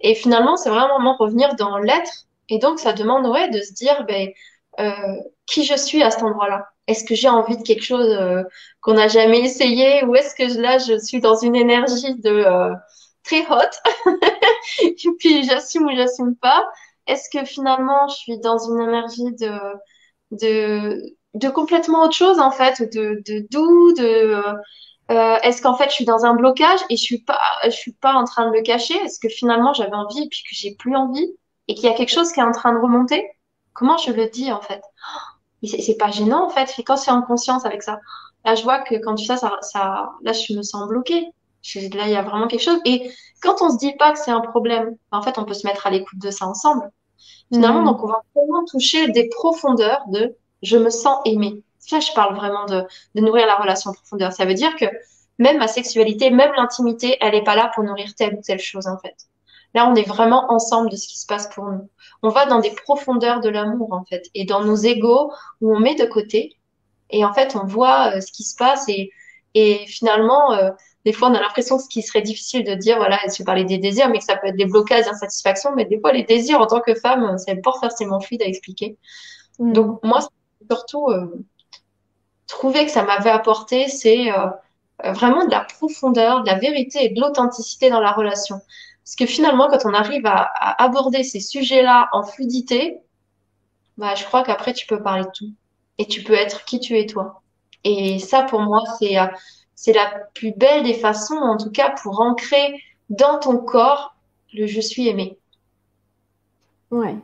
Et 0.00 0.14
finalement, 0.14 0.56
c'est 0.56 0.70
vraiment 0.70 1.16
revenir 1.16 1.56
dans 1.56 1.78
l'être. 1.78 2.26
Et 2.50 2.58
donc, 2.58 2.78
ça 2.78 2.92
demande 2.92 3.26
ouais 3.26 3.50
de 3.50 3.60
se 3.60 3.72
dire, 3.72 4.04
ben, 4.06 4.28
qui 5.46 5.64
je 5.64 5.74
suis 5.74 6.02
à 6.02 6.10
cet 6.10 6.22
endroit-là. 6.22 6.66
Est-ce 6.86 7.04
que 7.04 7.14
j'ai 7.14 7.28
envie 7.28 7.56
de 7.56 7.62
quelque 7.62 7.84
chose 7.84 8.08
euh, 8.08 8.42
qu'on 8.80 8.94
n'a 8.94 9.08
jamais 9.08 9.40
essayé, 9.40 10.04
ou 10.04 10.14
est-ce 10.14 10.34
que 10.34 10.60
là, 10.60 10.78
je 10.78 10.98
suis 10.98 11.20
dans 11.20 11.36
une 11.36 11.56
énergie 11.56 12.14
de 12.16 12.44
très 13.24 13.46
hot. 13.50 13.70
et 14.82 14.94
puis 15.18 15.44
j'assume 15.44 15.86
ou 15.86 15.96
j'assume 15.96 16.36
pas? 16.36 16.64
Est-ce 17.06 17.28
que 17.30 17.44
finalement 17.44 18.08
je 18.08 18.14
suis 18.16 18.38
dans 18.38 18.58
une 18.58 18.80
énergie 18.80 19.32
de, 19.40 19.52
de, 20.32 21.02
de 21.34 21.48
complètement 21.48 22.04
autre 22.04 22.16
chose 22.16 22.38
en 22.40 22.50
fait, 22.50 22.82
de, 22.94 23.22
de 23.26 23.46
doux, 23.50 23.92
de 23.94 24.34
euh, 25.10 25.36
est-ce 25.42 25.62
qu'en 25.62 25.74
fait 25.74 25.88
je 25.90 25.94
suis 25.94 26.04
dans 26.04 26.24
un 26.26 26.34
blocage 26.34 26.80
et 26.90 26.96
je 26.96 27.02
suis 27.02 27.22
pas, 27.22 27.40
je 27.64 27.70
suis 27.70 27.92
pas 27.92 28.14
en 28.14 28.24
train 28.24 28.50
de 28.50 28.56
le 28.56 28.62
cacher? 28.62 28.94
Est-ce 28.94 29.18
que 29.20 29.28
finalement 29.28 29.72
j'avais 29.72 29.94
envie 29.94 30.22
et 30.22 30.28
puis 30.28 30.42
que 30.42 30.54
j'ai 30.54 30.74
plus 30.76 30.94
envie 30.96 31.26
et 31.68 31.74
qu'il 31.74 31.84
y 31.84 31.88
a 31.88 31.94
quelque 31.94 32.12
chose 32.12 32.32
qui 32.32 32.40
est 32.40 32.44
en 32.44 32.52
train 32.52 32.72
de 32.72 32.78
remonter? 32.78 33.26
Comment 33.78 33.96
je 33.96 34.10
le 34.12 34.28
dis 34.28 34.50
en 34.52 34.60
fait? 34.60 34.82
C'est 35.62 35.96
pas 35.96 36.10
gênant 36.10 36.46
en 36.46 36.50
fait. 36.50 36.74
Et 36.78 36.82
quand 36.82 36.96
c'est 36.96 37.12
en 37.12 37.22
conscience 37.22 37.64
avec 37.64 37.82
ça, 37.82 38.00
là 38.44 38.56
je 38.56 38.62
vois 38.64 38.80
que 38.80 38.96
quand 38.96 39.14
tu 39.14 39.24
fais 39.24 39.36
ça, 39.36 39.56
ça, 39.60 40.10
là 40.22 40.32
je 40.32 40.52
me 40.52 40.62
sens 40.62 40.88
bloquée. 40.88 41.32
Là, 41.74 42.06
il 42.06 42.12
y 42.12 42.16
a 42.16 42.22
vraiment 42.22 42.46
quelque 42.48 42.62
chose. 42.62 42.80
Et 42.84 43.10
quand 43.42 43.60
on 43.60 43.70
se 43.70 43.78
dit 43.78 43.92
pas 43.98 44.12
que 44.12 44.18
c'est 44.18 44.30
un 44.30 44.40
problème, 44.40 44.96
en 45.10 45.22
fait, 45.22 45.38
on 45.38 45.44
peut 45.44 45.54
se 45.54 45.66
mettre 45.66 45.86
à 45.86 45.90
l'écoute 45.90 46.18
de 46.18 46.30
ça 46.30 46.46
ensemble. 46.46 46.90
Finalement, 47.52 47.82
donc, 47.82 48.02
on 48.02 48.06
va 48.06 48.22
vraiment 48.34 48.64
toucher 48.64 49.08
des 49.08 49.28
profondeurs 49.28 50.02
de 50.08 50.36
je 50.62 50.76
me 50.76 50.88
sens 50.90 51.18
aimé. 51.24 51.62
Là, 51.92 52.00
je 52.00 52.12
parle 52.12 52.36
vraiment 52.36 52.64
de, 52.66 52.84
de 53.14 53.20
nourrir 53.20 53.46
la 53.46 53.56
relation 53.56 53.90
en 53.90 53.94
profondeur. 53.94 54.32
Ça 54.32 54.44
veut 54.44 54.54
dire 54.54 54.76
que 54.76 54.86
même 55.38 55.58
ma 55.58 55.68
sexualité, 55.68 56.30
même 56.30 56.52
l'intimité, 56.56 57.16
elle 57.20 57.32
n'est 57.32 57.44
pas 57.44 57.56
là 57.56 57.70
pour 57.74 57.84
nourrir 57.84 58.14
telle 58.14 58.34
ou 58.34 58.40
telle 58.42 58.60
chose, 58.60 58.86
en 58.86 58.98
fait. 58.98 59.16
Là, 59.74 59.88
on 59.88 59.94
est 59.94 60.08
vraiment 60.08 60.50
ensemble 60.50 60.90
de 60.90 60.96
ce 60.96 61.06
qui 61.06 61.18
se 61.18 61.26
passe 61.26 61.48
pour 61.54 61.64
nous. 61.66 61.88
On 62.22 62.30
va 62.30 62.46
dans 62.46 62.60
des 62.60 62.70
profondeurs 62.70 63.40
de 63.40 63.48
l'amour, 63.48 63.92
en 63.92 64.04
fait, 64.04 64.28
et 64.34 64.44
dans 64.44 64.64
nos 64.64 64.76
égaux 64.76 65.32
où 65.60 65.74
on 65.74 65.78
met 65.78 65.94
de 65.94 66.06
côté. 66.06 66.56
Et 67.10 67.24
en 67.24 67.32
fait, 67.32 67.56
on 67.56 67.66
voit 67.66 68.14
euh, 68.14 68.20
ce 68.20 68.32
qui 68.32 68.44
se 68.44 68.56
passe 68.56 68.88
et, 68.88 69.10
et 69.54 69.86
finalement, 69.86 70.52
euh, 70.52 70.70
des 71.04 71.12
fois, 71.12 71.28
on 71.28 71.34
a 71.34 71.40
l'impression 71.40 71.78
que 71.78 71.84
ce 71.84 71.88
qui 71.88 72.02
serait 72.02 72.22
difficile 72.22 72.64
de 72.64 72.74
dire, 72.74 72.96
voilà, 72.98 73.18
je 73.26 73.42
parlais 73.42 73.64
des 73.64 73.78
désirs, 73.78 74.08
mais 74.08 74.18
que 74.18 74.24
ça 74.24 74.36
peut 74.36 74.48
être 74.48 74.56
des 74.56 74.66
blocages, 74.66 75.06
d'insatisfaction, 75.06 75.72
mais 75.74 75.84
des 75.84 75.98
fois, 76.00 76.12
les 76.12 76.24
désirs 76.24 76.60
en 76.60 76.66
tant 76.66 76.80
que 76.80 76.94
femme, 76.94 77.36
c'est 77.38 77.56
pas 77.56 77.72
forcément 77.80 78.20
fluide 78.20 78.42
à 78.42 78.46
expliquer. 78.46 78.98
Mm. 79.58 79.72
Donc, 79.72 80.02
moi, 80.02 80.20
surtout, 80.70 81.08
euh, 81.08 81.44
trouver 82.46 82.84
que 82.84 82.90
ça 82.90 83.04
m'avait 83.04 83.30
apporté, 83.30 83.88
c'est 83.88 84.30
euh, 84.30 84.48
vraiment 85.12 85.46
de 85.46 85.50
la 85.50 85.60
profondeur, 85.60 86.42
de 86.42 86.50
la 86.50 86.58
vérité 86.58 87.04
et 87.04 87.08
de 87.10 87.20
l'authenticité 87.20 87.90
dans 87.90 88.00
la 88.00 88.12
relation. 88.12 88.60
Parce 89.08 89.16
que 89.16 89.24
finalement, 89.24 89.68
quand 89.70 89.86
on 89.86 89.94
arrive 89.94 90.26
à, 90.26 90.50
aborder 90.84 91.24
ces 91.24 91.40
sujets-là 91.40 92.10
en 92.12 92.22
fluidité, 92.24 93.00
bah, 93.96 94.14
je 94.14 94.22
crois 94.26 94.42
qu'après, 94.42 94.74
tu 94.74 94.86
peux 94.86 95.02
parler 95.02 95.24
de 95.24 95.30
tout. 95.34 95.50
Et 95.96 96.04
tu 96.04 96.22
peux 96.22 96.34
être 96.34 96.66
qui 96.66 96.78
tu 96.78 96.98
es 96.98 97.06
toi. 97.06 97.40
Et 97.84 98.18
ça, 98.18 98.42
pour 98.42 98.60
moi, 98.60 98.82
c'est 98.98 99.18
euh, 99.18 99.24
la 99.94 100.10
plus 100.34 100.52
belle 100.52 100.82
des 100.82 100.92
façons, 100.92 101.36
en 101.36 101.56
tout 101.56 101.70
cas, 101.70 101.94
pour 102.02 102.20
ancrer 102.20 102.82
dans 103.08 103.38
ton 103.38 103.56
corps 103.56 104.14
le 104.52 104.66
je 104.66 104.80
suis 104.82 105.08
aimé. 105.08 105.38
Ouais. 106.90 107.16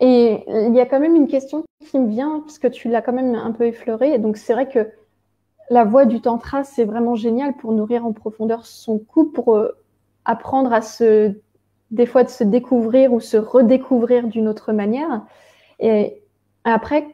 Et 0.00 0.42
il 0.48 0.74
y 0.74 0.80
a 0.80 0.86
quand 0.86 0.98
même 0.98 1.14
une 1.14 1.28
question 1.28 1.62
qui 1.88 2.00
me 2.00 2.08
vient, 2.08 2.40
parce 2.40 2.58
que 2.58 2.66
tu 2.66 2.88
l'as 2.88 3.00
quand 3.00 3.12
même 3.12 3.36
un 3.36 3.52
peu 3.52 3.66
effleuré. 3.66 4.18
Donc, 4.18 4.38
c'est 4.38 4.54
vrai 4.54 4.68
que 4.68 4.90
la 5.70 5.84
voix 5.84 6.04
du 6.04 6.20
tantra, 6.20 6.64
c'est 6.64 6.84
vraiment 6.84 7.14
génial 7.14 7.54
pour 7.54 7.70
nourrir 7.70 8.04
en 8.04 8.12
profondeur 8.12 8.66
son 8.66 8.98
couple, 8.98 9.40
pour 9.40 9.54
euh, 9.54 9.78
apprendre 10.24 10.72
à 10.72 10.82
se, 10.82 11.32
des 11.90 12.06
fois, 12.06 12.24
de 12.24 12.28
se 12.28 12.44
découvrir 12.44 13.12
ou 13.12 13.20
se 13.20 13.36
redécouvrir 13.36 14.26
d'une 14.26 14.48
autre 14.48 14.72
manière. 14.72 15.22
Et 15.80 16.22
après, 16.64 17.08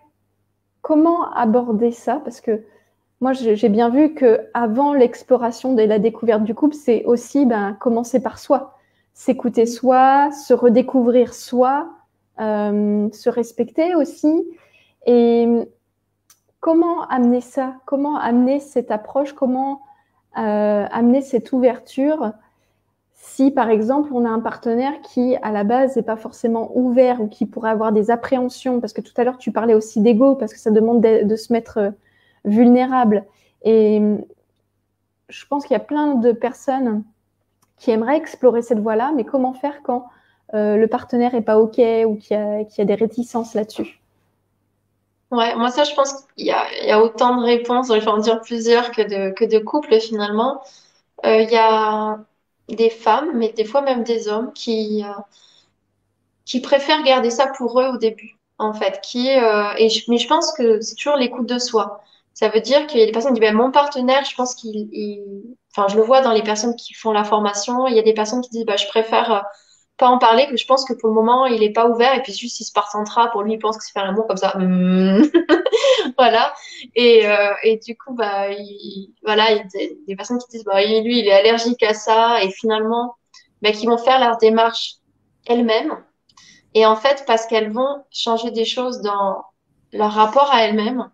comment 0.82 1.30
aborder 1.32 1.92
ça? 1.92 2.20
Parce 2.24 2.40
que 2.40 2.62
moi, 3.20 3.32
j'ai 3.34 3.68
bien 3.68 3.90
vu 3.90 4.14
que 4.14 4.48
avant 4.54 4.94
l'exploration 4.94 5.76
et 5.76 5.86
la 5.86 5.98
découverte 5.98 6.42
du 6.42 6.54
couple, 6.54 6.74
c'est 6.74 7.04
aussi 7.04 7.44
ben, 7.44 7.76
commencer 7.78 8.22
par 8.22 8.38
soi, 8.38 8.78
s'écouter 9.12 9.66
soi, 9.66 10.30
se 10.32 10.54
redécouvrir 10.54 11.34
soi, 11.34 11.90
euh, 12.40 13.11
se 13.12 13.28
respecter 13.28 13.94
aussi. 13.94 14.48
Et 15.04 15.46
comment 16.61 17.06
amener 17.08 17.42
ça? 17.42 17.74
Comment 17.84 18.16
amener 18.16 18.58
cette 18.58 18.90
approche? 18.90 19.34
Comment 19.34 19.82
euh, 20.38 20.86
amener 20.90 21.20
cette 21.20 21.52
ouverture? 21.52 22.32
Si, 23.23 23.51
par 23.51 23.68
exemple, 23.68 24.11
on 24.14 24.25
a 24.25 24.29
un 24.29 24.41
partenaire 24.41 24.95
qui, 25.03 25.37
à 25.43 25.53
la 25.53 25.62
base, 25.62 25.97
n'est 25.97 26.03
pas 26.03 26.16
forcément 26.16 26.71
ouvert 26.75 27.21
ou 27.21 27.29
qui 27.29 27.45
pourrait 27.45 27.71
avoir 27.71 27.93
des 27.93 28.11
appréhensions, 28.11 28.81
parce 28.81 28.95
que 28.95 29.03
tout 29.03 29.12
à 29.16 29.25
l'heure, 29.25 29.37
tu 29.37 29.53
parlais 29.53 29.75
aussi 29.75 30.01
d'ego, 30.01 30.35
parce 30.35 30.55
que 30.55 30.59
ça 30.59 30.71
demande 30.71 31.03
de 31.03 31.37
se 31.37 31.53
mettre 31.53 31.93
vulnérable. 32.45 33.25
Et 33.62 34.01
je 35.29 35.47
pense 35.47 35.64
qu'il 35.64 35.75
y 35.75 35.77
a 35.77 35.85
plein 35.85 36.14
de 36.14 36.33
personnes 36.33 37.05
qui 37.77 37.91
aimeraient 37.91 38.16
explorer 38.16 38.62
cette 38.62 38.81
voie-là, 38.81 39.12
mais 39.14 39.25
comment 39.25 39.53
faire 39.53 39.83
quand 39.83 40.07
euh, 40.55 40.77
le 40.77 40.87
partenaire 40.87 41.33
n'est 41.33 41.43
pas 41.43 41.59
OK 41.59 41.79
ou 42.07 42.16
qu'il 42.16 42.37
y, 42.37 42.81
a 42.81 42.85
des 42.85 42.95
réticences 42.95 43.55
là-dessus? 43.55 44.01
Ouais, 45.31 45.55
moi 45.55 45.71
ça, 45.71 45.85
je 45.85 45.95
pense 45.95 46.27
qu'il 46.37 46.47
y 46.47 46.91
a, 46.91 47.03
autant 47.03 47.37
de 47.37 47.45
réponses, 47.45 47.89
je 47.89 48.01
vais 48.01 48.09
en 48.09 48.18
dire 48.18 48.41
plusieurs 48.41 48.91
que 48.91 49.03
de, 49.03 49.31
que 49.31 49.45
de 49.45 49.59
couples 49.59 50.01
finalement. 50.01 50.61
Euh, 51.25 51.43
il 51.43 51.51
y 51.51 51.57
a 51.57 52.18
des 52.77 52.91
femmes, 52.91 53.31
mais 53.35 53.53
des 53.53 53.64
fois 53.64 53.83
même 53.83 54.05
des 54.05 54.29
hommes 54.29 54.53
qui, 54.53 55.05
euh, 55.05 55.12
qui 56.45 56.61
préfèrent 56.61 57.03
garder 57.03 57.31
ça 57.31 57.47
pour 57.47 57.81
eux 57.81 57.87
au 57.87 57.97
début, 57.97 58.39
en 58.59 58.73
fait. 58.73 59.01
Qui, 59.03 59.29
et 59.29 59.89
mais 60.09 60.18
je 60.18 60.29
pense 60.29 60.53
que 60.53 60.81
c'est 60.81 60.95
toujours 60.95 61.16
l'écoute 61.16 61.47
de 61.47 61.59
soi. 61.59 62.03
Ça 62.35 62.49
veut 62.49 62.61
dire 62.61 62.87
qu'il 62.87 63.01
y 63.01 63.03
a 63.03 63.07
des 63.07 63.12
personnes 63.12 63.35
qui 63.35 63.41
disent, 63.41 63.51
ben, 63.51 63.57
mon 63.57 63.71
partenaire, 63.71 64.25
je 64.25 64.35
pense 64.35 64.55
qu'il, 64.55 64.89
enfin, 65.73 65.89
je 65.89 65.97
le 65.97 66.03
vois 66.03 66.21
dans 66.23 66.33
les 66.33 66.43
personnes 66.43 66.77
qui 66.77 66.95
font 66.95 67.12
la 67.12 67.25
formation, 67.25 67.87
il 67.87 67.95
y 67.95 67.99
a 67.99 68.03
des 68.03 68.14
personnes 68.14 68.41
qui 68.41 68.51
disent, 68.51 68.64
bah, 68.66 68.77
je 68.77 68.87
préfère 68.89 69.45
pas 70.01 70.09
en 70.09 70.18
parler, 70.18 70.46
que 70.48 70.57
je 70.57 70.66
pense 70.66 70.86
que 70.86 70.94
pour 70.94 71.11
le 71.11 71.14
moment, 71.14 71.44
il 71.44 71.62
est 71.62 71.72
pas 71.72 71.86
ouvert, 71.86 72.14
et 72.14 72.22
puis 72.22 72.32
juste, 72.32 72.59
il 72.59 72.64
se 72.64 72.72
centra 72.90 73.30
pour 73.30 73.42
lui, 73.42 73.53
il 73.53 73.59
pense 73.59 73.76
que 73.76 73.84
c'est 73.84 73.92
faire 73.92 74.07
l'amour 74.07 74.26
comme 74.26 74.38
ça. 74.38 74.55
Voilà. 76.16 76.55
Et, 76.94 77.26
euh, 77.26 77.53
et 77.62 77.76
du 77.76 77.96
coup, 77.96 78.14
bah, 78.14 78.51
il, 78.51 79.12
voilà, 79.22 79.53
il 79.53 79.59
y 79.59 79.61
a 79.61 79.64
des, 80.07 80.16
personnes 80.16 80.38
qui 80.38 80.48
disent, 80.48 80.64
bah, 80.64 80.82
lui, 80.82 81.18
il 81.18 81.28
est 81.28 81.32
allergique 81.32 81.82
à 81.82 81.92
ça, 81.92 82.42
et 82.42 82.51
finalement, 82.51 83.16
bah, 83.61 83.72
qui 83.72 83.86
vont 83.86 83.98
faire 83.98 84.18
leur 84.18 84.38
démarche 84.38 84.94
elles-mêmes. 85.46 86.03
Et 86.74 86.86
en 86.86 86.96
fait, 86.96 87.24
parce 87.26 87.46
qu'elles 87.46 87.70
vont 87.70 88.05
changer 88.11 88.51
des 88.51 88.64
choses 88.64 89.03
dans 89.03 89.44
leur 89.92 90.12
rapport 90.12 90.51
à 90.51 90.64
elles-mêmes, 90.64 91.11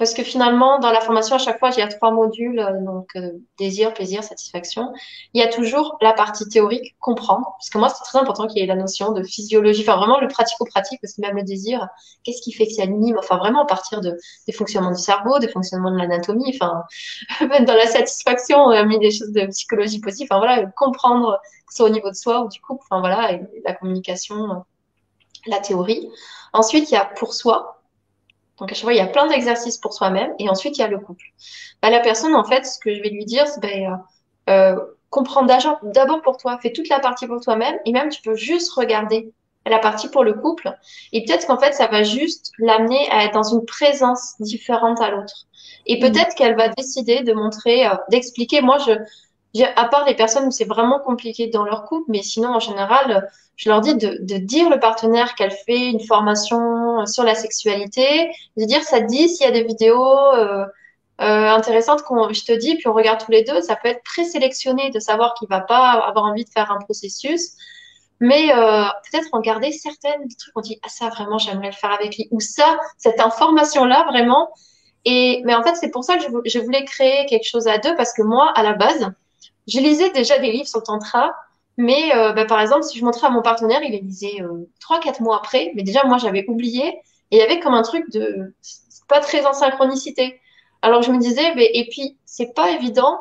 parce 0.00 0.14
que 0.14 0.22
finalement, 0.22 0.78
dans 0.78 0.92
la 0.92 1.02
formation, 1.02 1.36
à 1.36 1.38
chaque 1.38 1.58
fois, 1.58 1.68
il 1.76 1.78
y 1.78 1.82
a 1.82 1.86
trois 1.86 2.10
modules, 2.10 2.58
euh, 2.58 2.82
donc 2.82 3.10
euh, 3.16 3.32
désir, 3.58 3.92
plaisir, 3.92 4.24
satisfaction. 4.24 4.94
Il 5.34 5.42
y 5.42 5.44
a 5.44 5.48
toujours 5.48 5.98
la 6.00 6.14
partie 6.14 6.48
théorique, 6.48 6.96
comprendre, 7.00 7.44
parce 7.58 7.68
que 7.68 7.76
moi, 7.76 7.90
c'est 7.90 8.02
très 8.04 8.18
important 8.18 8.46
qu'il 8.46 8.62
y 8.62 8.64
ait 8.64 8.66
la 8.66 8.76
notion 8.76 9.12
de 9.12 9.22
physiologie, 9.22 9.82
enfin 9.82 9.98
vraiment 9.98 10.18
le 10.18 10.28
pratico-pratique, 10.28 11.00
parce 11.02 11.12
que 11.12 11.20
même 11.20 11.36
le 11.36 11.42
désir, 11.42 11.86
qu'est-ce 12.24 12.40
qui 12.40 12.50
fait 12.50 12.66
que 12.66 12.72
c'est 12.72 12.80
anime, 12.80 13.18
enfin 13.18 13.36
vraiment 13.36 13.64
à 13.64 13.66
partir 13.66 14.00
de, 14.00 14.16
des 14.46 14.54
fonctionnements 14.54 14.92
du 14.92 15.02
cerveau, 15.02 15.38
des 15.38 15.48
fonctionnements 15.48 15.90
de 15.90 15.98
l'anatomie, 15.98 16.50
enfin 16.54 16.82
même 17.46 17.66
dans 17.66 17.74
la 17.74 17.86
satisfaction, 17.86 18.56
on 18.56 18.70
a 18.70 18.82
mis 18.84 18.98
des 18.98 19.10
choses 19.10 19.32
de 19.32 19.44
psychologie 19.48 20.00
positive, 20.00 20.28
enfin 20.30 20.38
voilà, 20.38 20.64
comprendre 20.78 21.38
que 21.66 21.74
ce 21.74 21.76
soit 21.76 21.86
au 21.88 21.92
niveau 21.92 22.08
de 22.08 22.14
soi 22.14 22.40
ou 22.42 22.48
du 22.48 22.58
couple, 22.62 22.82
enfin 22.90 23.00
voilà, 23.00 23.38
la 23.66 23.74
communication, 23.74 24.64
la 25.46 25.58
théorie. 25.58 26.08
Ensuite, 26.54 26.90
il 26.90 26.94
y 26.94 26.96
a 26.96 27.04
pour 27.04 27.34
soi, 27.34 27.79
donc 28.60 28.70
à 28.70 28.74
chaque 28.74 28.84
fois, 28.84 28.92
il 28.92 28.98
y 28.98 29.00
a 29.00 29.06
plein 29.06 29.26
d'exercices 29.26 29.78
pour 29.78 29.94
soi-même 29.94 30.32
et 30.38 30.48
ensuite 30.48 30.76
il 30.78 30.82
y 30.82 30.84
a 30.84 30.88
le 30.88 30.98
couple. 30.98 31.24
Bah, 31.82 31.90
la 31.90 32.00
personne, 32.00 32.34
en 32.34 32.44
fait, 32.44 32.66
ce 32.66 32.78
que 32.78 32.94
je 32.94 33.02
vais 33.02 33.08
lui 33.08 33.24
dire, 33.24 33.46
c'est 33.48 33.60
ben, 33.60 34.04
euh, 34.48 34.76
comprendre 35.08 35.50
d'abord 35.82 36.22
pour 36.22 36.36
toi, 36.36 36.58
fais 36.62 36.72
toute 36.72 36.88
la 36.88 37.00
partie 37.00 37.26
pour 37.26 37.40
toi-même 37.40 37.78
et 37.84 37.92
même 37.92 38.10
tu 38.10 38.22
peux 38.22 38.34
juste 38.34 38.72
regarder 38.72 39.32
la 39.66 39.78
partie 39.78 40.08
pour 40.08 40.24
le 40.24 40.32
couple 40.32 40.72
et 41.12 41.22
peut-être 41.24 41.46
qu'en 41.46 41.58
fait 41.58 41.74
ça 41.74 41.86
va 41.86 42.02
juste 42.02 42.50
l'amener 42.58 43.10
à 43.10 43.24
être 43.24 43.34
dans 43.34 43.42
une 43.42 43.64
présence 43.66 44.34
différente 44.40 45.00
à 45.00 45.10
l'autre. 45.10 45.46
Et 45.86 45.96
mmh. 45.96 46.00
peut-être 46.00 46.34
qu'elle 46.34 46.56
va 46.56 46.68
décider 46.68 47.22
de 47.22 47.32
montrer, 47.32 47.86
euh, 47.86 47.94
d'expliquer. 48.10 48.62
Moi, 48.62 48.78
je, 48.78 49.62
à 49.76 49.88
part 49.88 50.04
les 50.06 50.14
personnes 50.14 50.46
où 50.46 50.50
c'est 50.50 50.64
vraiment 50.64 51.00
compliqué 51.00 51.48
dans 51.48 51.64
leur 51.64 51.84
couple, 51.84 52.10
mais 52.10 52.22
sinon 52.22 52.50
en 52.50 52.60
général, 52.60 53.30
je 53.60 53.68
leur 53.68 53.82
dis 53.82 53.94
de, 53.94 54.16
de 54.22 54.38
dire 54.38 54.70
le 54.70 54.80
partenaire 54.80 55.34
qu'elle 55.34 55.50
fait 55.50 55.90
une 55.90 56.00
formation 56.00 57.04
sur 57.04 57.24
la 57.24 57.34
sexualité, 57.34 58.30
de 58.56 58.64
dire 58.64 58.82
ça 58.82 59.00
te 59.00 59.06
dit 59.06 59.28
s'il 59.28 59.44
y 59.44 59.48
a 59.48 59.52
des 59.52 59.64
vidéos 59.64 60.16
euh, 60.34 60.64
euh, 61.20 61.48
intéressantes 61.50 62.00
qu'on 62.04 62.32
je 62.32 62.42
te 62.42 62.52
dis, 62.52 62.76
puis 62.76 62.88
on 62.88 62.94
regarde 62.94 63.22
tous 63.22 63.30
les 63.30 63.44
deux, 63.44 63.60
ça 63.60 63.76
peut 63.76 63.88
être 63.88 64.02
présélectionné 64.02 64.88
de 64.88 64.98
savoir 64.98 65.34
qu'il 65.34 65.46
va 65.46 65.60
pas 65.60 65.90
avoir 65.90 66.24
envie 66.24 66.46
de 66.46 66.48
faire 66.48 66.72
un 66.72 66.78
processus. 66.78 67.50
Mais 68.18 68.50
euh, 68.50 68.84
peut-être 69.10 69.28
regarder 69.30 69.72
certaines 69.72 70.26
trucs, 70.38 70.56
on 70.56 70.62
dit 70.62 70.78
ah 70.82 70.88
ça 70.88 71.10
vraiment 71.10 71.36
j'aimerais 71.36 71.68
le 71.68 71.74
faire 71.74 71.92
avec 71.92 72.16
lui. 72.16 72.28
Ou 72.30 72.40
ça 72.40 72.78
cette 72.96 73.20
information 73.20 73.84
là 73.84 74.06
vraiment. 74.08 74.48
Et 75.04 75.42
mais 75.44 75.54
en 75.54 75.62
fait 75.62 75.74
c'est 75.74 75.90
pour 75.90 76.04
ça 76.04 76.16
que 76.16 76.24
je 76.46 76.58
voulais 76.60 76.86
créer 76.86 77.26
quelque 77.26 77.46
chose 77.46 77.68
à 77.68 77.76
deux 77.76 77.94
parce 77.96 78.14
que 78.14 78.22
moi 78.22 78.52
à 78.54 78.62
la 78.62 78.72
base 78.72 79.12
je 79.68 79.80
lisais 79.80 80.10
déjà 80.12 80.38
des 80.38 80.50
livres 80.50 80.68
sur 80.68 80.80
le 80.80 80.84
tantra, 80.84 81.34
mais 81.80 82.14
euh, 82.14 82.32
bah, 82.34 82.44
par 82.44 82.60
exemple, 82.60 82.82
si 82.82 82.98
je 82.98 83.04
montrais 83.04 83.26
à 83.26 83.30
mon 83.30 83.40
partenaire, 83.40 83.80
il 83.82 83.92
les 83.92 84.00
lisait 84.00 84.42
euh, 84.42 84.68
trois, 84.80 85.00
quatre 85.00 85.20
mois 85.22 85.38
après. 85.38 85.72
Mais 85.74 85.82
déjà, 85.82 86.04
moi, 86.04 86.18
j'avais 86.18 86.44
oublié. 86.46 86.88
Et 87.30 87.36
il 87.36 87.38
y 87.38 87.42
avait 87.42 87.58
comme 87.58 87.72
un 87.72 87.82
truc 87.82 88.10
de 88.12 88.54
pas 89.08 89.20
très 89.20 89.46
en 89.46 89.54
synchronicité. 89.54 90.40
Alors 90.82 91.02
je 91.02 91.10
me 91.10 91.18
disais, 91.18 91.54
mais, 91.54 91.70
et 91.72 91.88
puis 91.88 92.18
c'est 92.26 92.54
pas 92.54 92.70
évident. 92.70 93.18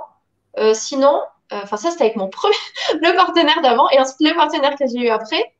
Euh, 0.57 0.73
sinon, 0.73 1.21
enfin 1.51 1.77
ça 1.77 1.91
c'était 1.91 2.05
avec 2.05 2.15
mon 2.15 2.29
le 2.93 3.15
partenaire 3.15 3.61
d'avant, 3.61 3.89
et 3.89 3.99
ensuite 3.99 4.19
le 4.27 4.35
partenaire 4.35 4.75
que 4.75 4.85
j'ai 4.87 5.05
eu 5.05 5.09
après. 5.09 5.53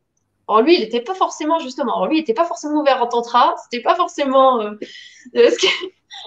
Alors 0.47 0.61
lui, 0.61 0.75
il 0.75 0.81
n'était 0.81 1.01
pas 1.01 1.13
forcément 1.13 1.59
justement, 1.59 1.95
alors 1.95 2.07
lui, 2.07 2.17
il 2.17 2.19
n'était 2.21 2.33
pas 2.33 2.45
forcément 2.45 2.81
ouvert 2.81 3.01
en 3.01 3.07
tantra. 3.07 3.55
C'était 3.63 3.83
pas 3.83 3.95
forcément 3.95 4.61
ce 5.33 5.57
qui 5.59 5.67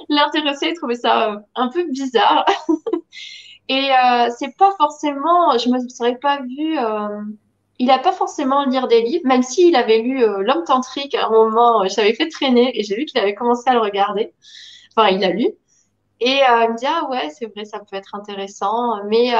l'intéressait. 0.08 0.70
Il 0.70 0.74
trouvait 0.74 0.94
ça 0.94 1.42
un 1.54 1.68
peu 1.68 1.84
bizarre. 1.90 2.46
Et 3.68 3.90
euh, 3.92 4.28
c'est 4.38 4.56
pas 4.56 4.72
forcément, 4.76 5.56
je 5.58 5.68
me 5.68 5.78
serais 5.88 6.16
pas 6.16 6.40
vu. 6.42 6.78
Euh, 6.78 7.22
il 7.78 7.90
a 7.90 7.98
pas 7.98 8.12
forcément 8.12 8.64
lire 8.64 8.88
des 8.88 9.02
livres, 9.02 9.26
même 9.26 9.42
s'il 9.42 9.76
avait 9.76 9.98
lu 9.98 10.22
euh, 10.22 10.42
L'homme 10.42 10.64
tantrique 10.64 11.14
à 11.14 11.26
un 11.26 11.30
moment, 11.30 11.86
je 11.88 11.96
l'avais 11.96 12.14
fait 12.14 12.28
traîner 12.28 12.78
et 12.78 12.82
j'ai 12.84 12.96
vu 12.96 13.04
qu'il 13.06 13.20
avait 13.20 13.34
commencé 13.34 13.68
à 13.68 13.74
le 13.74 13.80
regarder. 13.80 14.32
Enfin, 14.96 15.08
il 15.08 15.24
a 15.24 15.30
lu. 15.30 15.48
Et 16.20 16.40
il 16.40 16.70
me 16.70 16.76
dit 16.76 16.86
ah 16.86 17.08
ouais, 17.10 17.30
c'est 17.30 17.46
vrai, 17.46 17.64
ça 17.64 17.80
peut 17.80 17.96
être 17.96 18.14
intéressant, 18.14 19.02
mais 19.08 19.32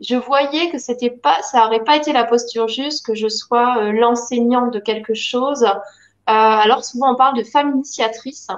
je 0.00 0.16
voyais 0.16 0.70
que 0.70 0.78
c'était 0.78 1.10
pas, 1.10 1.42
ça 1.42 1.66
aurait 1.66 1.84
pas 1.84 1.96
été 1.96 2.12
la 2.14 2.24
posture 2.24 2.68
juste 2.68 3.04
que 3.04 3.14
je 3.14 3.28
sois 3.28 3.92
l'enseignante 3.92 4.72
de 4.72 4.80
quelque 4.80 5.12
chose. 5.12 5.66
alors 6.26 6.84
souvent 6.84 7.12
on 7.12 7.16
parle 7.16 7.36
de 7.36 7.44
femme 7.44 7.72
initiatrice. 7.72 8.48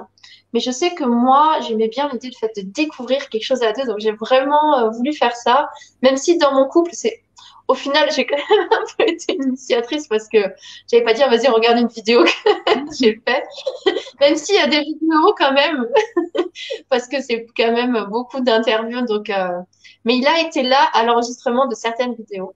Mais 0.57 0.61
je 0.61 0.71
sais 0.71 0.95
que 0.95 1.03
moi, 1.03 1.59
j'aimais 1.61 1.87
bien 1.87 2.09
l'idée 2.11 2.29
du 2.29 2.35
fait 2.35 2.51
de 2.55 2.63
découvrir 2.63 3.29
quelque 3.29 3.43
chose 3.43 3.61
à 3.61 3.73
deux. 3.73 3.85
Donc, 3.85 3.99
j'ai 3.99 4.13
vraiment 4.13 4.79
euh, 4.79 4.89
voulu 4.89 5.13
faire 5.13 5.35
ça. 5.35 5.69
Même 6.01 6.17
si 6.17 6.39
dans 6.39 6.51
mon 6.51 6.67
couple, 6.67 6.89
c'est, 6.93 7.21
au 7.67 7.75
final, 7.75 8.09
j'ai 8.11 8.25
quand 8.25 8.37
même 8.37 8.67
un 8.71 8.83
peu 8.97 9.07
été 9.07 9.33
initiatrice 9.35 10.07
parce 10.07 10.27
que 10.27 10.39
j'avais 10.91 11.03
pas 11.03 11.13
dit, 11.13 11.21
ah, 11.21 11.29
vas-y, 11.29 11.47
regarde 11.47 11.77
une 11.77 11.89
vidéo 11.89 12.23
que 12.25 12.31
j'ai 12.99 13.21
fait. 13.23 13.43
même 14.19 14.35
s'il 14.35 14.55
y 14.55 14.57
a 14.57 14.65
des 14.65 14.79
vidéos 14.79 15.35
quand 15.37 15.53
même. 15.53 15.85
parce 16.89 17.07
que 17.07 17.21
c'est 17.21 17.45
quand 17.55 17.71
même 17.71 18.07
beaucoup 18.09 18.39
d'interviews. 18.39 19.05
Donc, 19.05 19.29
euh... 19.29 19.59
mais 20.05 20.17
il 20.17 20.25
a 20.25 20.39
été 20.41 20.63
là 20.63 20.89
à 20.95 21.03
l'enregistrement 21.03 21.67
de 21.67 21.75
certaines 21.75 22.15
vidéos. 22.15 22.55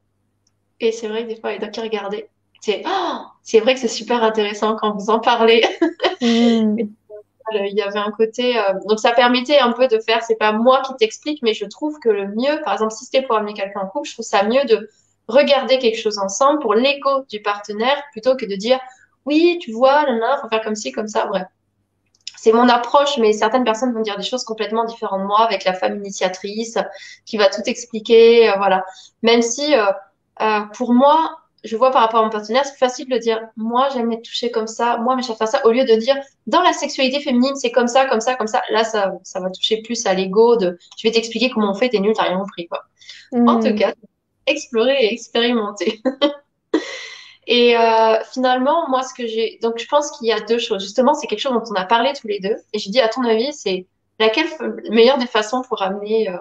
Et 0.79 0.91
c'est 0.91 1.07
vrai 1.07 1.25
que 1.25 1.27
des 1.27 1.39
fois, 1.39 1.53
il 1.53 1.59
doit 1.59 1.69
regarder. 1.83 2.29
C'est, 2.61 2.81
oh, 2.83 3.17
c'est 3.43 3.59
vrai 3.59 3.75
que 3.75 3.79
c'est 3.79 3.87
super 3.87 4.23
intéressant 4.23 4.75
quand 4.75 4.97
vous 4.97 5.11
en 5.11 5.19
parlez. 5.19 5.63
Mmh 6.19 6.87
il 7.53 7.75
y 7.75 7.81
avait 7.81 7.99
un 7.99 8.11
côté 8.11 8.57
euh, 8.57 8.73
donc 8.87 8.99
ça 8.99 9.11
permettait 9.11 9.59
un 9.59 9.71
peu 9.71 9.87
de 9.87 9.99
faire 9.99 10.23
c'est 10.23 10.35
pas 10.35 10.51
moi 10.51 10.81
qui 10.81 10.95
t'explique 10.95 11.41
mais 11.43 11.53
je 11.53 11.65
trouve 11.65 11.99
que 11.99 12.09
le 12.09 12.27
mieux 12.27 12.61
par 12.63 12.73
exemple 12.73 12.93
si 12.93 13.05
c'était 13.05 13.21
pour 13.21 13.35
amener 13.35 13.53
quelqu'un 13.53 13.81
en 13.81 13.87
couple 13.87 14.07
je 14.07 14.13
trouve 14.13 14.25
ça 14.25 14.43
mieux 14.43 14.65
de 14.65 14.89
regarder 15.27 15.79
quelque 15.79 15.99
chose 15.99 16.17
ensemble 16.17 16.59
pour 16.59 16.73
l'écho 16.73 17.23
du 17.29 17.41
partenaire 17.41 18.01
plutôt 18.11 18.35
que 18.35 18.45
de 18.45 18.55
dire 18.55 18.79
oui 19.25 19.59
tu 19.61 19.71
vois 19.71 20.09
là 20.09 20.39
faut 20.41 20.49
faire 20.49 20.61
comme 20.61 20.75
ci 20.75 20.91
comme 20.91 21.07
ça 21.07 21.25
bref 21.25 21.47
c'est 22.41 22.53
mon 22.53 22.67
approche, 22.69 23.19
mais 23.19 23.33
certaines 23.33 23.63
personnes 23.63 23.93
vont 23.93 24.01
dire 24.01 24.17
des 24.17 24.23
choses 24.23 24.43
complètement 24.43 24.83
différentes 24.83 25.21
de 25.21 25.27
moi 25.27 25.41
avec 25.41 25.63
la 25.63 25.73
femme 25.73 25.97
initiatrice 25.97 26.79
qui 27.23 27.37
va 27.37 27.49
tout 27.49 27.61
expliquer, 27.67 28.49
euh, 28.49 28.53
voilà. 28.57 28.83
Même 29.21 29.43
si 29.43 29.75
euh, 29.75 29.85
euh, 30.41 30.61
pour 30.73 30.91
moi, 30.91 31.37
je 31.63 31.75
vois 31.75 31.91
par 31.91 32.01
rapport 32.01 32.21
à 32.21 32.23
mon 32.23 32.29
partenaire, 32.29 32.65
c'est 32.65 32.77
facile 32.77 33.07
de 33.07 33.17
dire, 33.17 33.39
moi, 33.55 33.89
j'aime 33.93 34.11
être 34.11 34.23
touchée 34.23 34.49
comme 34.49 34.67
ça, 34.67 34.97
moi, 34.97 35.15
mais 35.15 35.21
je 35.21 35.31
faire 35.31 35.47
ça, 35.47 35.65
au 35.65 35.71
lieu 35.71 35.85
de 35.85 35.95
dire, 35.95 36.15
dans 36.47 36.61
la 36.61 36.73
sexualité 36.73 37.19
féminine, 37.19 37.55
c'est 37.55 37.71
comme 37.71 37.87
ça, 37.87 38.05
comme 38.05 38.21
ça, 38.21 38.35
comme 38.35 38.47
ça. 38.47 38.63
Là, 38.69 38.83
ça, 38.83 39.13
ça 39.23 39.39
va 39.39 39.49
toucher 39.51 39.81
plus 39.81 40.05
à 40.05 40.13
l'ego 40.13 40.57
de, 40.57 40.77
je 40.97 41.07
vais 41.07 41.13
t'expliquer 41.13 41.49
comment 41.51 41.71
on 41.71 41.75
fait, 41.75 41.89
t'es 41.89 41.99
nul, 41.99 42.13
t'as 42.15 42.23
rien 42.23 42.37
compris, 42.39 42.67
quoi. 42.67 42.83
En 43.33 43.59
tout 43.59 43.69
mm. 43.69 43.75
cas, 43.75 43.93
explorer 44.47 45.05
et 45.05 45.13
expérimenter. 45.13 46.01
et 47.47 47.77
euh, 47.77 48.17
finalement, 48.31 48.89
moi, 48.89 49.03
ce 49.03 49.13
que 49.13 49.27
j'ai, 49.27 49.59
donc, 49.61 49.77
je 49.77 49.87
pense 49.87 50.17
qu'il 50.17 50.27
y 50.27 50.31
a 50.31 50.39
deux 50.39 50.57
choses. 50.57 50.81
Justement, 50.81 51.13
c'est 51.13 51.27
quelque 51.27 51.39
chose 51.39 51.53
dont 51.53 51.63
on 51.69 51.75
a 51.75 51.85
parlé 51.85 52.13
tous 52.19 52.27
les 52.27 52.39
deux. 52.39 52.55
Et 52.73 52.79
je 52.79 52.89
dis, 52.89 52.99
à 52.99 53.07
ton 53.07 53.23
avis, 53.23 53.53
c'est 53.53 53.85
laquelle 54.19 54.47
meilleure 54.89 55.19
des 55.19 55.27
façons 55.27 55.61
pour 55.61 55.81
amener 55.81 56.29
euh, 56.29 56.37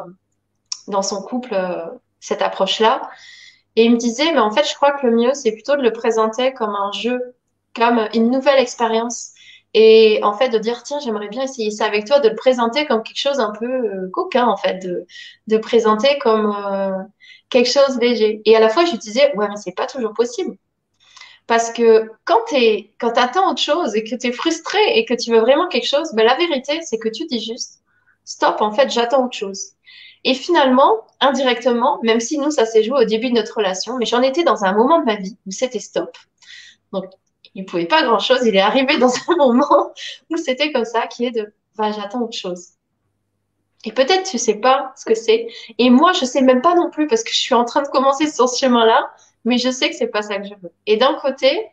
dans 0.88 1.02
son 1.02 1.22
couple 1.22 1.52
euh, 1.52 1.84
cette 2.20 2.42
approche-là? 2.42 3.02
Et 3.76 3.84
il 3.84 3.92
me 3.92 3.96
disait, 3.96 4.32
mais 4.32 4.40
en 4.40 4.50
fait, 4.50 4.68
je 4.68 4.74
crois 4.74 4.92
que 4.92 5.06
le 5.06 5.14
mieux, 5.16 5.34
c'est 5.34 5.52
plutôt 5.52 5.76
de 5.76 5.82
le 5.82 5.92
présenter 5.92 6.52
comme 6.52 6.74
un 6.74 6.90
jeu, 6.92 7.36
comme 7.74 8.08
une 8.14 8.30
nouvelle 8.30 8.58
expérience. 8.58 9.32
Et 9.74 10.18
en 10.24 10.32
fait, 10.34 10.48
de 10.48 10.58
dire, 10.58 10.82
tiens, 10.82 10.98
j'aimerais 11.00 11.28
bien 11.28 11.42
essayer 11.42 11.70
ça 11.70 11.86
avec 11.86 12.04
toi, 12.06 12.18
de 12.18 12.28
le 12.28 12.34
présenter 12.34 12.86
comme 12.86 13.02
quelque 13.04 13.18
chose 13.18 13.38
un 13.38 13.52
peu 13.52 13.66
euh, 13.66 14.10
coquin, 14.12 14.46
en 14.46 14.56
fait, 14.56 14.80
de, 14.80 15.06
de 15.46 15.56
présenter 15.58 16.18
comme 16.18 16.52
euh, 16.52 16.90
quelque 17.50 17.70
chose 17.70 17.98
léger. 18.00 18.42
Et 18.44 18.56
à 18.56 18.60
la 18.60 18.68
fois, 18.68 18.84
je 18.84 18.92
lui 18.92 18.98
disais, 18.98 19.32
ouais, 19.36 19.48
mais 19.48 19.56
c'est 19.56 19.74
pas 19.76 19.86
toujours 19.86 20.12
possible. 20.14 20.56
Parce 21.46 21.72
que 21.72 22.10
quand 22.24 22.40
tu 22.48 22.56
quand 22.98 23.16
attends 23.18 23.50
autre 23.50 23.60
chose 23.60 23.96
et 23.96 24.04
que 24.04 24.14
tu 24.14 24.28
es 24.28 24.32
frustré 24.32 24.78
et 24.96 25.04
que 25.04 25.14
tu 25.14 25.32
veux 25.32 25.40
vraiment 25.40 25.68
quelque 25.68 25.86
chose, 25.86 26.10
ben, 26.14 26.24
la 26.24 26.36
vérité, 26.36 26.80
c'est 26.82 26.98
que 26.98 27.08
tu 27.08 27.26
dis 27.26 27.40
juste, 27.40 27.80
stop, 28.24 28.60
en 28.60 28.72
fait, 28.72 28.90
j'attends 28.90 29.24
autre 29.26 29.36
chose. 29.36 29.72
Et 30.24 30.34
finalement, 30.34 31.06
indirectement, 31.20 31.98
même 32.02 32.20
si 32.20 32.38
nous, 32.38 32.50
ça 32.50 32.66
s'est 32.66 32.82
joué 32.82 33.02
au 33.02 33.04
début 33.04 33.30
de 33.30 33.34
notre 33.34 33.56
relation, 33.56 33.96
mais 33.96 34.06
j'en 34.06 34.22
étais 34.22 34.44
dans 34.44 34.64
un 34.64 34.72
moment 34.72 34.98
de 34.98 35.04
ma 35.04 35.16
vie 35.16 35.36
où 35.46 35.50
c'était 35.50 35.80
stop. 35.80 36.16
Donc, 36.92 37.06
il 37.54 37.64
pouvait 37.64 37.86
pas 37.86 38.02
grand 38.02 38.18
chose. 38.18 38.40
Il 38.44 38.54
est 38.54 38.60
arrivé 38.60 38.98
dans 38.98 39.12
un 39.28 39.36
moment 39.36 39.92
où 40.30 40.36
c'était 40.36 40.72
comme 40.72 40.84
ça, 40.84 41.06
qui 41.06 41.24
est 41.24 41.30
de, 41.30 41.52
bah, 41.76 41.92
j'attends 41.92 42.22
autre 42.22 42.36
chose. 42.36 42.70
Et 43.84 43.92
peut-être 43.92 44.28
tu 44.28 44.38
sais 44.38 44.56
pas 44.56 44.92
ce 44.96 45.06
que 45.06 45.14
c'est. 45.14 45.46
Et 45.78 45.88
moi, 45.88 46.12
je 46.12 46.24
sais 46.24 46.42
même 46.42 46.60
pas 46.60 46.74
non 46.74 46.90
plus 46.90 47.06
parce 47.06 47.24
que 47.24 47.30
je 47.30 47.38
suis 47.38 47.54
en 47.54 47.64
train 47.64 47.82
de 47.82 47.88
commencer 47.88 48.30
sur 48.30 48.48
ce 48.48 48.58
chemin-là, 48.58 49.10
mais 49.44 49.56
je 49.56 49.70
sais 49.70 49.88
que 49.88 49.96
c'est 49.96 50.08
pas 50.08 50.22
ça 50.22 50.36
que 50.38 50.46
je 50.46 50.54
veux. 50.62 50.72
Et 50.86 50.98
d'un 50.98 51.14
côté, 51.14 51.66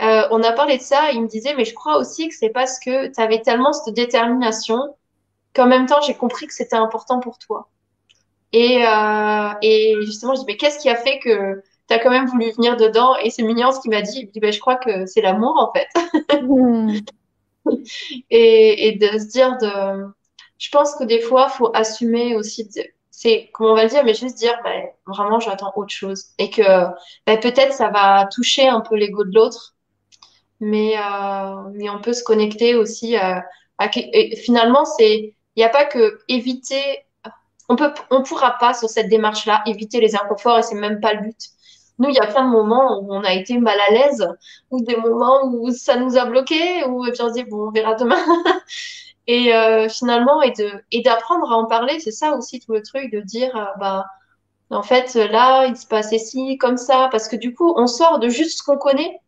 euh, 0.00 0.28
on 0.30 0.42
a 0.42 0.52
parlé 0.52 0.76
de 0.78 0.82
ça, 0.82 1.10
il 1.12 1.22
me 1.22 1.26
disait, 1.26 1.54
mais 1.54 1.64
je 1.64 1.74
crois 1.74 1.98
aussi 1.98 2.28
que 2.28 2.34
c'est 2.34 2.50
parce 2.50 2.78
que 2.78 3.08
tu 3.12 3.20
avais 3.20 3.42
tellement 3.42 3.72
cette 3.72 3.94
détermination 3.94 4.94
qu'en 5.54 5.66
même 5.66 5.86
temps, 5.86 6.00
j'ai 6.02 6.14
compris 6.14 6.46
que 6.46 6.54
c'était 6.54 6.76
important 6.76 7.20
pour 7.20 7.38
toi. 7.38 7.68
Et, 8.52 8.86
euh, 8.86 9.50
et 9.62 9.96
justement, 10.02 10.34
je 10.34 10.40
dis, 10.40 10.46
mais 10.46 10.56
qu'est-ce 10.56 10.78
qui 10.78 10.88
a 10.88 10.96
fait 10.96 11.18
que 11.18 11.62
tu 11.88 11.94
as 11.94 11.98
quand 11.98 12.10
même 12.10 12.26
voulu 12.26 12.50
venir 12.52 12.76
dedans? 12.76 13.16
Et 13.16 13.30
c'est 13.30 13.42
mignon 13.42 13.72
ce 13.72 13.80
qu'il 13.80 13.90
m'a 13.90 14.02
dit. 14.02 14.20
Il 14.20 14.26
me 14.28 14.32
dit, 14.32 14.40
ben, 14.40 14.52
je 14.52 14.60
crois 14.60 14.76
que 14.76 15.06
c'est 15.06 15.20
l'amour, 15.22 15.56
en 15.58 15.72
fait. 15.72 15.88
Hmm. 16.42 16.98
et, 18.30 18.88
et 18.88 18.92
de 18.92 19.18
se 19.18 19.26
dire, 19.28 19.56
de, 19.58 20.06
je 20.58 20.70
pense 20.70 20.94
que 20.94 21.04
des 21.04 21.20
fois, 21.20 21.48
faut 21.48 21.70
assumer 21.74 22.36
aussi, 22.36 22.68
c'est, 23.10 23.50
comment 23.52 23.72
on 23.72 23.76
va 23.76 23.84
le 23.84 23.90
dire, 23.90 24.04
mais 24.04 24.14
juste 24.14 24.36
dire, 24.36 24.58
ben, 24.64 24.84
vraiment, 25.06 25.40
j'attends 25.40 25.72
autre 25.76 25.92
chose. 25.92 26.26
Et 26.38 26.50
que 26.50 26.62
ben, 27.26 27.38
peut-être 27.40 27.72
ça 27.72 27.90
va 27.90 28.26
toucher 28.32 28.68
un 28.68 28.80
peu 28.80 28.96
l'ego 28.96 29.24
de 29.24 29.34
l'autre, 29.34 29.74
mais, 30.60 30.96
euh, 30.96 31.54
mais 31.74 31.90
on 31.90 32.00
peut 32.00 32.12
se 32.12 32.24
connecter 32.24 32.74
aussi 32.74 33.16
à, 33.16 33.44
à 33.78 33.88
finalement, 34.42 34.84
c'est, 34.84 35.34
il 35.56 35.60
n'y 35.60 35.64
a 35.64 35.68
pas 35.68 35.84
que 35.84 36.20
éviter, 36.28 37.06
on 37.68 37.76
peut, 37.76 37.92
on 38.10 38.22
pourra 38.22 38.52
pas 38.58 38.74
sur 38.74 38.88
cette 38.88 39.08
démarche-là 39.08 39.62
éviter 39.66 40.00
les 40.00 40.16
inconforts 40.16 40.58
et 40.58 40.62
c'est 40.62 40.74
même 40.74 41.00
pas 41.00 41.14
le 41.14 41.22
but. 41.22 41.50
Nous, 41.98 42.08
il 42.08 42.14
y 42.16 42.20
a 42.20 42.26
plein 42.26 42.44
de 42.44 42.50
moments 42.50 43.00
où 43.00 43.14
on 43.14 43.22
a 43.22 43.32
été 43.34 43.56
mal 43.58 43.78
à 43.88 43.92
l'aise, 43.92 44.26
ou 44.70 44.82
des 44.82 44.96
moments 44.96 45.44
où 45.44 45.70
ça 45.70 45.96
nous 45.96 46.16
a 46.16 46.24
bloqué, 46.24 46.84
ou 46.84 47.06
et 47.06 47.12
puis 47.12 47.22
on 47.22 47.28
se 47.28 47.34
dit 47.34 47.44
bon, 47.44 47.68
on 47.68 47.70
verra 47.70 47.94
demain. 47.94 48.18
et 49.28 49.54
euh, 49.54 49.88
finalement, 49.88 50.42
et 50.42 50.50
de 50.50 50.70
et 50.90 51.02
d'apprendre 51.02 51.50
à 51.52 51.56
en 51.56 51.66
parler, 51.66 52.00
c'est 52.00 52.10
ça 52.10 52.36
aussi 52.36 52.60
tout 52.60 52.72
le 52.72 52.82
truc 52.82 53.12
de 53.12 53.20
dire 53.20 53.56
euh, 53.56 53.64
bah 53.78 54.06
en 54.70 54.82
fait 54.82 55.14
là 55.14 55.66
il 55.66 55.76
se 55.76 55.86
passait 55.86 56.18
ci 56.18 56.58
comme 56.58 56.76
ça, 56.76 57.08
parce 57.12 57.28
que 57.28 57.36
du 57.36 57.54
coup 57.54 57.72
on 57.76 57.86
sort 57.86 58.18
de 58.18 58.28
juste 58.28 58.58
ce 58.58 58.64
qu'on 58.64 58.78
connaît 58.78 59.20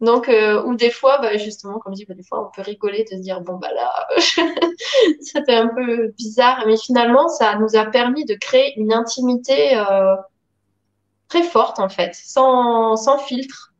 donc, 0.00 0.30
euh, 0.30 0.62
ou 0.64 0.76
des 0.76 0.90
fois, 0.90 1.18
bah, 1.18 1.36
justement, 1.36 1.78
comme 1.78 1.92
je 1.92 1.98
dis, 1.98 2.04
bah, 2.06 2.14
des 2.14 2.22
fois, 2.22 2.46
on 2.46 2.50
peut 2.50 2.62
rigoler 2.62 3.04
de 3.04 3.10
se 3.10 3.16
dire, 3.16 3.42
bon, 3.42 3.56
bah 3.58 3.70
là, 3.74 4.08
c'était 5.20 5.54
un 5.54 5.68
peu 5.68 6.08
bizarre. 6.16 6.64
Mais 6.66 6.78
finalement, 6.78 7.28
ça 7.28 7.56
nous 7.56 7.76
a 7.76 7.84
permis 7.84 8.24
de 8.24 8.34
créer 8.34 8.78
une 8.78 8.94
intimité 8.94 9.76
euh, 9.76 10.16
très 11.28 11.42
forte, 11.42 11.78
en 11.78 11.90
fait, 11.90 12.14
sans, 12.14 12.96
filtre. 13.26 13.74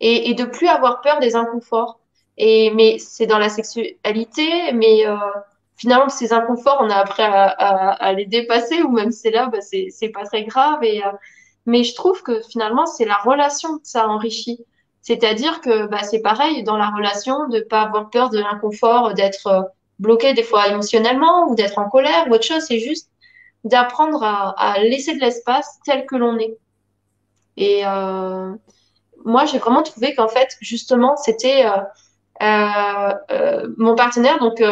Et, 0.00 0.34
de 0.34 0.44
plus 0.44 0.68
avoir 0.68 1.00
peur 1.02 1.20
des 1.20 1.36
inconforts. 1.36 2.00
Et, 2.36 2.70
mais 2.70 2.98
c'est 2.98 3.26
dans 3.26 3.38
la 3.38 3.48
sexualité, 3.48 4.72
mais 4.72 5.06
euh, 5.06 5.16
finalement, 5.76 6.08
ces 6.08 6.32
inconforts, 6.32 6.78
on 6.80 6.90
a 6.90 6.96
appris 6.96 7.22
à, 7.22 7.48
à, 7.48 8.12
les 8.12 8.26
dépasser, 8.26 8.82
ou 8.82 8.90
même 8.90 9.12
c'est 9.12 9.30
là, 9.30 9.46
bah, 9.46 9.60
c'est 9.60 10.08
pas 10.08 10.24
très 10.24 10.44
grave. 10.44 10.82
Et, 10.84 11.02
mais 11.66 11.84
je 11.84 11.94
trouve 11.94 12.22
que 12.22 12.40
finalement, 12.42 12.86
c'est 12.86 13.04
la 13.04 13.16
relation 13.16 13.78
que 13.78 13.86
ça 13.86 14.08
enrichit. 14.08 14.64
C'est-à-dire 15.04 15.60
que 15.60 15.86
bah, 15.86 16.02
c'est 16.02 16.20
pareil 16.20 16.62
dans 16.62 16.78
la 16.78 16.88
relation, 16.88 17.46
de 17.48 17.60
pas 17.60 17.82
avoir 17.82 18.08
peur 18.08 18.30
de 18.30 18.38
l'inconfort, 18.38 19.12
d'être 19.12 19.46
euh, 19.46 19.62
bloqué 19.98 20.32
des 20.32 20.42
fois 20.42 20.66
émotionnellement 20.68 21.46
ou 21.46 21.54
d'être 21.54 21.78
en 21.78 21.90
colère 21.90 22.26
ou 22.26 22.32
autre 22.32 22.44
chose. 22.44 22.64
C'est 22.66 22.78
juste 22.78 23.10
d'apprendre 23.64 24.22
à, 24.24 24.78
laisser 24.80 25.14
de 25.14 25.20
l'espace 25.20 25.78
tel 25.84 26.06
que 26.06 26.16
l'on 26.16 26.38
est. 26.38 26.56
Et 27.58 27.82
euh, 27.86 28.54
moi, 29.26 29.44
j'ai 29.44 29.58
vraiment 29.58 29.82
trouvé 29.82 30.14
qu'en 30.14 30.28
fait, 30.28 30.56
justement, 30.62 31.16
c'était 31.16 31.66
euh, 32.42 33.68
mon 33.76 33.94
partenaire, 33.96 34.38
donc 34.38 34.62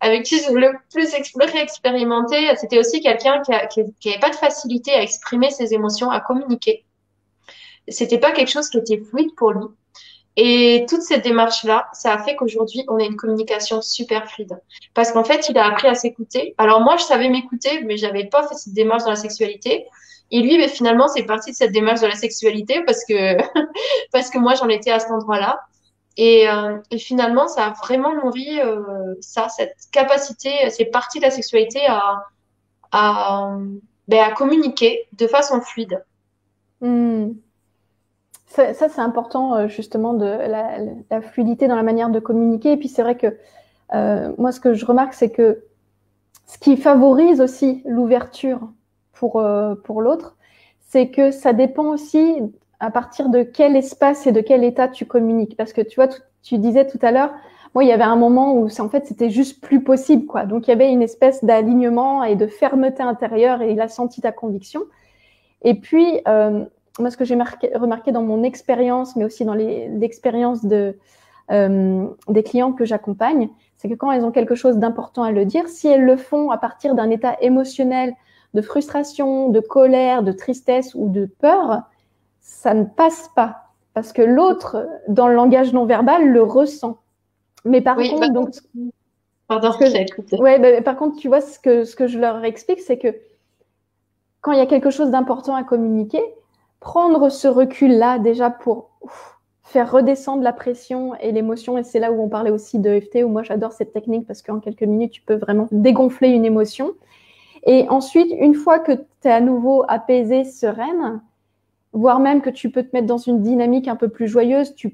avec 0.00 0.22
qui 0.22 0.40
je 0.40 0.52
le 0.52 0.72
plus 0.92 1.14
explorer, 1.14 1.58
expérimenter, 1.58 2.54
c'était 2.56 2.78
aussi 2.78 3.00
quelqu'un 3.00 3.42
qui 3.42 3.80
n'avait 3.80 4.20
pas 4.20 4.30
de 4.30 4.36
facilité 4.36 4.92
à 4.92 5.02
exprimer 5.02 5.50
ses 5.50 5.74
émotions, 5.74 6.10
à 6.10 6.20
communiquer. 6.20 6.84
C'était 7.88 8.18
pas 8.18 8.30
quelque 8.30 8.50
chose 8.50 8.68
qui 8.68 8.78
était 8.78 8.98
fluide 8.98 9.34
pour 9.36 9.52
lui. 9.52 9.66
Et 10.36 10.86
toute 10.88 11.02
cette 11.02 11.24
démarche-là, 11.24 11.88
ça 11.92 12.14
a 12.14 12.22
fait 12.22 12.36
qu'aujourd'hui, 12.36 12.84
on 12.88 12.96
a 12.96 13.04
une 13.04 13.16
communication 13.16 13.82
super 13.82 14.30
fluide. 14.30 14.58
Parce 14.94 15.12
qu'en 15.12 15.24
fait, 15.24 15.48
il 15.48 15.58
a 15.58 15.66
appris 15.66 15.88
à 15.88 15.94
s'écouter. 15.94 16.54
Alors 16.56 16.80
moi, 16.80 16.96
je 16.96 17.02
savais 17.02 17.28
m'écouter, 17.28 17.82
mais 17.84 17.96
j'avais 17.96 18.24
pas 18.24 18.46
fait 18.46 18.54
cette 18.54 18.72
démarche 18.72 19.04
dans 19.04 19.10
la 19.10 19.16
sexualité. 19.16 19.86
Et 20.30 20.40
lui, 20.40 20.56
mais 20.56 20.68
finalement, 20.68 21.08
c'est 21.08 21.24
parti 21.24 21.50
de 21.50 21.56
cette 21.56 21.72
démarche 21.72 22.00
de 22.00 22.06
la 22.06 22.14
sexualité 22.14 22.82
parce 22.86 23.04
que 23.04 23.36
parce 24.12 24.30
que 24.30 24.38
moi, 24.38 24.54
j'en 24.54 24.68
étais 24.68 24.92
à 24.92 25.00
cet 25.00 25.10
endroit-là. 25.10 25.60
Et, 26.16 26.48
euh, 26.48 26.78
et, 26.90 26.98
finalement, 26.98 27.48
ça 27.48 27.66
a 27.66 27.70
vraiment 27.70 28.12
nourri 28.14 28.60
euh, 28.60 29.14
ça, 29.20 29.48
cette 29.48 29.76
capacité, 29.92 30.50
c'est 30.70 30.86
parti 30.86 31.18
de 31.18 31.24
la 31.24 31.30
sexualité 31.30 31.86
à 31.86 32.24
à, 32.92 33.56
ben, 34.08 34.24
à 34.24 34.32
communiquer 34.32 35.06
de 35.12 35.26
façon 35.26 35.60
fluide. 35.60 36.04
Hmm. 36.80 37.32
Ça, 38.50 38.74
c'est 38.74 39.00
important 39.00 39.54
euh, 39.54 39.68
justement 39.68 40.12
de 40.12 40.26
la, 40.26 41.20
fluidité 41.20 41.68
dans 41.68 41.76
la 41.76 41.84
manière 41.84 42.10
de 42.10 42.18
communiquer. 42.18 42.72
Et 42.72 42.76
puis 42.76 42.88
c'est 42.88 43.02
vrai 43.02 43.16
que 43.16 43.36
euh, 43.94 44.32
moi, 44.38 44.50
ce 44.50 44.58
que 44.58 44.74
je 44.74 44.84
remarque, 44.84 45.14
c'est 45.14 45.30
que 45.30 45.62
ce 46.46 46.58
qui 46.58 46.76
favorise 46.76 47.40
aussi 47.40 47.80
l'ouverture 47.86 48.60
pour, 49.12 49.36
euh, 49.36 49.76
pour 49.76 50.02
l'autre, 50.02 50.36
c'est 50.80 51.10
que 51.10 51.30
ça 51.30 51.52
dépend 51.52 51.90
aussi 51.90 52.42
à 52.80 52.90
partir 52.90 53.28
de 53.28 53.44
quel 53.44 53.76
espace 53.76 54.26
et 54.26 54.32
de 54.32 54.40
quel 54.40 54.64
état 54.64 54.88
tu 54.88 55.06
communiques. 55.06 55.56
Parce 55.56 55.72
que 55.72 55.80
tu 55.80 55.94
vois, 55.94 56.08
tu 56.42 56.58
disais 56.58 56.88
tout 56.88 56.98
à 57.02 57.12
l'heure, 57.12 57.32
moi, 57.76 57.84
il 57.84 57.86
y 57.88 57.92
avait 57.92 58.02
un 58.02 58.16
moment 58.16 58.54
où 58.54 58.66
en 58.66 58.88
fait, 58.88 59.06
c'était 59.06 59.30
juste 59.30 59.60
plus 59.62 59.84
possible, 59.84 60.26
quoi. 60.26 60.44
Donc, 60.44 60.66
il 60.66 60.70
y 60.70 60.74
avait 60.74 60.90
une 60.90 61.02
espèce 61.02 61.44
d'alignement 61.44 62.24
et 62.24 62.34
de 62.34 62.48
fermeté 62.48 63.00
intérieure 63.00 63.62
et 63.62 63.70
il 63.70 63.80
a 63.80 63.86
senti 63.86 64.20
ta 64.20 64.32
conviction. 64.32 64.82
Et 65.62 65.76
puis, 65.76 66.20
moi, 66.98 67.10
ce 67.10 67.16
que 67.16 67.24
j'ai 67.24 67.34
remarqué 67.34 68.12
dans 68.12 68.22
mon 68.22 68.42
expérience, 68.42 69.16
mais 69.16 69.24
aussi 69.24 69.44
dans 69.44 69.54
l'expérience 69.54 70.64
de, 70.64 70.96
euh, 71.50 72.06
des 72.28 72.42
clients 72.42 72.72
que 72.72 72.84
j'accompagne, 72.84 73.48
c'est 73.76 73.88
que 73.88 73.94
quand 73.94 74.12
elles 74.12 74.24
ont 74.24 74.30
quelque 74.30 74.54
chose 74.54 74.76
d'important 74.76 75.22
à 75.22 75.32
le 75.32 75.44
dire, 75.44 75.68
si 75.68 75.88
elles 75.88 76.04
le 76.04 76.16
font 76.16 76.50
à 76.50 76.58
partir 76.58 76.94
d'un 76.94 77.10
état 77.10 77.36
émotionnel 77.40 78.14
de 78.54 78.62
frustration, 78.62 79.48
de 79.48 79.60
colère, 79.60 80.22
de 80.22 80.32
tristesse 80.32 80.94
ou 80.94 81.08
de 81.08 81.26
peur, 81.26 81.82
ça 82.40 82.74
ne 82.74 82.84
passe 82.84 83.30
pas. 83.34 83.70
Parce 83.94 84.12
que 84.12 84.22
l'autre, 84.22 84.86
dans 85.08 85.28
le 85.28 85.34
langage 85.34 85.72
non 85.72 85.86
verbal, 85.86 86.28
le 86.28 86.42
ressent. 86.42 86.98
Mais 87.64 87.80
par 87.80 87.96
contre, 87.96 88.20
bah, 88.20 88.28
donc, 88.28 88.50
pardon, 89.48 89.72
je, 89.80 90.36
ouais, 90.36 90.58
bah, 90.58 90.82
par 90.82 90.96
contre, 90.96 91.16
tu 91.16 91.28
vois, 91.28 91.40
ce 91.40 91.58
que, 91.58 91.84
ce 91.84 91.96
que 91.96 92.06
je 92.06 92.18
leur 92.18 92.44
explique, 92.44 92.80
c'est 92.80 92.98
que 92.98 93.14
quand 94.40 94.52
il 94.52 94.58
y 94.58 94.62
a 94.62 94.66
quelque 94.66 94.90
chose 94.90 95.10
d'important 95.10 95.54
à 95.54 95.64
communiquer, 95.64 96.22
prendre 96.80 97.28
ce 97.28 97.46
recul-là 97.46 98.18
déjà 98.18 98.50
pour 98.50 98.90
faire 99.62 99.92
redescendre 99.92 100.42
la 100.42 100.52
pression 100.52 101.14
et 101.16 101.30
l'émotion. 101.30 101.78
Et 101.78 101.84
c'est 101.84 102.00
là 102.00 102.10
où 102.10 102.20
on 102.22 102.28
parlait 102.28 102.50
aussi 102.50 102.78
de 102.78 102.98
FT, 102.98 103.22
où 103.24 103.28
moi 103.28 103.42
j'adore 103.42 103.72
cette 103.72 103.92
technique 103.92 104.26
parce 104.26 104.42
qu'en 104.42 104.58
quelques 104.58 104.82
minutes, 104.82 105.12
tu 105.12 105.22
peux 105.22 105.36
vraiment 105.36 105.68
dégonfler 105.70 106.30
une 106.30 106.44
émotion. 106.44 106.94
Et 107.64 107.88
ensuite, 107.88 108.32
une 108.38 108.54
fois 108.54 108.78
que 108.78 108.92
tu 108.92 109.28
es 109.28 109.30
à 109.30 109.40
nouveau 109.40 109.84
apaisé, 109.86 110.44
sereine, 110.44 111.20
voire 111.92 112.18
même 112.18 112.40
que 112.40 112.50
tu 112.50 112.70
peux 112.70 112.82
te 112.82 112.90
mettre 112.94 113.06
dans 113.06 113.18
une 113.18 113.42
dynamique 113.42 113.86
un 113.86 113.96
peu 113.96 114.08
plus 114.08 114.26
joyeuse, 114.26 114.74
tu, 114.74 114.92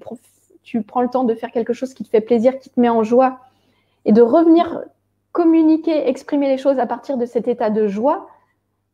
tu 0.63 0.83
prends 0.83 1.03
le 1.03 1.09
temps 1.09 1.25
de 1.25 1.35
faire 1.35 1.53
quelque 1.53 1.73
chose 1.73 1.95
qui 1.95 2.05
te 2.05 2.09
fait 2.09 2.21
plaisir, 2.21 2.59
qui 2.59 2.71
te 2.71 2.81
met 2.81 2.89
en 2.89 3.05
joie, 3.05 3.39
et 4.05 4.13
de 4.13 4.21
revenir 4.21 4.83
communiquer, 5.33 6.09
exprimer 6.09 6.49
les 6.49 6.57
choses 6.57 6.79
à 6.79 6.87
partir 6.87 7.19
de 7.19 7.27
cet 7.27 7.47
état 7.47 7.69
de 7.69 7.87
joie, 7.87 8.27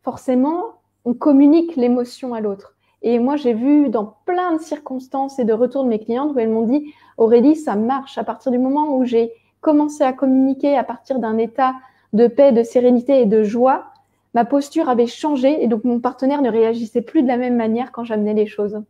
forcément, 0.03 0.81
on 1.05 1.15
communique 1.15 1.77
l'émotion 1.77 2.35
à 2.35 2.41
l'autre. 2.41 2.75
Et 3.03 3.19
moi, 3.19 3.37
j'ai 3.37 3.53
vu 3.53 3.89
dans 3.89 4.17
plein 4.25 4.57
de 4.57 4.61
circonstances 4.61 5.39
et 5.39 5.45
de 5.45 5.53
retours 5.53 5.85
de 5.85 5.89
mes 5.89 5.99
clientes 5.99 6.33
où 6.35 6.39
elles 6.39 6.49
m'ont 6.49 6.67
dit, 6.67 6.95
Aurélie, 7.19 7.57
ça 7.57 7.75
marche. 7.75 8.17
À 8.17 8.25
partir 8.25 8.53
du 8.53 8.59
moment 8.59 8.97
où 8.97 9.05
j'ai 9.05 9.33
commencé 9.61 10.05
à 10.05 10.13
communiquer 10.13 10.77
à 10.77 10.85
partir 10.85 11.19
d'un 11.19 11.39
état 11.39 11.75
de 12.13 12.27
paix, 12.29 12.53
de 12.53 12.63
sérénité 12.63 13.21
et 13.21 13.27
de 13.27 13.43
joie, 13.43 13.87
ma 14.35 14.45
posture 14.45 14.89
avait 14.89 15.07
changé 15.07 15.63
et 15.63 15.67
donc 15.67 15.85
mon 15.85 16.01
partenaire 16.01 16.43
ne 16.43 16.51
réagissait 16.51 17.03
plus 17.03 17.23
de 17.23 17.29
la 17.29 17.37
même 17.37 17.57
manière 17.57 17.93
quand 17.93 18.05
j'amenais 18.05 18.35
les 18.35 18.47
choses. 18.47 18.81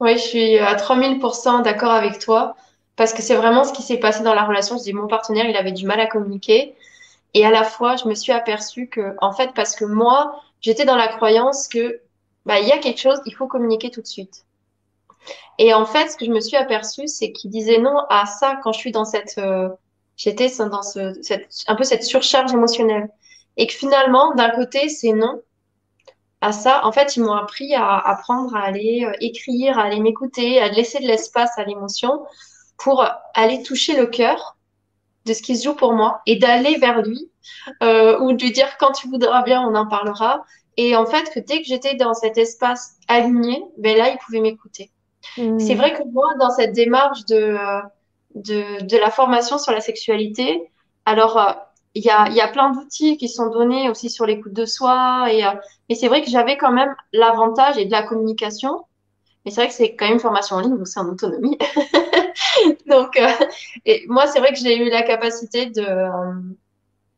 Oui, 0.00 0.12
je 0.12 0.22
suis 0.22 0.58
à 0.58 0.74
3000% 0.76 1.62
d'accord 1.62 1.90
avec 1.90 2.18
toi 2.18 2.54
parce 2.96 3.12
que 3.12 3.22
c'est 3.22 3.34
vraiment 3.34 3.64
ce 3.64 3.72
qui 3.72 3.82
s'est 3.82 3.98
passé 3.98 4.22
dans 4.22 4.34
la 4.34 4.44
relation. 4.44 4.76
Je 4.78 4.82
dis, 4.82 4.92
mon 4.92 5.06
partenaire, 5.06 5.48
il 5.48 5.56
avait 5.56 5.72
du 5.72 5.86
mal 5.86 6.00
à 6.00 6.06
communiquer. 6.06 6.74
Et 7.34 7.44
à 7.44 7.50
la 7.50 7.64
fois, 7.64 7.96
je 7.96 8.08
me 8.08 8.14
suis 8.14 8.32
aperçue 8.32 8.88
que, 8.88 9.14
en 9.20 9.32
fait, 9.32 9.50
parce 9.54 9.76
que 9.76 9.84
moi, 9.84 10.40
j'étais 10.60 10.84
dans 10.84 10.96
la 10.96 11.08
croyance 11.08 11.68
que 11.68 12.00
bah, 12.48 12.60
il 12.60 12.66
y 12.66 12.72
a 12.72 12.78
quelque 12.78 12.98
chose, 12.98 13.20
il 13.26 13.34
faut 13.34 13.46
communiquer 13.46 13.90
tout 13.90 14.00
de 14.00 14.06
suite. 14.06 14.46
Et 15.58 15.74
en 15.74 15.84
fait, 15.84 16.08
ce 16.08 16.16
que 16.16 16.24
je 16.24 16.30
me 16.30 16.40
suis 16.40 16.56
aperçue, 16.56 17.06
c'est 17.06 17.30
qu'il 17.30 17.50
disait 17.50 17.76
non 17.76 17.98
à 18.08 18.24
ça 18.24 18.58
quand 18.62 18.72
je 18.72 18.78
suis 18.78 18.90
dans 18.90 19.04
cette, 19.04 19.36
euh, 19.36 19.68
j'étais 20.16 20.48
dans 20.56 20.80
ce, 20.82 21.12
un 21.66 21.74
peu 21.74 21.84
cette 21.84 22.04
surcharge 22.04 22.50
émotionnelle. 22.54 23.10
et 23.58 23.66
que 23.66 23.74
finalement, 23.74 24.34
d'un 24.34 24.48
côté, 24.48 24.88
c'est 24.88 25.12
non 25.12 25.42
à 26.40 26.52
ça. 26.52 26.86
En 26.86 26.92
fait, 26.92 27.16
ils 27.16 27.22
m'ont 27.22 27.34
appris 27.34 27.74
à 27.74 27.98
apprendre 27.98 28.56
à 28.56 28.62
aller 28.62 29.04
euh, 29.04 29.12
écrire, 29.20 29.78
à 29.78 29.82
aller 29.82 30.00
m'écouter, 30.00 30.58
à 30.58 30.68
laisser 30.68 31.00
de 31.00 31.06
l'espace 31.06 31.50
à 31.58 31.64
l'émotion 31.64 32.24
pour 32.78 33.04
aller 33.34 33.62
toucher 33.62 33.94
le 33.94 34.06
cœur 34.06 34.56
de 35.26 35.34
ce 35.34 35.42
qui 35.42 35.54
se 35.54 35.64
joue 35.64 35.74
pour 35.74 35.92
moi 35.92 36.22
et 36.24 36.36
d'aller 36.36 36.78
vers 36.78 37.02
lui 37.02 37.30
euh, 37.82 38.18
ou 38.20 38.32
de 38.32 38.42
lui 38.42 38.52
dire 38.52 38.78
quand 38.78 38.92
tu 38.92 39.08
voudras 39.08 39.42
bien, 39.42 39.60
on 39.60 39.74
en 39.74 39.86
parlera. 39.86 40.46
Et 40.78 40.96
en 40.96 41.04
fait, 41.04 41.28
que 41.34 41.40
dès 41.40 41.58
que 41.58 41.66
j'étais 41.66 41.96
dans 41.96 42.14
cet 42.14 42.38
espace 42.38 42.94
aligné, 43.08 43.62
ben 43.76 43.98
là, 43.98 44.10
il 44.10 44.18
pouvait 44.18 44.40
m'écouter. 44.40 44.90
Mmh. 45.36 45.58
C'est 45.58 45.74
vrai 45.74 45.92
que 45.92 46.04
moi, 46.04 46.28
dans 46.38 46.50
cette 46.50 46.72
démarche 46.72 47.24
de, 47.26 47.58
de, 48.36 48.84
de, 48.86 48.96
la 48.96 49.10
formation 49.10 49.58
sur 49.58 49.72
la 49.72 49.80
sexualité, 49.80 50.62
alors 51.04 51.36
euh, 51.36 51.52
il 51.94 52.04
y 52.04 52.10
a, 52.10 52.28
y 52.30 52.40
a 52.40 52.46
plein 52.46 52.70
d'outils 52.70 53.16
qui 53.16 53.28
sont 53.28 53.48
donnés 53.48 53.90
aussi 53.90 54.08
sur 54.08 54.24
l'écoute 54.24 54.52
de 54.52 54.64
soi. 54.64 55.26
Et, 55.32 55.44
euh, 55.44 55.50
et 55.88 55.96
c'est 55.96 56.06
vrai 56.06 56.22
que 56.22 56.30
j'avais 56.30 56.56
quand 56.56 56.72
même 56.72 56.94
l'avantage 57.12 57.76
et 57.76 57.84
de 57.84 57.90
la 57.90 58.04
communication. 58.04 58.84
Mais 59.44 59.50
c'est 59.50 59.62
vrai 59.62 59.68
que 59.68 59.74
c'est 59.74 59.96
quand 59.96 60.04
même 60.04 60.14
une 60.14 60.20
formation 60.20 60.56
en 60.56 60.60
ligne, 60.60 60.76
donc 60.76 60.86
c'est 60.86 61.00
en 61.00 61.08
autonomie. 61.08 61.58
donc, 62.86 63.16
euh, 63.16 63.28
et 63.84 64.04
moi, 64.06 64.28
c'est 64.28 64.38
vrai 64.38 64.52
que 64.52 64.58
j'ai 64.58 64.76
eu 64.76 64.90
la 64.90 65.02
capacité 65.02 65.66
de. 65.66 65.82
Euh, 65.82 66.32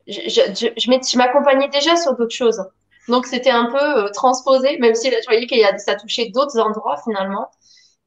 je, 0.07 0.21
je, 0.29 0.67
je, 0.77 1.19
m'accompagnais 1.19 1.69
déjà 1.69 1.97
sur 1.97 2.17
d'autres 2.17 2.35
choses. 2.35 2.63
Donc, 3.11 3.27
c'était 3.27 3.51
un 3.51 3.67
peu 3.67 4.11
transposé, 4.13 4.79
même 4.79 4.95
si 4.95 5.11
là, 5.11 5.19
je 5.21 5.27
voyais 5.27 5.47
qu'il 5.47 5.59
y 5.59 5.65
a, 5.65 5.77
ça 5.79 5.97
touchait 5.97 6.31
d'autres 6.31 6.59
endroits 6.59 6.97
finalement. 7.05 7.51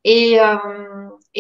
Et, 0.03 0.39
euh, 0.39 0.57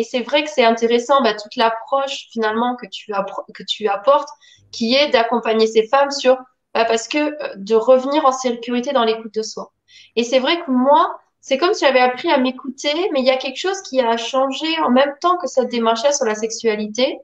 c'est 0.03 0.21
vrai 0.21 0.43
que 0.43 0.49
c'est 0.49 0.63
intéressant, 0.63 1.21
bah, 1.21 1.33
toute 1.33 1.55
l'approche 1.55 2.27
finalement 2.31 2.75
que 2.75 2.85
tu, 2.87 3.11
que 3.53 3.63
tu 3.63 3.87
apportes, 3.87 4.29
qui 4.71 4.95
est 4.95 5.09
d'accompagner 5.09 5.67
ces 5.67 5.87
femmes 5.87 6.11
sur, 6.11 6.37
bah, 6.73 6.85
parce 6.85 7.07
que 7.07 7.17
euh, 7.17 7.53
de 7.57 7.75
revenir 7.75 8.25
en 8.25 8.31
sécurité 8.31 8.91
dans 8.91 9.03
l'écoute 9.03 9.33
de 9.33 9.41
soi. 9.43 9.71
Et 10.15 10.23
c'est 10.23 10.39
vrai 10.39 10.59
que 10.63 10.71
moi, 10.71 11.19
c'est 11.41 11.57
comme 11.57 11.73
si 11.73 11.85
j'avais 11.85 11.99
appris 11.99 12.31
à 12.31 12.37
m'écouter, 12.37 12.93
mais 13.11 13.19
il 13.19 13.25
y 13.25 13.31
a 13.31 13.37
quelque 13.37 13.57
chose 13.57 13.81
qui 13.81 13.99
a 14.01 14.17
changé 14.17 14.67
en 14.81 14.89
même 14.89 15.13
temps 15.21 15.37
que 15.37 15.47
cette 15.47 15.69
démarche 15.69 16.09
sur 16.11 16.25
la 16.25 16.35
sexualité. 16.35 17.19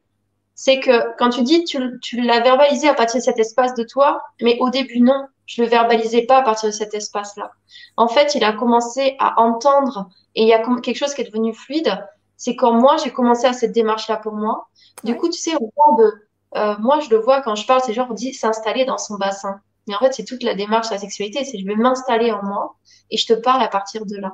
C'est 0.56 0.82
que 0.82 1.16
quand 1.18 1.30
tu 1.30 1.42
dis, 1.42 1.64
tu, 1.64 1.80
tu 2.02 2.20
l'as 2.22 2.42
verbalisé 2.42 2.90
à 2.90 2.94
partir 2.94 3.20
de 3.20 3.24
cet 3.24 3.40
espace 3.40 3.74
de 3.76 3.84
toi, 3.84 4.22
mais 4.42 4.58
au 4.60 4.70
début, 4.70 5.00
non, 5.00 5.26
je 5.50 5.64
le 5.64 5.68
verbalisais 5.68 6.22
pas 6.22 6.38
à 6.38 6.42
partir 6.44 6.70
de 6.70 6.74
cet 6.74 6.94
espace-là. 6.94 7.52
En 7.98 8.08
fait, 8.08 8.36
il 8.36 8.44
a 8.44 8.54
commencé 8.54 9.16
à 9.18 9.42
entendre 9.42 10.08
et 10.36 10.44
il 10.44 10.48
y 10.48 10.54
a 10.54 10.62
quelque 10.82 10.96
chose 10.96 11.16
qui 11.16 11.22
est 11.22 11.26
devenu 11.26 11.56
fluide. 11.56 12.06
C'est 12.38 12.56
quand 12.56 12.72
moi, 12.72 12.98
j'ai 13.04 13.10
commencé 13.10 13.48
à 13.48 13.54
cette 13.54 13.72
démarche-là 13.72 14.18
pour 14.18 14.34
moi. 14.34 14.70
Du 15.04 15.18
coup, 15.18 15.28
tu 15.28 15.40
sais, 15.40 15.56
au 15.56 15.72
point 15.76 15.96
de 15.98 16.14
euh, 16.56 16.76
moi, 16.80 17.00
je 17.00 17.10
le 17.10 17.18
vois 17.18 17.42
quand 17.42 17.56
je 17.56 17.66
parle, 17.66 17.82
c'est 17.84 17.94
genre, 17.94 18.08
on 18.12 18.14
dit 18.14 18.32
s'installer 18.32 18.86
dans 18.86 19.00
son 19.00 19.16
bassin. 19.16 19.60
Mais 19.88 19.96
en 19.96 20.00
fait, 20.00 20.14
c'est 20.14 20.24
toute 20.24 20.44
la 20.44 20.54
démarche 20.54 20.90
de 20.90 20.94
la 20.94 21.00
sexualité, 21.00 21.44
c'est 21.44 21.58
je 21.58 21.66
vais 21.66 21.76
m'installer 21.76 22.32
en 22.32 22.44
moi 22.44 22.76
et 23.10 23.18
je 23.18 23.26
te 23.26 23.34
parle 23.34 23.64
à 23.64 23.68
partir 23.68 24.06
de 24.06 24.18
là. 24.18 24.34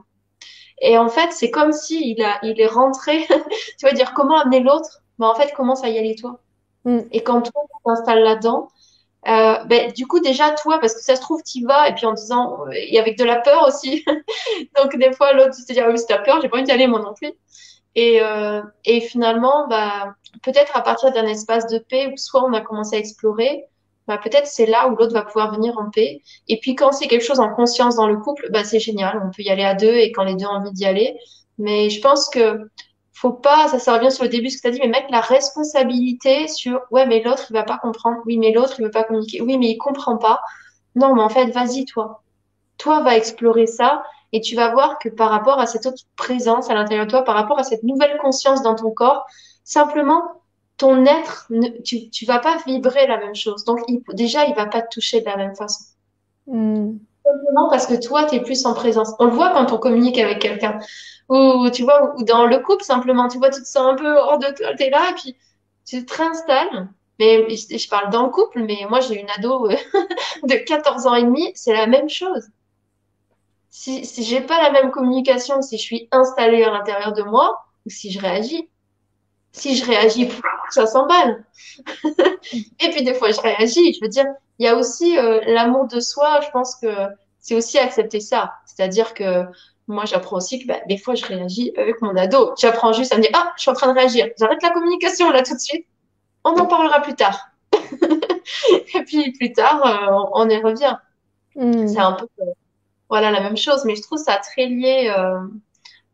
Et 0.82 0.98
en 0.98 1.08
fait, 1.08 1.32
c'est 1.32 1.50
comme 1.50 1.72
si 1.72 2.12
il 2.12 2.22
a, 2.24 2.40
il 2.44 2.60
est 2.60 2.68
rentré, 2.68 3.26
tu 3.80 3.86
vas 3.86 3.94
dire 3.94 4.14
comment 4.14 4.38
amener 4.38 4.60
l'autre, 4.60 5.02
mais 5.18 5.26
en 5.26 5.36
fait, 5.36 5.54
commence 5.54 5.84
à 5.86 5.90
y 5.90 5.98
aller 5.98 6.16
toi? 6.16 6.42
Mm. 6.84 7.00
Et 7.14 7.24
quand 7.24 7.42
toi, 7.42 7.62
tu 7.64 7.84
t'installes 7.86 8.24
là-dedans, 8.24 8.68
euh, 9.28 9.64
ben, 9.66 9.92
du 9.92 10.08
coup, 10.08 10.20
déjà, 10.20 10.52
toi, 10.52 10.80
parce 10.80 10.94
que 10.94 11.02
ça 11.02 11.16
se 11.16 11.22
trouve, 11.22 11.42
tu 11.44 11.64
vas, 11.66 11.90
et 11.90 11.96
puis 11.96 12.06
en 12.06 12.14
disant, 12.14 12.66
et 12.74 13.00
avec 13.00 13.18
de 13.18 13.24
la 13.24 13.38
peur 13.38 13.68
aussi. 13.68 14.06
Donc, 14.78 14.96
des 14.98 15.12
fois, 15.14 15.34
l'autre, 15.34 15.52
te 15.52 15.74
dis, 15.74 15.80
ah 15.80 15.90
oui, 15.90 15.98
c'est 15.98 16.08
ta 16.08 16.20
peur, 16.20 16.40
j'ai 16.42 16.50
pas 16.50 16.58
envie 16.58 16.66
d'y 16.66 16.72
aller, 16.72 16.88
moi 16.88 17.00
non 17.00 17.14
plus. 17.14 17.32
Et, 17.96 18.22
euh, 18.22 18.62
et 18.84 19.02
finalement, 19.02 19.68
bah, 19.68 20.16
peut-être 20.44 20.76
à 20.76 20.82
partir 20.82 21.12
d'un 21.14 21.26
espace 21.26 21.68
de 21.68 21.80
paix 21.80 22.08
où 22.08 22.18
soit 22.18 22.44
on 22.44 22.54
a 22.54 22.62
commencé 22.62 22.98
à 22.98 23.00
explorer, 23.00 23.66
bah, 24.08 24.18
peut-être 24.18 24.48
c'est 24.48 24.66
là 24.66 24.88
où 24.88 24.96
l'autre 24.96 25.14
va 25.14 25.24
pouvoir 25.24 25.54
venir 25.54 25.78
en 25.78 25.90
paix. 25.90 26.22
Et 26.48 26.60
puis 26.60 26.76
quand 26.76 26.92
c'est 26.92 27.08
quelque 27.08 27.24
chose 27.24 27.40
en 27.40 27.54
conscience 27.54 27.96
dans 27.96 28.08
le 28.08 28.18
couple, 28.18 28.50
bah, 28.52 28.64
c'est 28.64 28.80
génial, 28.80 29.22
on 29.26 29.32
peut 29.32 29.44
y 29.44 29.50
aller 29.50 29.64
à 29.64 29.74
deux 29.74 29.96
et 29.96 30.12
quand 30.12 30.24
les 30.24 30.36
deux 30.36 30.46
ont 30.46 30.50
envie 30.50 30.74
d'y 30.74 30.86
aller. 30.86 31.18
Mais 31.58 31.90
je 31.90 32.02
pense 32.02 32.30
que 32.30 32.70
faut 33.16 33.32
pas, 33.32 33.70
ça, 33.70 33.80
ça 33.80 33.94
revient 33.94 34.12
sur 34.12 34.24
le 34.26 34.30
début 34.30 34.50
ce 34.50 34.58
que 34.58 34.64
tu 34.64 34.68
as 34.68 34.72
dit, 34.72 34.80
mais 34.82 34.88
mettre 34.88 35.10
la 35.10 35.22
responsabilité 35.22 36.48
sur 36.50 36.82
ouais, 36.92 37.06
mais 37.06 37.24
l'autre 37.24 37.46
il 37.50 37.54
va 37.54 37.64
pas 37.64 37.78
comprendre, 37.78 38.18
oui, 38.26 38.38
mais 38.38 38.52
l'autre 38.52 38.76
il 38.78 38.84
veut 38.84 38.92
pas 38.92 39.06
communiquer, 39.06 39.42
oui, 39.42 39.58
mais 39.58 39.68
il 39.68 39.78
comprend 39.78 40.18
pas. 40.18 40.42
Non, 40.96 41.16
mais 41.16 41.22
en 41.22 41.30
fait, 41.30 41.48
vas-y 41.52 41.86
toi. 41.86 42.24
Toi, 42.78 43.02
va 43.02 43.16
explorer 43.16 43.68
ça 43.68 44.04
et 44.34 44.42
tu 44.42 44.56
vas 44.56 44.72
voir 44.72 45.00
que 45.00 45.08
par 45.08 45.30
rapport 45.30 45.60
à 45.60 45.66
cette 45.66 45.86
autre 45.86 46.04
présence 46.18 46.70
à 46.70 46.74
l'intérieur 46.74 47.06
de 47.06 47.12
toi, 47.12 47.24
par 47.24 47.36
rapport 47.36 47.58
à 47.58 47.64
cette 47.64 47.84
nouvelle 47.84 48.18
conscience 48.18 48.62
dans 48.62 48.76
ton 48.76 48.92
corps, 48.92 49.26
simplement, 49.64 50.22
ton 50.78 51.06
être, 51.06 51.50
tu, 51.86 52.10
tu 52.10 52.26
vas 52.26 52.40
pas 52.40 52.58
vibrer 52.68 53.08
la 53.08 53.18
même 53.18 53.36
chose. 53.36 53.64
Donc, 53.64 53.80
déjà, 54.14 54.46
il 54.46 54.56
va 54.56 54.66
pas 54.66 54.82
te 54.82 54.94
toucher 54.94 55.22
de 55.22 55.26
la 55.26 55.38
même 55.38 55.56
façon. 55.56 55.86
Hmm. 56.48 56.98
Simplement 57.26 57.70
parce 57.70 57.88
que 57.88 57.96
toi, 57.96 58.26
tu 58.26 58.36
es 58.36 58.40
plus 58.40 58.66
en 58.66 58.74
présence. 58.74 59.14
On 59.20 59.26
le 59.26 59.32
voit 59.32 59.52
quand 59.52 59.72
on 59.74 59.78
communique 59.78 60.20
avec 60.20 60.40
quelqu'un. 60.40 60.80
Ou, 61.30 61.70
tu 61.72 61.84
vois, 61.84 62.14
ou 62.16 62.24
dans 62.24 62.46
le 62.46 62.60
couple, 62.60 62.84
simplement, 62.84 63.28
tu 63.28 63.40
vois, 63.40 63.50
tu 63.50 63.62
te 63.62 63.68
sens 63.68 63.94
un 63.94 63.96
peu 63.96 64.16
hors 64.16 64.38
de 64.38 64.48
toi, 64.56 64.76
tu 64.78 64.84
es 64.84 64.90
là, 64.92 65.10
et 65.10 65.14
puis 65.16 65.36
tu 65.86 66.06
te 66.06 66.14
réinstalles. 66.16 66.90
Mais 67.18 67.48
je, 67.50 67.90
parle 67.90 68.12
dans 68.12 68.24
le 68.24 68.30
couple, 68.30 68.62
mais 68.64 68.86
moi, 68.90 69.00
j'ai 69.00 69.20
une 69.20 69.30
ado 69.38 69.68
de 70.44 70.56
14 70.56 71.08
ans 71.08 71.16
et 71.16 71.24
demi, 71.24 71.52
c'est 71.56 71.74
la 71.74 71.88
même 71.88 72.10
chose 72.10 72.50
si, 73.76 74.06
si 74.06 74.24
j'ai 74.24 74.40
pas 74.40 74.64
la 74.64 74.72
même 74.72 74.90
communication, 74.90 75.62
si 75.62 75.78
je 75.78 75.84
suis 75.84 76.08
installée 76.12 76.64
à 76.64 76.72
l'intérieur 76.72 77.12
de 77.12 77.24
moi, 77.24 77.66
ou 77.86 77.90
si 77.90 78.10
je 78.10 78.22
réagis. 78.22 78.70
Si 79.52 79.76
je 79.76 79.84
réagis, 79.84 80.30
ça 80.74 80.86
s'emballe. 80.86 81.44
et 82.04 82.90
puis 82.92 83.04
des 83.04 83.14
fois, 83.14 83.32
je 83.32 83.42
réagis. 83.42 83.94
Je 83.94 84.00
veux 84.02 84.10
dire, 84.10 84.26
il 84.60 84.66
y 84.66 84.70
a 84.70 84.76
aussi 84.76 85.18
euh, 85.18 85.42
l'amour 85.48 85.88
de 85.88 86.00
soi. 86.00 86.42
Je 86.42 86.50
pense 86.52 86.76
que 86.76 86.88
c'est 87.40 87.56
aussi 87.56 87.78
accepter 87.78 88.20
ça. 88.20 88.54
C'est-à-dire 88.66 89.14
que 89.14 89.46
moi, 89.88 90.06
j'apprends 90.06 90.38
aussi 90.38 90.60
que 90.60 90.68
bah, 90.68 90.80
des 90.88 90.98
fois, 90.98 91.16
je 91.16 91.26
réagis 91.26 91.72
avec 91.78 92.02
mon 92.02 92.16
ado. 92.16 92.54
J'apprends 92.58 92.92
juste 92.92 93.14
à 93.14 93.18
me 93.18 93.22
dire, 93.22 93.32
ah, 93.34 93.54
je 93.56 93.62
suis 93.62 93.72
en 93.72 93.76
train 93.76 93.94
de 93.94 93.98
réagir. 93.98 94.28
J'arrête 94.40 94.64
la 94.64 94.72
communication 94.72 95.30
là 95.32 95.44
tout 95.44 95.54
de 95.54 95.60
suite. 95.60 95.86
On 96.44 96.52
en 96.58 96.66
parlera 96.66 97.02
plus 97.02 97.16
tard. 97.16 97.50
et 97.74 99.04
puis 99.04 99.32
plus 99.34 99.54
tard, 99.54 99.86
euh, 99.86 100.28
on, 100.34 100.50
y 100.50 100.58
revient. 100.58 100.98
Hmm. 101.56 101.88
C'est 101.88 102.00
un 102.00 102.14
peu 102.14 102.28
euh, 102.42 102.52
voilà 103.10 103.32
la 103.32 103.42
même 103.42 103.58
chose. 103.58 103.86
Mais 103.86 103.96
je 103.96 104.02
trouve 104.02 104.18
ça 104.18 104.38
très 104.38 104.66
lié, 104.66 105.14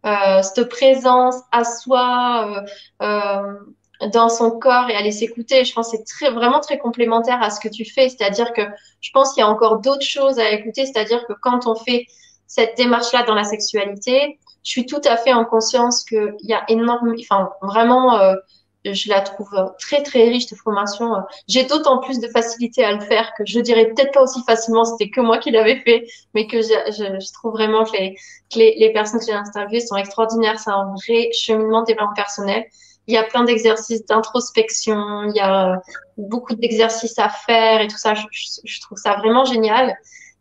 euh, 0.06 0.42
cette 0.42 0.70
présence 0.70 1.36
à 1.52 1.64
soi, 1.64 2.64
dans 4.08 4.30
son 4.30 4.52
corps 4.52 4.90
et 4.90 4.96
aller 4.96 5.12
s'écouter. 5.12 5.66
Je 5.66 5.74
pense 5.74 5.92
que 5.92 5.98
c'est 5.98 6.04
très, 6.04 6.32
vraiment 6.32 6.60
très 6.60 6.78
complémentaire 6.78 7.42
à 7.42 7.50
ce 7.50 7.60
que 7.60 7.68
tu 7.68 7.86
fais. 7.86 8.10
C'est-à-dire 8.10 8.54
que 8.54 8.62
je 9.02 9.10
pense 9.12 9.34
qu'il 9.34 9.42
y 9.42 9.44
a 9.44 9.50
encore 9.50 9.80
d'autres 9.80 10.06
choses 10.06 10.40
à 10.40 10.52
écouter. 10.52 10.86
C'est-à-dire 10.86 11.26
que 11.28 11.34
quand 11.42 11.68
on 11.68 11.76
fait 11.76 12.06
cette 12.48 12.76
démarche-là 12.78 13.24
dans 13.24 13.36
la 13.36 13.44
sexualité, 13.44 14.40
je 14.64 14.70
suis 14.70 14.86
tout 14.86 15.02
à 15.06 15.18
fait 15.18 15.34
en 15.34 15.46
conscience 15.46 16.04
qu'il 16.04 16.36
y 16.42 16.54
a 16.54 16.64
énormément, 16.68 17.16
enfin 17.20 17.50
vraiment, 17.62 18.20
euh, 18.20 18.36
je 18.86 19.10
la 19.10 19.22
trouve 19.22 19.50
très 19.80 20.04
très 20.04 20.24
riche 20.30 20.48
de 20.48 20.56
formation. 20.56 21.14
J'ai 21.48 21.64
d'autant 21.66 22.00
plus 22.00 22.20
de 22.20 22.28
facilité 22.28 22.84
à 22.84 22.94
le 22.94 23.00
faire 23.00 23.32
que 23.38 23.46
je 23.46 23.60
dirais 23.60 23.88
peut-être 23.88 24.12
pas 24.12 24.24
aussi 24.24 24.42
facilement, 24.44 24.86
c'était 24.86 25.10
que 25.10 25.22
moi 25.22 25.38
qui 25.38 25.52
l'avais 25.52 25.80
fait, 25.82 26.08
mais 26.34 26.48
que 26.48 26.62
je, 26.62 26.74
je, 26.88 27.20
je 27.20 27.34
trouve 27.34 27.54
vraiment 27.54 27.84
que 27.86 27.92
les, 27.94 28.16
que 28.52 28.60
les 28.60 28.92
personnes 28.94 29.20
que 29.20 29.26
j'ai 29.26 29.34
interviewées 29.34 29.86
sont 29.86 29.96
extraordinaires. 29.96 30.60
C'est 30.60 30.72
un 30.72 30.94
vrai 30.94 31.30
cheminement 31.32 31.82
de 31.82 31.88
développement 31.88 32.16
personnel. 32.16 32.66
Il 33.12 33.16
y 33.16 33.18
a 33.18 33.24
plein 33.24 33.44
d'exercices 33.44 34.06
d'introspection, 34.06 35.24
il 35.26 35.36
y 35.36 35.42
a 35.42 35.82
beaucoup 36.18 36.56
d'exercices 36.56 37.20
à 37.20 37.28
faire 37.28 37.82
et 37.82 37.88
tout 37.88 37.98
ça. 37.98 38.14
Je, 38.14 38.82
trouve 38.82 38.98
ça 38.98 39.16
vraiment 39.18 39.44
génial. 39.44 39.98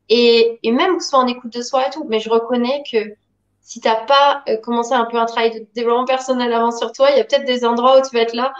Et, 0.09 0.61
et 0.63 0.71
même 0.71 0.97
que 0.97 1.03
ce 1.03 1.11
soit 1.11 1.19
en 1.19 1.27
écoute 1.27 1.53
de 1.53 1.63
soi 1.63 1.89
et 1.89 1.91
tout, 1.91 2.07
mais 2.09 2.21
je 2.21 2.31
reconnais 2.31 2.85
que 2.91 3.15
si 3.61 3.81
t'as 3.81 4.05
pas 4.05 4.45
euh, 4.49 4.57
commencé 4.59 4.95
un 4.95 5.05
peu 5.05 5.17
un 5.17 5.27
travail 5.27 5.51
de 5.51 5.67
développement 5.75 6.05
personnel 6.05 6.53
avant 6.53 6.71
sur 6.71 6.93
toi, 6.93 7.11
il 7.11 7.19
y 7.19 7.21
a 7.21 7.25
peut-être 7.25 7.45
des 7.45 7.65
endroits 7.65 7.99
où 7.99 8.09
tu 8.09 8.15
vas 8.15 8.23
être 8.23 8.35
là, 8.35 8.53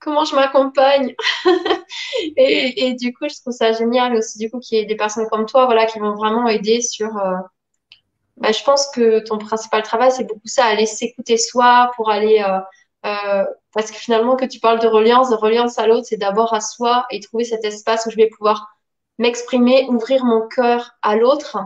comment 0.00 0.24
je 0.24 0.34
m'accompagne? 0.34 1.14
Et, 2.36 2.86
et, 2.86 2.94
du 2.94 3.12
coup, 3.12 3.26
je 3.28 3.40
trouve 3.40 3.52
ça 3.52 3.72
génial 3.72 4.14
aussi 4.14 4.38
du 4.38 4.50
coup 4.50 4.58
qu'il 4.58 4.78
y 4.78 4.80
ait 4.80 4.84
des 4.84 4.96
personnes 4.96 5.28
comme 5.30 5.46
toi, 5.46 5.66
voilà, 5.66 5.86
qui 5.86 5.98
vont 5.98 6.14
vraiment 6.14 6.48
aider 6.48 6.80
sur. 6.80 7.16
Euh, 7.16 7.36
bah, 8.36 8.52
je 8.52 8.62
pense 8.64 8.88
que 8.94 9.20
ton 9.20 9.38
principal 9.38 9.82
travail, 9.82 10.10
c'est 10.12 10.24
beaucoup 10.24 10.46
ça, 10.46 10.64
aller 10.64 10.86
s'écouter 10.86 11.36
soi 11.36 11.90
pour 11.96 12.10
aller. 12.10 12.44
Euh, 12.46 12.58
euh, 13.06 13.44
parce 13.72 13.90
que 13.90 13.96
finalement, 13.96 14.36
que 14.36 14.44
tu 14.44 14.60
parles 14.60 14.80
de 14.80 14.88
reliance, 14.88 15.30
de 15.30 15.36
reliance 15.36 15.78
à 15.78 15.86
l'autre, 15.86 16.06
c'est 16.08 16.16
d'abord 16.16 16.54
à 16.54 16.60
soi 16.60 17.06
et 17.10 17.20
trouver 17.20 17.44
cet 17.44 17.64
espace 17.64 18.06
où 18.06 18.10
je 18.10 18.16
vais 18.16 18.28
pouvoir 18.28 18.68
m'exprimer, 19.18 19.86
ouvrir 19.88 20.24
mon 20.24 20.46
cœur 20.48 20.92
à 21.02 21.16
l'autre. 21.16 21.58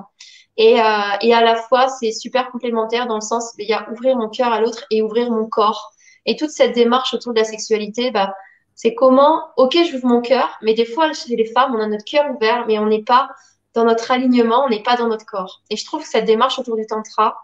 Et, 0.57 0.81
euh, 0.81 0.85
et 1.23 1.35
à 1.35 1.43
la 1.43 1.57
fois, 1.57 1.89
c'est 1.89 2.13
super 2.13 2.51
complémentaire 2.51 3.07
dans 3.07 3.15
le 3.15 3.23
sens, 3.23 3.53
il 3.59 3.69
y 3.69 3.73
a 3.73 3.89
ouvrir 3.91 4.17
mon 4.17 4.29
cœur 4.29 4.53
à 4.53 4.61
l'autre 4.61 4.85
et 4.91 5.03
ouvrir 5.03 5.31
mon 5.31 5.47
corps. 5.47 5.93
Et 6.27 6.37
toute 6.37 6.51
cette 6.51 6.75
démarche 6.75 7.15
autour 7.15 7.33
de 7.33 7.39
la 7.39 7.45
sexualité, 7.45 8.11
bah, 8.11 8.35
c'est 8.75 8.95
comment, 8.95 9.49
ok, 9.57 9.77
j'ouvre 9.91 10.07
mon 10.07 10.21
cœur, 10.21 10.51
mais 10.63 10.75
des 10.75 10.85
fois, 10.85 11.13
chez 11.13 11.37
les 11.37 11.47
femmes, 11.47 11.75
on 11.75 11.81
a 11.81 11.87
notre 11.87 12.05
cœur 12.05 12.31
ouvert, 12.35 12.67
mais 12.67 12.79
on 12.79 12.87
n'est 12.87 13.03
pas 13.03 13.31
dans 13.75 13.85
notre 13.85 14.11
alignement, 14.11 14.65
on 14.65 14.69
n'est 14.69 14.83
pas 14.83 14.97
dans 14.97 15.09
notre 15.09 15.27
corps. 15.27 15.63
Et 15.71 15.77
je 15.77 15.85
trouve 15.85 16.03
que 16.03 16.09
cette 16.09 16.27
démarche 16.27 16.59
autour 16.59 16.77
du 16.77 16.87
tantra, 16.87 17.43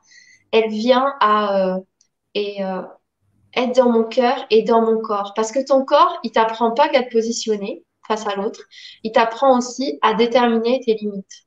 elle 0.53 0.69
vient 0.69 1.15
à 1.21 1.75
euh, 1.77 1.81
et, 2.35 2.65
euh, 2.65 2.83
être 3.59 3.75
dans 3.75 3.91
mon 3.91 4.05
cœur 4.05 4.47
et 4.51 4.63
dans 4.63 4.81
mon 4.81 5.01
corps. 5.01 5.33
Parce 5.35 5.53
que 5.53 5.65
ton 5.65 5.85
corps, 5.85 6.19
il 6.23 6.33
t'apprend 6.33 6.71
pas 6.73 6.89
qu'à 6.89 7.03
te 7.03 7.11
positionner 7.11 7.85
face 8.07 8.27
à 8.27 8.35
l'autre. 8.37 8.61
Il 9.05 9.13
t'apprend 9.13 9.57
aussi 9.59 9.99
à 10.03 10.15
déterminer 10.15 10.81
tes 10.85 10.95
limites. 10.95 11.47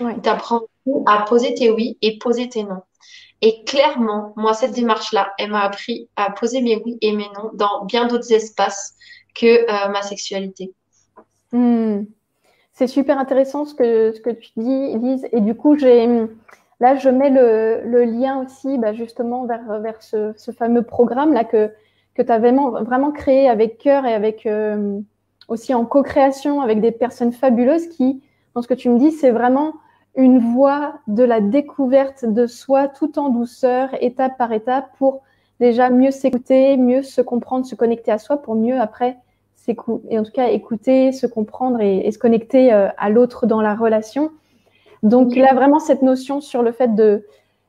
Il 0.00 0.20
t'apprend 0.20 0.62
à 1.06 1.22
poser 1.22 1.54
tes 1.54 1.70
oui 1.70 1.98
et 2.02 2.18
poser 2.18 2.48
tes 2.48 2.62
non. 2.62 2.82
Et 3.42 3.64
clairement, 3.64 4.32
moi, 4.36 4.54
cette 4.54 4.72
démarche-là, 4.72 5.32
elle 5.38 5.50
m'a 5.50 5.60
appris 5.60 6.08
à 6.16 6.30
poser 6.30 6.60
mes 6.62 6.76
oui 6.84 6.98
et 7.02 7.12
mes 7.12 7.28
non 7.36 7.50
dans 7.54 7.84
bien 7.84 8.06
d'autres 8.06 8.32
espaces 8.32 8.94
que 9.34 9.46
euh, 9.46 9.88
ma 9.88 10.02
sexualité. 10.02 10.72
Hmm. 11.52 12.04
C'est 12.72 12.86
super 12.86 13.18
intéressant 13.18 13.64
ce 13.64 13.74
que, 13.74 14.12
ce 14.12 14.20
que 14.20 14.30
tu 14.30 14.50
dis, 14.56 14.98
Lise. 14.98 15.26
Et 15.32 15.40
du 15.40 15.54
coup, 15.54 15.78
j'ai 15.78 16.06
là, 16.80 16.96
je 16.96 17.08
mets 17.08 17.30
le, 17.30 18.04
lien 18.04 18.42
aussi 18.42 18.78
bah, 18.78 18.92
justement 18.92 19.46
vers, 19.46 20.02
ce, 20.02 20.32
fameux 20.56 20.82
programme-là 20.82 21.44
que, 21.44 21.72
que 22.14 22.22
tu 22.22 22.32
as 22.32 22.38
vraiment, 22.38 22.70
vraiment 22.82 23.12
créé 23.12 23.48
avec 23.48 23.78
cœur 23.78 24.06
et 24.06 24.14
avec 24.14 24.46
euh, 24.46 24.98
aussi 25.48 25.74
en 25.74 25.84
co-création 25.84 26.60
avec 26.60 26.80
des 26.80 26.92
personnes 26.92 27.32
fabuleuses 27.32 27.88
qui, 27.88 28.22
dans 28.54 28.62
ce 28.62 28.68
que 28.68 28.74
tu 28.74 28.88
me 28.88 28.98
dis, 28.98 29.12
c'est 29.12 29.30
vraiment 29.30 29.74
une 30.14 30.38
voie 30.38 30.94
de 31.08 31.22
la 31.22 31.40
découverte 31.40 32.24
de 32.24 32.46
soi 32.46 32.88
tout 32.88 33.18
en 33.18 33.28
douceur, 33.28 33.90
étape 34.00 34.38
par 34.38 34.52
étape, 34.52 34.88
pour 34.98 35.22
déjà 35.60 35.90
mieux 35.90 36.10
s'écouter, 36.10 36.76
mieux 36.76 37.02
se 37.02 37.20
comprendre, 37.20 37.66
se 37.66 37.74
connecter 37.74 38.10
à 38.10 38.18
soi, 38.18 38.38
pour 38.38 38.54
mieux 38.54 38.80
après 38.80 39.18
et 40.08 40.18
en 40.18 40.22
tout 40.22 40.32
cas 40.32 40.48
écouter, 40.48 41.12
se 41.12 41.26
comprendre 41.26 41.80
et, 41.80 42.10
se 42.10 42.18
connecter 42.18 42.72
euh, 42.72 42.88
à 42.96 43.10
l'autre 43.10 43.46
dans 43.46 43.60
la 43.60 43.74
relation. 43.74 44.30
Donc 45.06 45.36
là, 45.36 45.54
vraiment, 45.54 45.78
cette 45.78 46.02
notion 46.02 46.40
sur 46.40 46.62
le 46.62 46.72
fait 46.72 46.96
de 46.96 47.24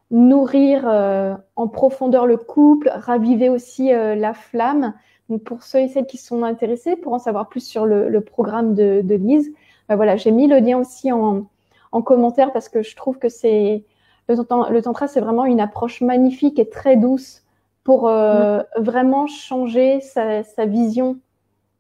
nourrir 0.10 0.86
euh, 0.88 1.36
en 1.56 1.68
profondeur 1.68 2.26
le 2.26 2.36
couple, 2.36 2.90
raviver 2.92 3.48
aussi 3.50 3.94
euh, 3.94 4.16
la 4.16 4.34
flamme. 4.34 4.96
Donc 5.30 5.44
pour 5.44 5.62
ceux 5.62 5.80
et 5.80 5.88
celles 5.88 6.08
qui 6.08 6.18
sont 6.18 6.44
intéressés, 6.44 6.96
pour 6.96 7.14
en 7.14 7.20
savoir 7.20 7.48
plus 7.48 7.60
sur 7.60 7.86
le, 7.86 8.22
programme 8.22 8.74
de, 8.74 9.02
de 9.04 9.16
Lise, 9.16 9.52
ben 9.88 9.96
voilà, 9.96 10.16
j'ai 10.16 10.32
mis 10.32 10.48
le 10.48 10.58
lien 10.58 10.80
aussi 10.80 11.12
en, 11.12 11.46
en 11.92 12.02
commentaire 12.02 12.52
parce 12.54 12.70
que 12.70 12.82
je 12.82 12.96
trouve 12.96 13.20
que 13.20 13.30
c'est 13.30 13.84
le, 14.30 14.82
tantra, 14.82 15.08
c'est 15.08 15.22
vraiment 15.22 15.46
une 15.46 15.60
approche 15.60 16.02
magnifique 16.02 16.58
et 16.58 16.68
très 16.68 16.96
douce 16.96 17.44
pour 17.84 18.08
euh, 18.08 18.62
vraiment 18.78 19.28
changer 19.28 20.02
sa, 20.02 20.42
vision 20.66 21.18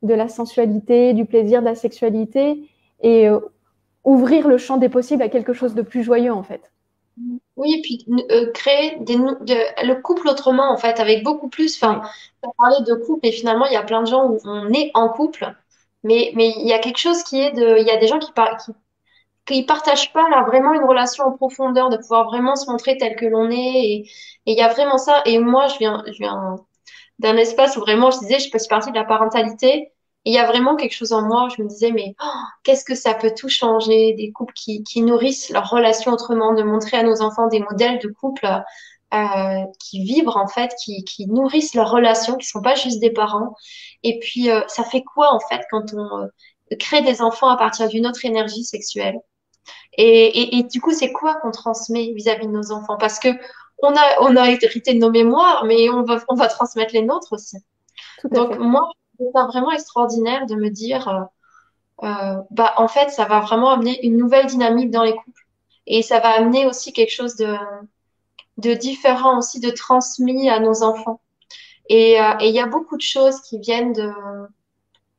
de 0.03 0.13
la 0.13 0.27
sensualité, 0.27 1.13
du 1.13 1.25
plaisir, 1.25 1.61
de 1.61 1.65
la 1.65 1.75
sexualité 1.75 2.69
et 3.01 3.27
ouvrir 4.07 4.47
le 4.47 4.57
champ 4.57 4.77
des 4.77 4.89
possibles 4.89 5.23
à 5.23 5.29
quelque 5.29 5.53
chose 5.53 5.75
de 5.75 5.81
plus 5.81 6.03
joyeux 6.03 6.33
en 6.33 6.43
fait. 6.43 6.71
Oui, 7.55 7.73
et 7.77 7.81
puis 7.81 8.05
euh, 8.31 8.51
créer 8.51 8.97
le 8.99 10.01
couple 10.01 10.27
autrement 10.27 10.71
en 10.71 10.77
fait, 10.77 10.99
avec 10.99 11.23
beaucoup 11.23 11.49
plus. 11.49 11.75
Enfin, 11.75 12.01
on 12.43 12.51
parlait 12.51 12.83
de 12.85 12.93
couple 12.93 13.25
et 13.27 13.31
finalement 13.31 13.65
il 13.65 13.73
y 13.73 13.75
a 13.75 13.83
plein 13.83 14.01
de 14.01 14.07
gens 14.07 14.25
où 14.29 14.39
on 14.45 14.71
est 14.73 14.91
en 14.93 15.09
couple, 15.09 15.55
mais 16.03 16.31
mais 16.35 16.49
il 16.57 16.67
y 16.67 16.73
a 16.73 16.79
quelque 16.79 16.99
chose 16.99 17.23
qui 17.23 17.41
est 17.41 17.51
de, 17.51 17.79
il 17.79 17.87
y 17.87 17.91
a 17.91 17.97
des 17.97 18.07
gens 18.07 18.19
qui, 18.19 18.31
qui 18.31 18.71
qu'ils 19.45 19.65
partagent 19.65 20.13
pas 20.13 20.43
vraiment 20.47 20.73
une 20.73 20.83
relation 20.85 21.25
en 21.25 21.31
profondeur, 21.33 21.89
de 21.89 21.97
pouvoir 21.97 22.25
vraiment 22.25 22.55
se 22.55 22.69
montrer 22.69 22.97
tel 22.97 23.15
que 23.15 23.25
l'on 23.25 23.49
est. 23.51 23.55
Et 23.57 24.11
il 24.45 24.57
y 24.57 24.61
a 24.61 24.69
vraiment 24.69 24.97
ça. 24.97 25.21
Et 25.25 25.39
moi, 25.39 25.67
je 25.67 25.77
viens, 25.79 26.03
je 26.07 26.17
viens 26.19 26.57
d'un 27.19 27.37
espace 27.37 27.77
où 27.77 27.81
vraiment, 27.81 28.11
je 28.11 28.19
disais, 28.19 28.39
je 28.39 28.49
suis 28.49 28.67
partie 28.69 28.91
de 28.91 28.95
la 28.97 29.05
parentalité. 29.05 29.91
Et 30.27 30.31
il 30.31 30.33
y 30.33 30.39
a 30.39 30.45
vraiment 30.45 30.75
quelque 30.75 30.93
chose 30.93 31.13
en 31.13 31.21
moi 31.21 31.45
où 31.45 31.49
je 31.49 31.61
me 31.61 31.69
disais, 31.69 31.93
mais 31.93 32.13
oh, 32.21 32.39
qu'est-ce 32.63 32.83
que 32.83 32.95
ça 32.95 33.13
peut 33.13 33.31
tout 33.33 33.47
changer 33.47 34.11
Des 34.11 34.33
couples 34.33 34.51
qui, 34.53 34.83
qui 34.83 35.01
nourrissent 35.01 35.49
leur 35.51 35.69
relation 35.69 36.11
autrement, 36.11 36.53
de 36.53 36.63
montrer 36.63 36.97
à 36.97 37.03
nos 37.03 37.21
enfants 37.21 37.47
des 37.47 37.61
modèles 37.61 37.99
de 37.99 38.09
couples 38.09 38.45
euh, 39.13 39.63
qui 39.79 40.03
vibrent 40.03 40.35
en 40.35 40.49
fait, 40.49 40.73
qui, 40.83 41.05
qui 41.05 41.27
nourrissent 41.27 41.75
leur 41.75 41.89
relation, 41.89 42.35
qui 42.35 42.45
sont 42.45 42.61
pas 42.61 42.75
juste 42.75 42.99
des 42.99 43.11
parents. 43.11 43.55
Et 44.03 44.19
puis, 44.19 44.51
euh, 44.51 44.59
ça 44.67 44.83
fait 44.83 45.01
quoi 45.01 45.33
en 45.33 45.39
fait 45.39 45.61
quand 45.71 45.93
on 45.93 46.23
euh, 46.23 46.75
crée 46.77 47.01
des 47.01 47.21
enfants 47.21 47.47
à 47.47 47.55
partir 47.55 47.87
d'une 47.87 48.05
autre 48.05 48.25
énergie 48.25 48.65
sexuelle? 48.65 49.15
Et, 49.97 50.61
du 50.69 50.81
coup, 50.81 50.91
c'est 50.91 51.13
quoi 51.13 51.35
qu'on 51.35 51.51
transmet 51.51 52.11
vis-à-vis 52.13 52.47
de 52.47 52.51
nos 52.51 52.73
enfants? 52.73 52.97
Parce 52.99 53.17
que 53.17 53.29
on 53.81 53.95
a, 53.95 54.19
on 54.19 54.35
a 54.35 54.49
hérité 54.49 54.93
de 54.93 54.99
nos 54.99 55.09
mémoires, 55.09 55.63
mais 55.63 55.89
on 55.89 56.03
va, 56.03 56.19
on 56.27 56.35
va 56.35 56.47
transmettre 56.49 56.93
les 56.93 57.03
nôtres 57.03 57.31
aussi. 57.31 57.55
Donc 58.29 58.57
moi, 58.59 58.89
c'est 58.91 59.06
vraiment 59.19 59.71
extraordinaire 59.71 60.45
de 60.45 60.55
me 60.55 60.69
dire, 60.69 61.07
euh, 61.07 62.07
euh, 62.07 62.41
bah 62.51 62.73
en 62.77 62.87
fait, 62.87 63.09
ça 63.09 63.25
va 63.25 63.39
vraiment 63.39 63.71
amener 63.71 64.05
une 64.05 64.17
nouvelle 64.17 64.47
dynamique 64.47 64.91
dans 64.91 65.03
les 65.03 65.15
couples, 65.15 65.47
et 65.87 66.01
ça 66.01 66.19
va 66.19 66.29
amener 66.29 66.65
aussi 66.65 66.93
quelque 66.93 67.13
chose 67.13 67.35
de, 67.35 67.55
de 68.57 68.73
différent 68.73 69.37
aussi, 69.37 69.59
de 69.59 69.69
transmis 69.71 70.49
à 70.49 70.59
nos 70.59 70.83
enfants. 70.83 71.21
Et 71.89 72.19
euh, 72.21 72.33
il 72.41 72.51
y 72.51 72.59
a 72.59 72.67
beaucoup 72.67 72.97
de 72.97 73.01
choses 73.01 73.41
qui 73.41 73.59
viennent 73.59 73.93
de, 73.93 74.11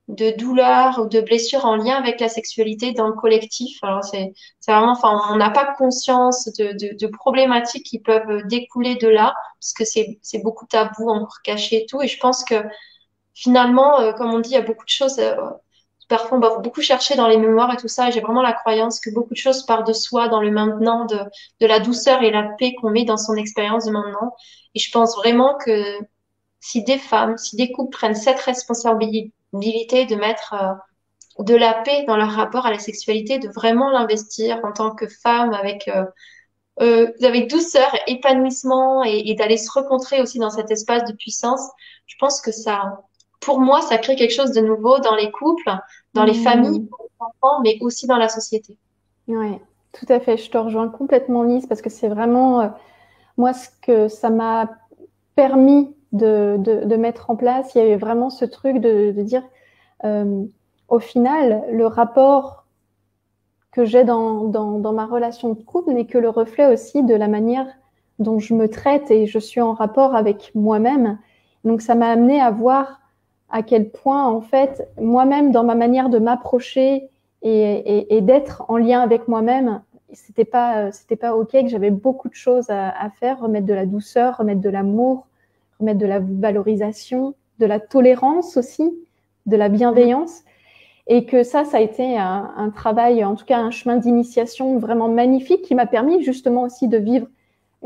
de 0.08 0.30
douleurs 0.36 0.98
ou 0.98 1.06
de 1.06 1.20
blessures 1.20 1.64
en 1.64 1.76
lien 1.76 1.96
avec 1.96 2.20
la 2.20 2.28
sexualité 2.28 2.92
dans 2.92 3.08
le 3.08 3.14
collectif. 3.14 3.78
Alors 3.82 4.04
c'est 4.04 4.32
vraiment, 4.66 4.92
enfin, 4.92 5.20
on 5.30 5.36
n'a 5.36 5.50
pas 5.50 5.74
conscience 5.76 6.46
de, 6.58 6.72
de, 6.72 6.96
de, 6.96 7.06
problématiques 7.06 7.84
qui 7.84 7.98
peuvent 7.98 8.46
découler 8.46 8.96
de 8.96 9.08
là, 9.08 9.34
parce 9.60 9.72
que 9.72 9.84
c'est 9.84 10.42
beaucoup 10.42 10.66
tabou, 10.66 11.08
encore 11.08 11.40
caché 11.42 11.82
et 11.82 11.86
tout. 11.86 12.02
Et 12.02 12.08
je 12.08 12.18
pense 12.18 12.44
que 12.44 12.56
finalement, 13.38 14.00
euh, 14.00 14.12
comme 14.12 14.34
on 14.34 14.40
dit, 14.40 14.50
il 14.50 14.54
y 14.54 14.56
a 14.56 14.62
beaucoup 14.62 14.84
de 14.84 14.90
choses. 14.90 15.18
Euh, 15.18 15.36
parfois, 16.08 16.38
on 16.38 16.40
va 16.40 16.58
beaucoup 16.58 16.82
chercher 16.82 17.14
dans 17.16 17.28
les 17.28 17.38
mémoires 17.38 17.72
et 17.72 17.76
tout 17.76 17.88
ça. 17.88 18.10
J'ai 18.10 18.20
vraiment 18.20 18.42
la 18.42 18.52
croyance 18.52 19.00
que 19.00 19.10
beaucoup 19.10 19.34
de 19.34 19.38
choses 19.38 19.64
partent 19.64 19.86
de 19.86 19.92
soi, 19.92 20.28
dans 20.28 20.40
le 20.40 20.50
maintenant, 20.50 21.04
de, 21.06 21.18
de 21.60 21.66
la 21.66 21.78
douceur 21.80 22.22
et 22.22 22.30
la 22.30 22.44
paix 22.58 22.74
qu'on 22.74 22.90
met 22.90 23.04
dans 23.04 23.16
son 23.16 23.34
expérience 23.34 23.84
de 23.86 23.92
maintenant. 23.92 24.34
Et 24.74 24.80
je 24.80 24.90
pense 24.90 25.16
vraiment 25.16 25.56
que 25.56 25.98
si 26.60 26.82
des 26.82 26.98
femmes, 26.98 27.38
si 27.38 27.56
des 27.56 27.70
couples 27.72 27.96
prennent 27.96 28.16
cette 28.16 28.40
responsabilité 28.40 29.32
de 29.52 30.16
mettre 30.16 30.54
euh, 30.54 31.44
de 31.44 31.54
la 31.54 31.74
paix 31.74 32.04
dans 32.06 32.16
leur 32.16 32.30
rapport 32.30 32.66
à 32.66 32.72
la 32.72 32.80
sexualité, 32.80 33.38
de 33.38 33.48
vraiment 33.48 33.90
l'investir 33.90 34.60
en 34.64 34.72
tant 34.72 34.94
que 34.94 35.06
femme 35.06 35.52
avec 35.52 35.86
euh, 35.88 36.04
euh, 36.80 37.12
avec 37.22 37.50
douceur, 37.50 37.90
épanouissement 38.06 39.02
et, 39.02 39.34
d'aller 39.34 39.56
se 39.56 39.70
rencontrer 39.70 40.22
aussi 40.22 40.38
dans 40.38 40.50
cet 40.50 40.70
espace 40.70 41.04
de 41.04 41.12
puissance. 41.12 41.60
Je 42.06 42.14
pense 42.20 42.40
que 42.40 42.52
ça, 42.52 43.00
pour 43.40 43.60
moi, 43.60 43.80
ça 43.82 43.98
crée 43.98 44.16
quelque 44.16 44.34
chose 44.34 44.52
de 44.52 44.60
nouveau 44.60 44.98
dans 44.98 45.14
les 45.14 45.30
couples, 45.30 45.70
dans 46.14 46.24
les 46.24 46.38
mmh. 46.38 46.42
familles, 46.42 46.80
les 46.80 47.16
enfants, 47.20 47.60
mais 47.62 47.78
aussi 47.80 48.06
dans 48.06 48.16
la 48.16 48.28
société. 48.28 48.76
Oui, 49.28 49.58
tout 49.92 50.06
à 50.08 50.20
fait. 50.20 50.36
Je 50.36 50.50
te 50.50 50.58
rejoins 50.58 50.88
complètement, 50.88 51.42
Lise, 51.42 51.66
parce 51.66 51.82
que 51.82 51.90
c'est 51.90 52.08
vraiment 52.08 52.72
moi 53.36 53.52
ce 53.52 53.68
que 53.82 54.08
ça 54.08 54.30
m'a 54.30 54.68
permis 55.34 55.94
de, 56.12 56.56
de, 56.58 56.96
mettre 56.96 57.30
en 57.30 57.36
place. 57.36 57.74
Il 57.74 57.78
y 57.78 57.80
avait 57.80 57.96
vraiment 57.96 58.30
ce 58.30 58.44
truc 58.44 58.78
de, 58.78 59.12
de 59.12 59.22
dire, 59.22 59.42
euh, 60.04 60.44
au 60.88 60.98
final, 60.98 61.64
le 61.70 61.86
rapport 61.86 62.64
que 63.70 63.84
j'ai 63.84 64.04
dans, 64.04 64.44
dans, 64.44 64.78
dans, 64.78 64.92
ma 64.92 65.06
relation 65.06 65.50
de 65.50 65.62
couple 65.62 65.92
n'est 65.92 66.06
que 66.06 66.18
le 66.18 66.30
reflet 66.30 66.66
aussi 66.66 67.02
de 67.02 67.14
la 67.14 67.28
manière 67.28 67.66
dont 68.18 68.38
je 68.38 68.54
me 68.54 68.68
traite 68.68 69.10
et 69.10 69.26
je 69.26 69.38
suis 69.38 69.60
en 69.60 69.74
rapport 69.74 70.16
avec 70.16 70.50
moi-même. 70.54 71.18
Donc 71.64 71.82
ça 71.82 71.94
m'a 71.94 72.08
amené 72.08 72.40
à 72.40 72.50
voir 72.50 73.00
à 73.50 73.62
quel 73.62 73.90
point, 73.90 74.26
en 74.26 74.40
fait, 74.40 74.88
moi-même, 75.00 75.52
dans 75.52 75.64
ma 75.64 75.74
manière 75.74 76.08
de 76.08 76.18
m'approcher 76.18 77.08
et, 77.42 78.20
d'être 78.20 78.64
en 78.68 78.76
lien 78.76 79.00
avec 79.00 79.28
moi-même, 79.28 79.82
c'était 80.12 80.44
pas, 80.44 80.92
c'était 80.92 81.16
pas 81.16 81.34
ok, 81.34 81.52
que 81.52 81.68
j'avais 81.68 81.90
beaucoup 81.90 82.28
de 82.28 82.34
choses 82.34 82.66
à, 82.68 83.10
faire, 83.18 83.40
remettre 83.40 83.66
de 83.66 83.74
la 83.74 83.86
douceur, 83.86 84.38
remettre 84.38 84.60
de 84.60 84.68
l'amour, 84.68 85.26
mettre 85.80 85.98
de 85.98 86.06
la 86.06 86.18
valorisation, 86.20 87.34
de 87.58 87.66
la 87.66 87.80
tolérance 87.80 88.56
aussi, 88.56 88.92
de 89.46 89.56
la 89.56 89.68
bienveillance. 89.68 90.42
Et 91.10 91.24
que 91.24 91.42
ça, 91.42 91.64
ça 91.64 91.78
a 91.78 91.80
été 91.80 92.18
un, 92.18 92.70
travail, 92.74 93.24
en 93.24 93.34
tout 93.34 93.46
cas 93.46 93.58
un 93.58 93.70
chemin 93.70 93.96
d'initiation 93.96 94.78
vraiment 94.78 95.08
magnifique 95.08 95.62
qui 95.62 95.74
m'a 95.74 95.86
permis 95.86 96.22
justement 96.22 96.64
aussi 96.64 96.86
de 96.86 96.98
vivre 96.98 97.26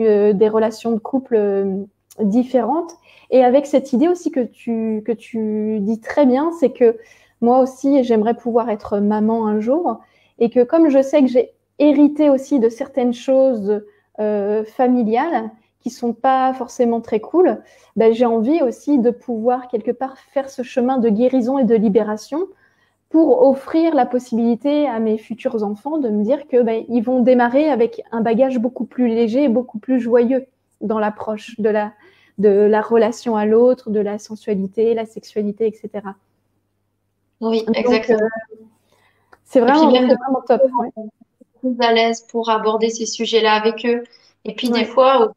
euh, 0.01 0.33
des 0.33 0.49
relations 0.49 0.91
de 0.91 0.99
couple 0.99 1.37
euh, 1.37 1.85
différentes. 2.21 2.93
Et 3.31 3.45
avec 3.45 3.67
cette 3.67 3.93
idée 3.93 4.09
aussi 4.09 4.31
que 4.31 4.41
tu, 4.41 5.03
que 5.07 5.13
tu 5.13 5.79
dis 5.81 6.01
très 6.01 6.27
bien, 6.27 6.51
c'est 6.61 6.71
que 6.71 6.99
moi 7.41 7.59
aussi, 7.61 8.05
j'aimerais 8.05 8.35
pouvoir 8.35 8.71
être 8.71 8.99
maman 8.99 9.47
un 9.47 9.61
jour. 9.61 10.01
Et 10.39 10.51
que 10.51 10.63
comme 10.63 10.89
je 10.89 11.03
sais 11.03 11.23
que 11.23 11.29
j'ai 11.29 11.51
hérité 11.79 12.31
aussi 12.31 12.61
de 12.61 12.69
certaines 12.69 13.15
choses 13.15 13.83
euh, 14.21 14.65
familiales, 14.65 15.51
qui 15.83 15.91
sont 15.91 16.13
pas 16.13 16.53
forcément 16.55 17.01
très 17.01 17.21
cool, 17.21 17.61
ben, 17.97 18.13
j'ai 18.13 18.25
envie 18.25 18.63
aussi 18.63 18.99
de 18.99 19.11
pouvoir 19.11 19.69
quelque 19.69 19.91
part 19.91 20.17
faire 20.17 20.49
ce 20.49 20.63
chemin 20.63 20.99
de 20.99 21.09
guérison 21.09 21.59
et 21.59 21.65
de 21.65 21.75
libération 21.75 22.47
pour 23.09 23.47
offrir 23.47 23.95
la 23.95 24.07
possibilité 24.07 24.87
à 24.87 25.01
mes 25.01 25.19
futurs 25.19 25.65
enfants 25.65 25.99
de 25.99 26.09
me 26.09 26.23
dire 26.23 26.47
que 26.47 26.63
ben, 26.63 26.85
ils 26.89 27.03
vont 27.03 27.21
démarrer 27.21 27.69
avec 27.69 28.03
un 28.13 28.21
bagage 28.21 28.59
beaucoup 28.59 28.85
plus 28.85 29.09
léger 29.09 29.45
et 29.45 29.49
beaucoup 29.49 29.79
plus 29.79 30.01
joyeux 30.01 30.47
dans 30.83 30.99
l'approche 30.99 31.59
de 31.59 31.69
la, 31.69 31.93
de 32.39 32.49
la 32.49 32.83
relation 32.83 33.37
à 33.37 33.47
l'autre, 33.47 33.91
de 33.91 34.01
la 34.01 34.19
sensualité, 34.19 34.95
la 34.95 35.07
sexualité, 35.07 35.67
etc. 35.67 35.91
Oui, 37.41 37.65
exactement. 37.75 38.19
Euh, 38.21 38.57
c'est 39.45 39.61
vraiment, 39.61 39.89
vraiment 39.89 40.43
top. 40.47 40.63
Plus 41.61 41.77
à 41.81 41.93
l'aise 41.93 42.27
pour 42.31 42.51
aborder 42.51 42.91
ces 42.91 43.07
sujets-là 43.07 43.53
avec 43.55 43.87
eux 43.87 44.03
et 44.45 44.55
puis 44.55 44.71
des 44.71 44.85
fois, 44.85 45.33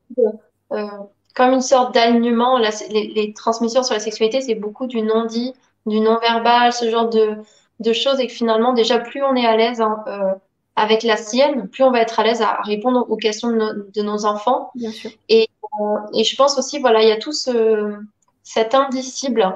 euh, 0.72 0.88
comme 1.36 1.54
une 1.54 1.62
sorte 1.62 1.94
d'alignement, 1.94 2.58
les, 2.58 3.08
les, 3.08 3.34
transmissions 3.34 3.84
sur 3.84 3.94
la 3.94 4.00
sexualité, 4.00 4.42
c'est 4.42 4.56
beaucoup 4.56 4.88
du 4.88 5.02
non-dit, 5.02 5.54
du 5.86 6.00
non-verbal, 6.00 6.74
ce 6.74 6.90
genre 6.90 7.10
de, 7.10 7.38
de 7.80 7.94
choses, 7.94 8.20
et 8.20 8.28
que 8.28 8.34
finalement, 8.34 8.74
déjà, 8.74 9.00
plus 9.00 9.24
on 9.24 9.36
est 9.36 9.46
à 9.46 9.56
l'aise 9.56 9.82
hein, 9.82 10.04
euh, 10.08 10.34
avec 10.76 11.04
la 11.04 11.18
sienne, 11.18 11.70
plus 11.70 11.84
on 11.84 11.92
va 11.92 12.02
être 12.02 12.20
à 12.20 12.24
l'aise 12.24 12.42
à 12.42 12.60
répondre 12.64 13.06
aux 13.10 13.16
questions 13.16 13.50
de, 13.52 13.90
de 13.94 14.02
nos 14.02 14.26
enfants. 14.26 14.72
Bien 14.76 14.92
sûr. 14.92 15.10
Et, 15.30 15.50
euh, 15.82 15.98
et 16.14 16.24
je 16.24 16.36
pense 16.36 16.58
aussi, 16.58 16.80
voilà, 16.80 17.02
il 17.02 17.08
y 17.08 17.12
a 17.12 17.18
tout 17.18 17.32
ce, 17.32 17.96
cet 18.44 18.76
indicible 18.76 19.56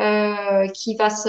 euh, 0.00 0.68
qui 0.68 0.94
va 0.94 1.10
se, 1.10 1.28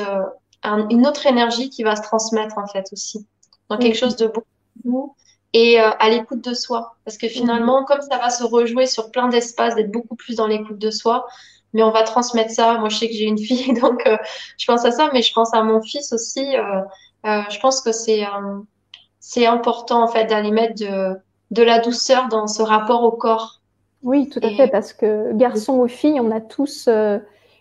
une 0.63 1.07
autre 1.07 1.25
énergie 1.25 1.69
qui 1.69 1.83
va 1.83 1.95
se 1.95 2.03
transmettre 2.03 2.57
en 2.57 2.67
fait 2.67 2.85
aussi, 2.91 3.25
dans 3.69 3.77
quelque 3.77 3.97
chose 3.97 4.15
de 4.15 4.27
beaucoup 4.27 5.15
et 5.53 5.81
euh, 5.81 5.89
à 5.99 6.09
l'écoute 6.09 6.43
de 6.43 6.53
soi. 6.53 6.95
Parce 7.03 7.17
que 7.17 7.27
finalement, 7.27 7.83
comme 7.83 8.01
ça 8.01 8.17
va 8.17 8.29
se 8.29 8.43
rejouer 8.43 8.85
sur 8.85 9.11
plein 9.11 9.27
d'espaces, 9.27 9.75
d'être 9.75 9.91
beaucoup 9.91 10.15
plus 10.15 10.35
dans 10.35 10.47
l'écoute 10.47 10.77
de 10.77 10.91
soi, 10.91 11.27
mais 11.73 11.81
on 11.81 11.91
va 11.91 12.03
transmettre 12.03 12.51
ça. 12.51 12.77
Moi, 12.77 12.89
je 12.89 12.97
sais 12.97 13.07
que 13.07 13.15
j'ai 13.15 13.25
une 13.25 13.37
fille, 13.43 13.73
donc 13.73 14.05
euh, 14.05 14.17
je 14.57 14.65
pense 14.67 14.85
à 14.85 14.91
ça, 14.91 15.09
mais 15.13 15.23
je 15.23 15.33
pense 15.33 15.53
à 15.53 15.63
mon 15.63 15.81
fils 15.81 16.13
aussi. 16.13 16.45
Je 17.23 17.59
pense 17.59 17.81
que 17.81 17.91
c'est 17.91 18.23
c'est 19.21 19.45
important 19.45 20.03
en 20.03 20.07
fait 20.07 20.25
d'aller 20.25 20.51
mettre 20.51 20.75
de, 20.83 21.15
de 21.51 21.63
la 21.63 21.79
douceur 21.79 22.27
dans 22.27 22.47
ce 22.47 22.61
rapport 22.61 23.03
au 23.03 23.11
corps. 23.11 23.61
Oui, 24.03 24.27
tout 24.27 24.41
à 24.43 24.49
fait, 24.49 24.67
parce 24.67 24.91
que 24.91 25.31
garçon 25.33 25.77
ou 25.77 25.87
fille, 25.87 26.19
on 26.19 26.31
a 26.31 26.41
tous 26.41 26.89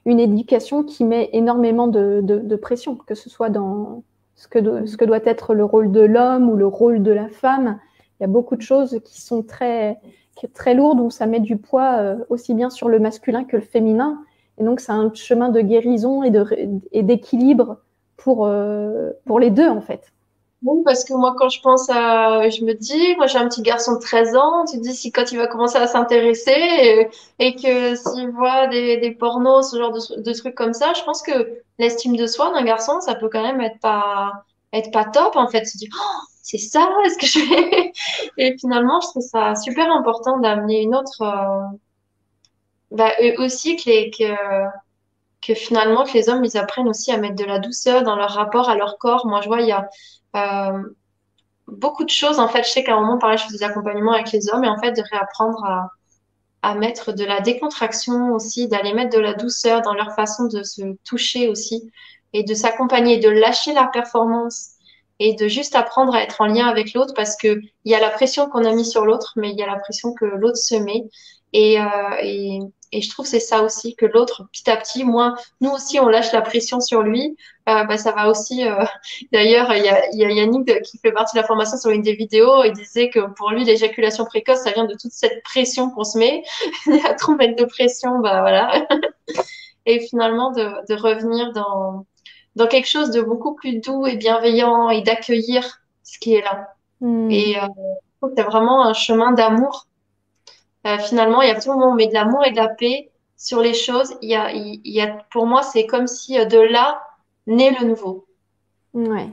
une 0.07 0.19
éducation 0.19 0.83
qui 0.83 1.05
met 1.05 1.29
énormément 1.35 1.87
de, 1.87 2.21
de, 2.23 2.39
de 2.39 2.57
pression, 2.57 2.97
que 2.97 3.15
ce 3.15 3.29
soit 3.29 3.51
dans 3.51 4.03
ce 4.37 4.49
que, 4.49 4.87
ce 4.87 4.97
que 4.97 5.05
doit 5.05 5.21
être 5.25 5.53
le 5.53 5.65
rôle 5.65 5.93
de 5.93 6.01
l'homme 6.01 6.49
ou 6.49 6.57
le 6.57 6.67
rôle 6.67 7.03
de 7.03 7.13
la 7.13 7.29
femme. 7.29 7.79
Il 8.19 8.23
y 8.23 8.25
a 8.25 8.29
beaucoup 8.29 8.57
de 8.57 8.63
choses 8.63 8.99
qui 9.05 9.21
sont 9.21 9.43
très, 9.43 10.01
très 10.55 10.75
lourdes 10.75 11.01
où 11.01 11.11
ça 11.11 11.27
met 11.27 11.41
du 11.41 11.59
poids 11.59 11.99
euh, 11.99 12.17
aussi 12.31 12.55
bien 12.55 12.71
sur 12.71 12.89
le 12.89 12.99
masculin 12.99 13.45
que 13.45 13.57
le 13.57 13.63
féminin. 13.63 14.23
Et 14.57 14.65
donc, 14.65 14.81
c'est 14.81 14.93
un 14.93 15.13
chemin 15.13 15.51
de 15.51 15.61
guérison 15.61 16.23
et 16.23 17.03
d'équilibre 17.03 17.79
pour, 18.17 18.47
euh, 18.47 19.11
pour 19.27 19.41
les 19.41 19.51
deux, 19.51 19.69
en 19.69 19.83
fait. 19.83 20.11
Oui, 20.63 20.83
parce 20.85 21.05
que 21.05 21.15
moi, 21.15 21.35
quand 21.39 21.49
je 21.49 21.61
pense 21.63 21.89
à, 21.89 22.51
je 22.51 22.63
me 22.65 22.75
dis, 22.75 23.17
moi, 23.17 23.27
j'ai 23.27 23.39
un 23.39 23.49
petit 23.49 23.63
garçon 23.63 23.95
de 23.95 24.01
13 24.01 24.37
ans, 24.37 24.67
tu 24.67 24.77
te 24.77 24.83
dis 24.83 24.95
si 24.95 25.11
quand 25.11 25.33
il 25.33 25.39
va 25.39 25.47
commencer 25.47 25.79
à 25.79 25.87
s'intéresser 25.87 26.51
et, 26.53 27.09
et, 27.39 27.55
que 27.55 27.95
s'il 27.97 28.29
voit 28.31 28.67
des, 28.67 28.99
des 28.99 29.11
pornos, 29.13 29.71
ce 29.71 29.79
genre 29.79 29.91
de, 29.93 30.21
de, 30.21 30.33
trucs 30.35 30.55
comme 30.55 30.75
ça, 30.75 30.93
je 30.93 31.03
pense 31.05 31.23
que 31.23 31.63
l'estime 31.79 32.15
de 32.15 32.27
soi 32.27 32.53
d'un 32.53 32.63
garçon, 32.63 33.01
ça 33.01 33.15
peut 33.15 33.31
quand 33.31 33.43
même 33.43 33.63
être 33.63 33.81
pas, 33.81 34.45
être 34.75 34.91
pas 34.93 35.05
top, 35.07 35.35
en 35.37 35.49
fait. 35.49 35.65
Se 35.65 35.79
dire, 35.79 35.89
oh, 35.95 36.21
c'est 36.43 36.59
ça, 36.59 36.91
est-ce 37.07 37.17
que 37.17 37.27
je 37.27 37.39
vais, 37.49 37.93
et 38.37 38.59
finalement, 38.59 39.01
je 39.01 39.09
trouve 39.09 39.23
ça 39.23 39.55
super 39.55 39.91
important 39.91 40.39
d'amener 40.41 40.83
une 40.83 40.95
autre, 40.95 41.23
euh... 41.23 41.77
bah, 42.91 43.13
aussi 43.39 43.77
que, 43.77 44.35
que 45.43 45.55
finalement, 45.55 46.05
que 46.05 46.13
les 46.13 46.29
hommes, 46.29 46.45
ils 46.45 46.59
apprennent 46.59 46.89
aussi 46.89 47.13
à 47.13 47.17
mettre 47.17 47.37
de 47.37 47.45
la 47.45 47.59
douceur 47.59 48.03
dans 48.03 48.17
leur 48.17 48.31
rapport 48.31 48.69
à 48.69 48.75
leur 48.75 48.99
corps. 48.99 49.27
Moi, 49.27 49.41
je 49.41 49.49
vois, 49.49 49.61
il 49.61 49.69
y 49.69 49.73
a, 49.73 49.89
euh, 50.37 50.83
beaucoup 51.67 52.05
de 52.05 52.11
choses. 52.11 52.39
En 52.39 52.49
fait, 52.49 52.65
je 52.65 52.71
sais 52.71 52.85
qu'à 52.85 52.95
un 52.95 53.01
moment, 53.01 53.19
pareil, 53.19 53.39
je 53.39 53.45
fais 53.45 53.53
des 53.53 53.63
accompagnements 53.63 54.13
avec 54.13 54.33
les 54.33 54.53
hommes 54.53 54.65
et 54.65 54.69
en 54.69 54.79
fait, 54.79 54.93
de 54.93 55.03
réapprendre 55.11 55.65
à, 56.63 56.75
mettre 56.75 57.13
de 57.13 57.25
la 57.25 57.41
décontraction 57.41 58.33
aussi, 58.35 58.69
d'aller 58.69 58.93
mettre 58.93 59.17
de 59.17 59.21
la 59.21 59.33
douceur 59.33 59.81
dans 59.81 59.95
leur 59.95 60.15
façon 60.15 60.45
de 60.45 60.63
se 60.63 60.83
toucher 61.05 61.49
aussi 61.49 61.91
et 62.35 62.43
de 62.43 62.55
s'accompagner, 62.55 63.19
de 63.19 63.31
lâcher 63.31 63.73
la 63.73 63.87
performance 63.87 64.73
et 65.21 65.35
de 65.35 65.49
juste 65.49 65.75
apprendre 65.75 66.15
à 66.15 66.23
être 66.23 66.41
en 66.41 66.47
lien 66.47 66.67
avec 66.67 66.93
l'autre 66.93 67.15
parce 67.15 67.37
que 67.37 67.61
il 67.85 67.93
y 67.93 67.95
a 67.95 68.01
la 68.01 68.11
pression 68.11 68.49
qu'on 68.49 68.65
a 68.67 68.73
mis 68.73 68.85
sur 68.85 69.07
l'autre, 69.07 69.33
mais 69.37 69.51
il 69.51 69.59
y 69.59 69.63
a 69.63 69.67
la 69.67 69.77
pression 69.77 70.13
que 70.13 70.27
l'autre 70.27 70.59
se 70.59 70.75
met. 70.75 71.09
Et, 71.53 71.81
euh, 71.81 71.85
et, 72.23 72.61
et, 72.93 73.03
je 73.03 73.11
trouve 73.11 73.27
c'est 73.27 73.41
ça 73.41 73.63
aussi 73.63 73.97
que 73.97 74.07
l'autre, 74.07 74.49
petit 74.53 74.71
à 74.71 74.77
petit, 74.77 75.05
moins 75.05 75.35
nous 75.61 75.71
aussi 75.71 75.99
on 75.99 76.09
lâche 76.09 76.33
la 76.33 76.43
pression 76.43 76.81
sur 76.81 77.03
lui, 77.03 77.37
euh, 77.69 77.85
bah, 77.85 77.99
ça 77.99 78.13
va 78.13 78.29
aussi. 78.29 78.67
Euh... 78.67 78.85
D'ailleurs, 79.33 79.73
il 79.75 79.85
y 79.85 79.89
a, 79.89 80.11
y 80.13 80.25
a, 80.25 80.31
Yannick 80.31 80.83
qui 80.83 80.99
fait 80.99 81.13
partie 81.13 81.37
de 81.37 81.41
la 81.41 81.47
formation 81.47 81.77
sur 81.77 81.91
une 81.91 82.03
des 82.03 82.15
vidéos. 82.15 82.65
Il 82.65 82.73
disait 82.73 83.11
que 83.11 83.21
pour 83.35 83.51
lui, 83.51 83.65
l'éjaculation 83.65 84.25
précoce, 84.25 84.61
ça 84.61 84.71
vient 84.71 84.85
de 84.85 84.95
toute 84.95 85.13
cette 85.13 85.43
pression 85.43 85.91
qu'on 85.91 86.05
se 86.05 86.19
met. 86.19 86.43
a 87.05 87.15
trop 87.15 87.35
mettre 87.35 87.57
de 87.57 87.65
pression, 87.65 88.21
bah 88.21 88.41
voilà. 88.41 88.87
et 89.87 90.01
finalement 90.01 90.53
de, 90.53 90.63
de 90.89 91.01
revenir 91.01 91.53
dans 91.53 92.05
dans 92.57 92.67
quelque 92.67 92.89
chose 92.89 93.11
de 93.11 93.23
beaucoup 93.23 93.55
plus 93.55 93.81
doux 93.81 94.07
et 94.07 94.17
bienveillant 94.17 94.91
et 94.91 95.03
d'accueillir 95.03 95.81
ce 96.03 96.19
qui 96.19 96.35
est 96.35 96.43
là. 96.43 96.75
Hmm. 97.01 97.31
Et 97.31 97.59
euh, 97.59 97.67
c'est 98.37 98.43
vraiment 98.43 98.85
un 98.85 98.93
chemin 98.93 99.33
d'amour 99.33 99.87
euh, 100.87 100.99
finalement, 100.99 101.43
il 101.43 101.49
y 101.49 101.53
a 101.53 101.61
tout 101.61 101.71
le 101.71 101.77
moment 101.77 101.93
on 101.93 101.95
met 101.95 102.07
de 102.07 102.15
l'amour 102.15 102.45
et 102.45 102.53
de 102.53 102.57
la 102.57 102.69
paix 102.69 103.11
sur 103.37 103.61
les 103.61 103.75
choses. 103.75 104.15
Il 104.23 104.31
y 104.31 104.35
a, 104.35 104.53
il 104.53 104.81
y 104.85 105.01
a, 105.01 105.19
pour 105.31 105.47
moi, 105.47 105.63
c'est 105.63 105.87
comme 105.87 106.07
si 106.07 106.39
euh, 106.39 106.45
de 106.45 106.59
là 106.59 107.03
naît 107.47 107.77
le 107.79 107.87
nouveau. 107.87 108.27
Ouais. 108.95 109.29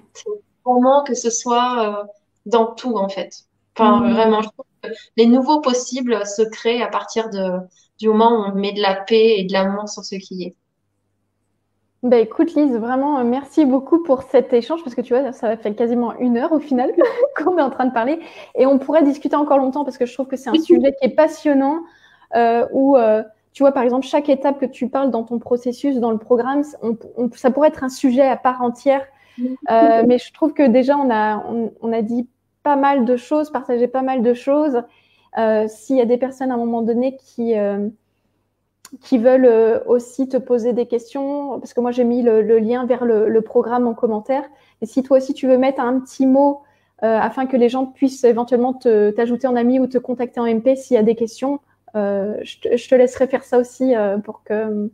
Vraiment 0.65 1.03
que 1.03 1.13
ce 1.13 1.29
soit 1.29 2.01
euh, 2.01 2.03
dans 2.45 2.73
tout, 2.73 2.97
en 2.97 3.09
fait. 3.09 3.45
Enfin, 3.75 3.99
mm. 3.99 4.13
vraiment, 4.13 4.41
je 4.41 4.49
trouve 4.49 4.65
que 4.83 4.89
les 5.15 5.25
nouveaux 5.25 5.61
possibles 5.61 6.25
se 6.25 6.41
créent 6.41 6.81
à 6.81 6.87
partir 6.87 7.29
de, 7.29 7.59
du 7.99 8.09
moment 8.09 8.31
où 8.31 8.51
on 8.51 8.55
met 8.55 8.73
de 8.73 8.81
la 8.81 8.95
paix 8.95 9.39
et 9.39 9.45
de 9.45 9.53
l'amour 9.53 9.87
sur 9.87 10.03
ce 10.03 10.15
qui 10.15 10.43
est. 10.43 10.55
Bah 12.03 12.17
écoute 12.17 12.53
Lise, 12.53 12.75
vraiment 12.75 13.17
euh, 13.17 13.23
merci 13.23 13.65
beaucoup 13.65 14.03
pour 14.03 14.21
cet 14.21 14.53
échange 14.53 14.83
parce 14.83 14.95
que 14.95 15.01
tu 15.01 15.15
vois, 15.15 15.31
ça 15.31 15.47
va 15.47 15.57
faire 15.57 15.75
quasiment 15.75 16.15
une 16.19 16.37
heure 16.37 16.51
au 16.51 16.59
final 16.59 16.91
qu'on 17.35 17.57
est 17.57 17.61
en 17.61 17.71
train 17.71 17.85
de 17.85 17.93
parler 17.93 18.19
et 18.55 18.67
on 18.67 18.77
pourrait 18.77 19.03
discuter 19.03 19.35
encore 19.35 19.57
longtemps 19.57 19.83
parce 19.83 19.97
que 19.97 20.05
je 20.05 20.13
trouve 20.13 20.27
que 20.27 20.35
c'est 20.35 20.49
un 20.51 20.61
sujet 20.61 20.93
qui 20.99 21.07
est 21.07 21.15
passionnant 21.15 21.79
euh, 22.35 22.67
où 22.71 22.97
euh, 22.97 23.23
tu 23.53 23.63
vois 23.63 23.71
par 23.71 23.81
exemple 23.81 24.05
chaque 24.05 24.29
étape 24.29 24.59
que 24.59 24.67
tu 24.67 24.89
parles 24.89 25.09
dans 25.09 25.23
ton 25.23 25.39
processus, 25.39 25.97
dans 25.97 26.11
le 26.11 26.19
programme, 26.19 26.61
ça 27.33 27.49
pourrait 27.49 27.69
être 27.69 27.83
un 27.83 27.89
sujet 27.89 28.27
à 28.27 28.37
part 28.37 28.61
entière. 28.61 29.03
Euh, 29.39 30.03
mais 30.07 30.17
je 30.17 30.31
trouve 30.33 30.53
que 30.53 30.67
déjà 30.67 30.97
on 30.97 31.09
a 31.09 31.43
on, 31.47 31.71
on, 31.81 31.93
a 31.93 32.01
dit 32.01 32.27
pas 32.63 32.75
mal 32.75 33.05
de 33.05 33.17
choses, 33.17 33.51
partagé 33.51 33.87
pas 33.87 34.03
mal 34.03 34.21
de 34.21 34.33
choses. 34.33 34.83
Euh, 35.37 35.67
S'il 35.67 35.95
y 35.95 36.01
a 36.01 36.05
des 36.05 36.17
personnes 36.17 36.51
à 36.51 36.55
un 36.55 36.57
moment 36.57 36.83
donné 36.83 37.17
qui 37.17 37.55
qui 39.01 39.17
veulent 39.17 39.45
euh, 39.45 39.79
aussi 39.85 40.27
te 40.27 40.38
poser 40.38 40.73
des 40.73 40.85
questions, 40.85 41.59
parce 41.59 41.73
que 41.73 41.81
moi 41.81 41.91
j'ai 41.91 42.03
mis 42.03 42.21
le, 42.21 42.41
lien 42.59 42.85
vers 42.85 43.05
le, 43.05 43.41
programme 43.41 43.88
en 43.88 43.93
commentaire. 43.93 44.43
Et 44.81 44.85
si 44.85 45.03
toi 45.03 45.17
aussi 45.17 45.33
tu 45.33 45.47
veux 45.47 45.57
mettre 45.57 45.81
un 45.81 45.99
petit 45.99 46.25
mot 46.25 46.61
euh, 47.03 47.19
afin 47.19 47.45
que 47.45 47.57
les 47.57 47.69
gens 47.69 47.85
puissent 47.85 48.23
éventuellement 48.23 48.73
t'ajouter 48.73 49.47
en 49.47 49.55
ami 49.55 49.79
ou 49.79 49.88
te 49.88 49.97
contacter 49.97 50.39
en 50.39 50.45
MP 50.45 50.75
s'il 50.75 50.95
y 50.95 50.97
a 50.97 51.03
des 51.03 51.15
questions, 51.15 51.59
euh, 51.95 52.38
je, 52.43 52.59
te, 52.89 52.95
laisserai 52.95 53.27
faire 53.27 53.43
ça 53.43 53.59
aussi 53.59 53.93
pour 54.23 54.43
que. 54.43 54.89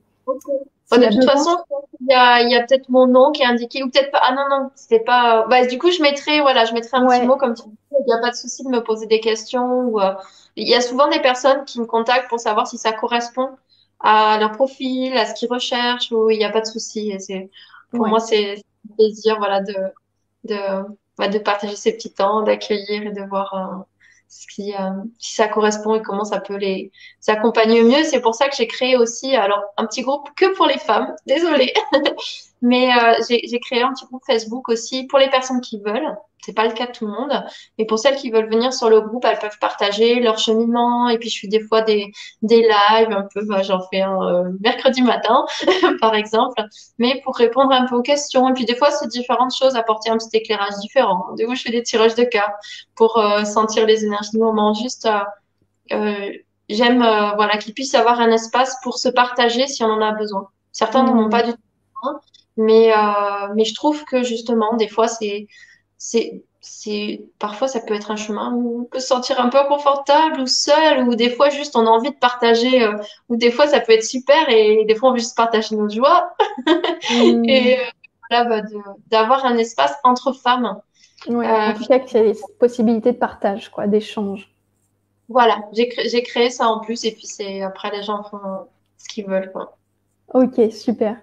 De 0.98 1.14
toute 1.14 1.26
façon, 1.26 1.58
il 2.02 2.08
y 2.10 2.14
a, 2.14 2.42
y 2.42 2.56
a 2.56 2.64
peut-être 2.66 2.90
mon 2.90 3.08
nom 3.08 3.32
qui 3.32 3.42
est 3.42 3.46
indiqué, 3.46 3.84
ou 3.84 3.90
peut-être 3.90 4.12
pas. 4.12 4.22
Ah 4.24 4.34
non, 4.34 4.44
non, 4.50 4.70
c'était 4.76 5.00
pas. 5.00 5.46
Bah, 5.48 5.66
du 5.66 5.78
coup, 5.78 5.92
je 5.92 6.02
mettrai, 6.02 6.42
voilà, 6.42 6.66
je 6.66 6.74
mettrai 6.74 6.98
un 6.98 7.08
petit 7.08 7.26
mot 7.26 7.38
comme 7.38 7.54
tu 7.54 7.64
dis. 7.64 7.78
Il 7.92 8.06
n'y 8.08 8.14
a 8.14 8.20
pas 8.20 8.32
de 8.32 8.36
souci 8.36 8.64
de 8.64 8.70
me 8.70 8.84
poser 8.84 9.06
des 9.06 9.20
questions. 9.20 9.84
Ou, 9.88 10.00
il 10.56 10.68
y 10.68 10.76
a 10.76 10.82
souvent 10.82 11.08
des 11.08 11.20
personnes 11.20 11.66
qui 11.66 11.80
me 11.80 11.86
contactent 11.86 12.30
pour 12.30 12.40
savoir 12.40 12.68
si 12.68 12.78
ça 12.78 12.92
correspond 12.92 13.50
à 14.00 14.38
leur 14.40 14.52
profil, 14.52 15.18
à 15.18 15.26
ce 15.26 15.34
qu'ils 15.34 15.50
recherchent, 15.50 16.12
où 16.12 16.30
il 16.30 16.38
n'y 16.38 16.46
a 16.46 16.52
pas 16.52 16.62
de 16.62 16.66
souci. 16.66 17.14
C'est, 17.20 17.50
pour 17.92 18.08
moi, 18.08 18.20
c'est 18.20 18.56
un 18.58 18.96
plaisir, 18.96 19.38
voilà, 19.38 19.62
de, 19.62 19.76
de, 20.44 20.58
bah, 21.18 21.28
de 21.28 21.40
partager 21.40 21.76
ces 21.76 21.94
petits 21.94 22.14
temps, 22.14 22.44
d'accueillir 22.44 23.04
et 23.04 23.12
de 23.12 23.22
voir 23.24 23.54
euh, 23.54 23.84
euh, 24.60 24.90
si 25.20 25.36
ça 25.36 25.48
correspond 25.48 25.96
et 25.96 26.02
comment 26.02 26.26
ça 26.26 26.40
peut 26.40 26.56
les 26.56 26.92
accompagner 27.28 27.84
mieux. 27.84 28.04
C'est 28.04 28.22
pour 28.22 28.36
ça 28.36 28.50
que 28.50 28.56
j'ai 28.56 28.68
créé 28.68 28.98
aussi, 28.98 29.36
un 29.36 29.86
petit 29.86 30.02
groupe 30.02 30.30
que 30.36 30.54
pour 30.56 30.68
les 30.68 30.78
femmes. 30.78 31.14
Désolée. 31.26 31.74
Mais 32.62 32.90
euh, 32.92 33.16
j'ai 33.28 33.60
créé 33.60 33.82
un 33.82 33.94
petit 33.94 34.06
groupe 34.06 34.24
Facebook 34.26 34.70
aussi 34.70 35.06
pour 35.06 35.20
les 35.20 35.30
personnes 35.30 35.62
qui 35.62 35.80
veulent. 35.80 36.16
C'est 36.44 36.54
pas 36.54 36.68
le 36.68 36.74
cas 36.74 36.88
de 36.88 36.92
tout 36.92 37.06
le 37.06 37.12
monde, 37.14 37.44
mais 37.78 37.86
pour 37.86 38.00
celles 38.00 38.16
qui 38.16 38.30
veulent 38.30 38.50
venir 38.50 38.74
sur 38.74 38.90
le 38.90 39.02
groupe, 39.02 39.24
elles 39.26 39.40
peuvent 39.40 39.58
partager 39.60 40.20
leur 40.20 40.38
cheminement. 40.38 41.08
Et 41.10 41.18
puis 41.18 41.30
je 41.30 41.40
fais 41.40 41.48
des 41.48 41.62
fois 41.62 41.82
des 41.82 42.12
des 42.42 42.62
lives 42.62 43.12
un 43.12 43.28
peu. 43.34 43.46
Bah, 43.46 43.62
J'en 43.64 43.80
fais 43.90 44.02
un 44.02 44.22
euh, 44.22 44.50
mercredi 44.60 45.02
matin, 45.02 45.46
par 46.02 46.16
exemple, 46.16 46.62
mais 47.00 47.22
pour 47.24 47.36
répondre 47.36 47.72
un 47.72 47.86
peu 47.86 47.96
aux 47.96 48.02
questions. 48.02 48.50
Et 48.50 48.54
puis 48.54 48.66
des 48.66 48.76
fois 48.76 48.92
c'est 48.92 49.08
différentes 49.08 49.56
choses, 49.56 49.76
apporter 49.76 50.10
un 50.10 50.18
petit 50.18 50.38
éclairage 50.38 50.76
différent. 50.82 51.34
Du 51.38 51.46
coup, 51.46 51.56
je 51.56 51.62
fais 51.62 51.72
des 51.72 51.84
tirages 51.84 52.16
de 52.16 52.24
cartes 52.24 52.56
pour 52.96 53.18
euh, 53.18 53.44
sentir 53.46 53.86
les 53.86 54.04
énergies 54.04 54.32
du 54.32 54.40
moment. 54.40 54.74
Juste, 54.74 55.08
euh, 55.92 56.32
j'aime 56.70 57.00
voilà 57.36 57.58
qu'ils 57.58 57.74
puissent 57.74 57.96
avoir 57.96 58.20
un 58.20 58.32
espace 58.32 58.78
pour 58.84 58.98
se 58.98 59.10
partager 59.10 59.68
si 59.68 59.84
on 59.84 59.88
en 59.88 60.02
a 60.02 60.12
besoin. 60.12 60.48
Certains 60.72 61.04
n'en 61.04 61.18
ont 61.18 61.28
mmh. 61.28 61.30
pas 61.30 61.44
du 61.44 61.52
tout 61.54 61.58
mais, 62.58 62.94
euh, 62.94 63.54
mais 63.56 63.66
je 63.66 63.74
trouve 63.74 64.04
que 64.06 64.24
justement, 64.24 64.76
des 64.76 64.88
fois, 64.88 65.08
c'est, 65.08 65.48
c'est, 66.04 66.44
c'est, 66.60 67.22
parfois, 67.40 67.70
ça 67.70 67.80
peut 67.80 67.94
être 67.94 68.12
un 68.12 68.18
chemin 68.18 68.52
où 68.52 68.82
on 68.82 68.84
peut 68.84 69.00
se 69.00 69.08
sentir 69.08 69.40
un 69.40 69.48
peu 69.48 69.64
confortable 69.70 70.42
ou 70.42 70.48
seul, 70.48 71.08
ou 71.08 71.16
des 71.16 71.30
fois, 71.30 71.50
juste, 71.50 71.78
on 71.78 71.88
a 71.88 71.90
envie 71.90 72.12
de 72.12 72.18
partager, 72.18 72.84
euh, 72.84 72.98
ou 73.30 73.38
des 73.38 73.52
fois, 73.52 73.68
ça 73.68 73.80
peut 73.80 73.94
être 73.94 74.04
super, 74.04 74.50
et 74.50 74.84
des 74.84 74.96
fois, 74.96 75.10
on 75.10 75.14
veut 75.14 75.20
juste 75.20 75.38
partager 75.38 75.78
nos 75.78 75.88
joies. 75.88 76.36
Mmh. 77.10 77.46
et 77.50 77.80
euh, 77.80 77.84
voilà, 78.30 78.44
bah, 78.44 78.68
d'avoir 79.08 79.46
un 79.46 79.58
espace 79.58 79.96
entre 80.04 80.34
femmes. 80.34 80.82
Ouais, 81.30 81.48
en 81.48 81.70
euh, 81.70 81.74
tout 81.74 81.86
cas, 81.86 82.00
qu'il 82.00 82.20
y 82.20 82.30
ait 82.30 82.34
cette 82.34 82.58
possibilité 82.60 83.14
de 83.14 83.18
partage, 83.18 83.70
quoi, 83.70 83.88
d'échange. 83.88 84.52
Voilà, 85.30 85.64
j'ai 85.72 85.88
créé, 85.88 86.22
créé 86.24 86.50
ça 86.50 86.68
en 86.68 86.82
plus, 86.82 87.06
et 87.06 87.12
puis 87.14 87.28
c'est 87.28 87.62
après, 87.62 87.92
les 87.92 88.04
gens 88.04 88.24
font 88.24 88.68
ce 88.98 89.08
qu'ils 89.08 89.26
veulent, 89.26 89.54
quoi. 89.54 89.78
Ok, 90.34 90.60
super. 90.70 91.16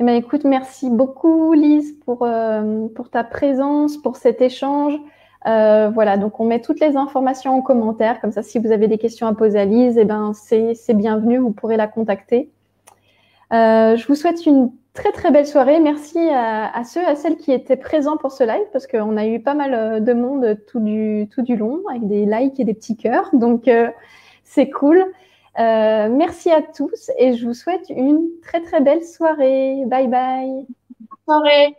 Eh 0.00 0.02
ben, 0.02 0.14
écoute, 0.14 0.44
merci 0.44 0.88
beaucoup 0.88 1.52
Lise 1.52 1.92
pour, 2.06 2.22
euh, 2.22 2.88
pour 2.94 3.10
ta 3.10 3.22
présence, 3.22 3.98
pour 3.98 4.16
cet 4.16 4.40
échange. 4.40 4.94
Euh, 5.46 5.90
voilà, 5.90 6.16
donc 6.16 6.40
on 6.40 6.46
met 6.46 6.62
toutes 6.62 6.80
les 6.80 6.96
informations 6.96 7.54
en 7.54 7.60
commentaire, 7.60 8.18
comme 8.22 8.32
ça 8.32 8.42
si 8.42 8.58
vous 8.58 8.72
avez 8.72 8.88
des 8.88 8.96
questions 8.96 9.26
à 9.26 9.34
poser 9.34 9.60
à 9.60 9.66
Lise, 9.66 9.98
eh 9.98 10.06
ben, 10.06 10.32
c'est 10.32 10.94
bienvenu, 10.94 11.36
vous 11.36 11.50
pourrez 11.50 11.76
la 11.76 11.86
contacter. 11.86 12.50
Euh, 13.52 13.96
je 13.96 14.06
vous 14.06 14.14
souhaite 14.14 14.46
une 14.46 14.72
très 14.94 15.12
très 15.12 15.30
belle 15.30 15.46
soirée. 15.46 15.80
Merci 15.80 16.18
à, 16.30 16.74
à, 16.74 16.84
ceux, 16.84 17.06
à 17.06 17.14
celles 17.14 17.36
qui 17.36 17.52
étaient 17.52 17.76
présents 17.76 18.16
pour 18.16 18.32
ce 18.32 18.42
live, 18.42 18.66
parce 18.72 18.86
qu'on 18.86 19.18
a 19.18 19.26
eu 19.26 19.40
pas 19.40 19.54
mal 19.54 20.02
de 20.02 20.12
monde 20.14 20.56
tout 20.66 20.80
du, 20.80 21.28
tout 21.30 21.42
du 21.42 21.56
long, 21.56 21.82
avec 21.90 22.06
des 22.06 22.24
likes 22.24 22.58
et 22.58 22.64
des 22.64 22.74
petits 22.74 22.96
cœurs, 22.96 23.28
donc 23.34 23.68
c'est 24.44 24.70
cool. 24.70 25.04
Euh, 25.58 26.08
merci 26.08 26.50
à 26.50 26.62
tous 26.62 27.10
et 27.18 27.36
je 27.36 27.46
vous 27.46 27.54
souhaite 27.54 27.88
une 27.90 28.28
très 28.42 28.60
très 28.60 28.80
belle 28.80 29.04
soirée. 29.04 29.82
Bye 29.86 30.08
bye. 30.08 30.66
Soirée. 31.26 31.76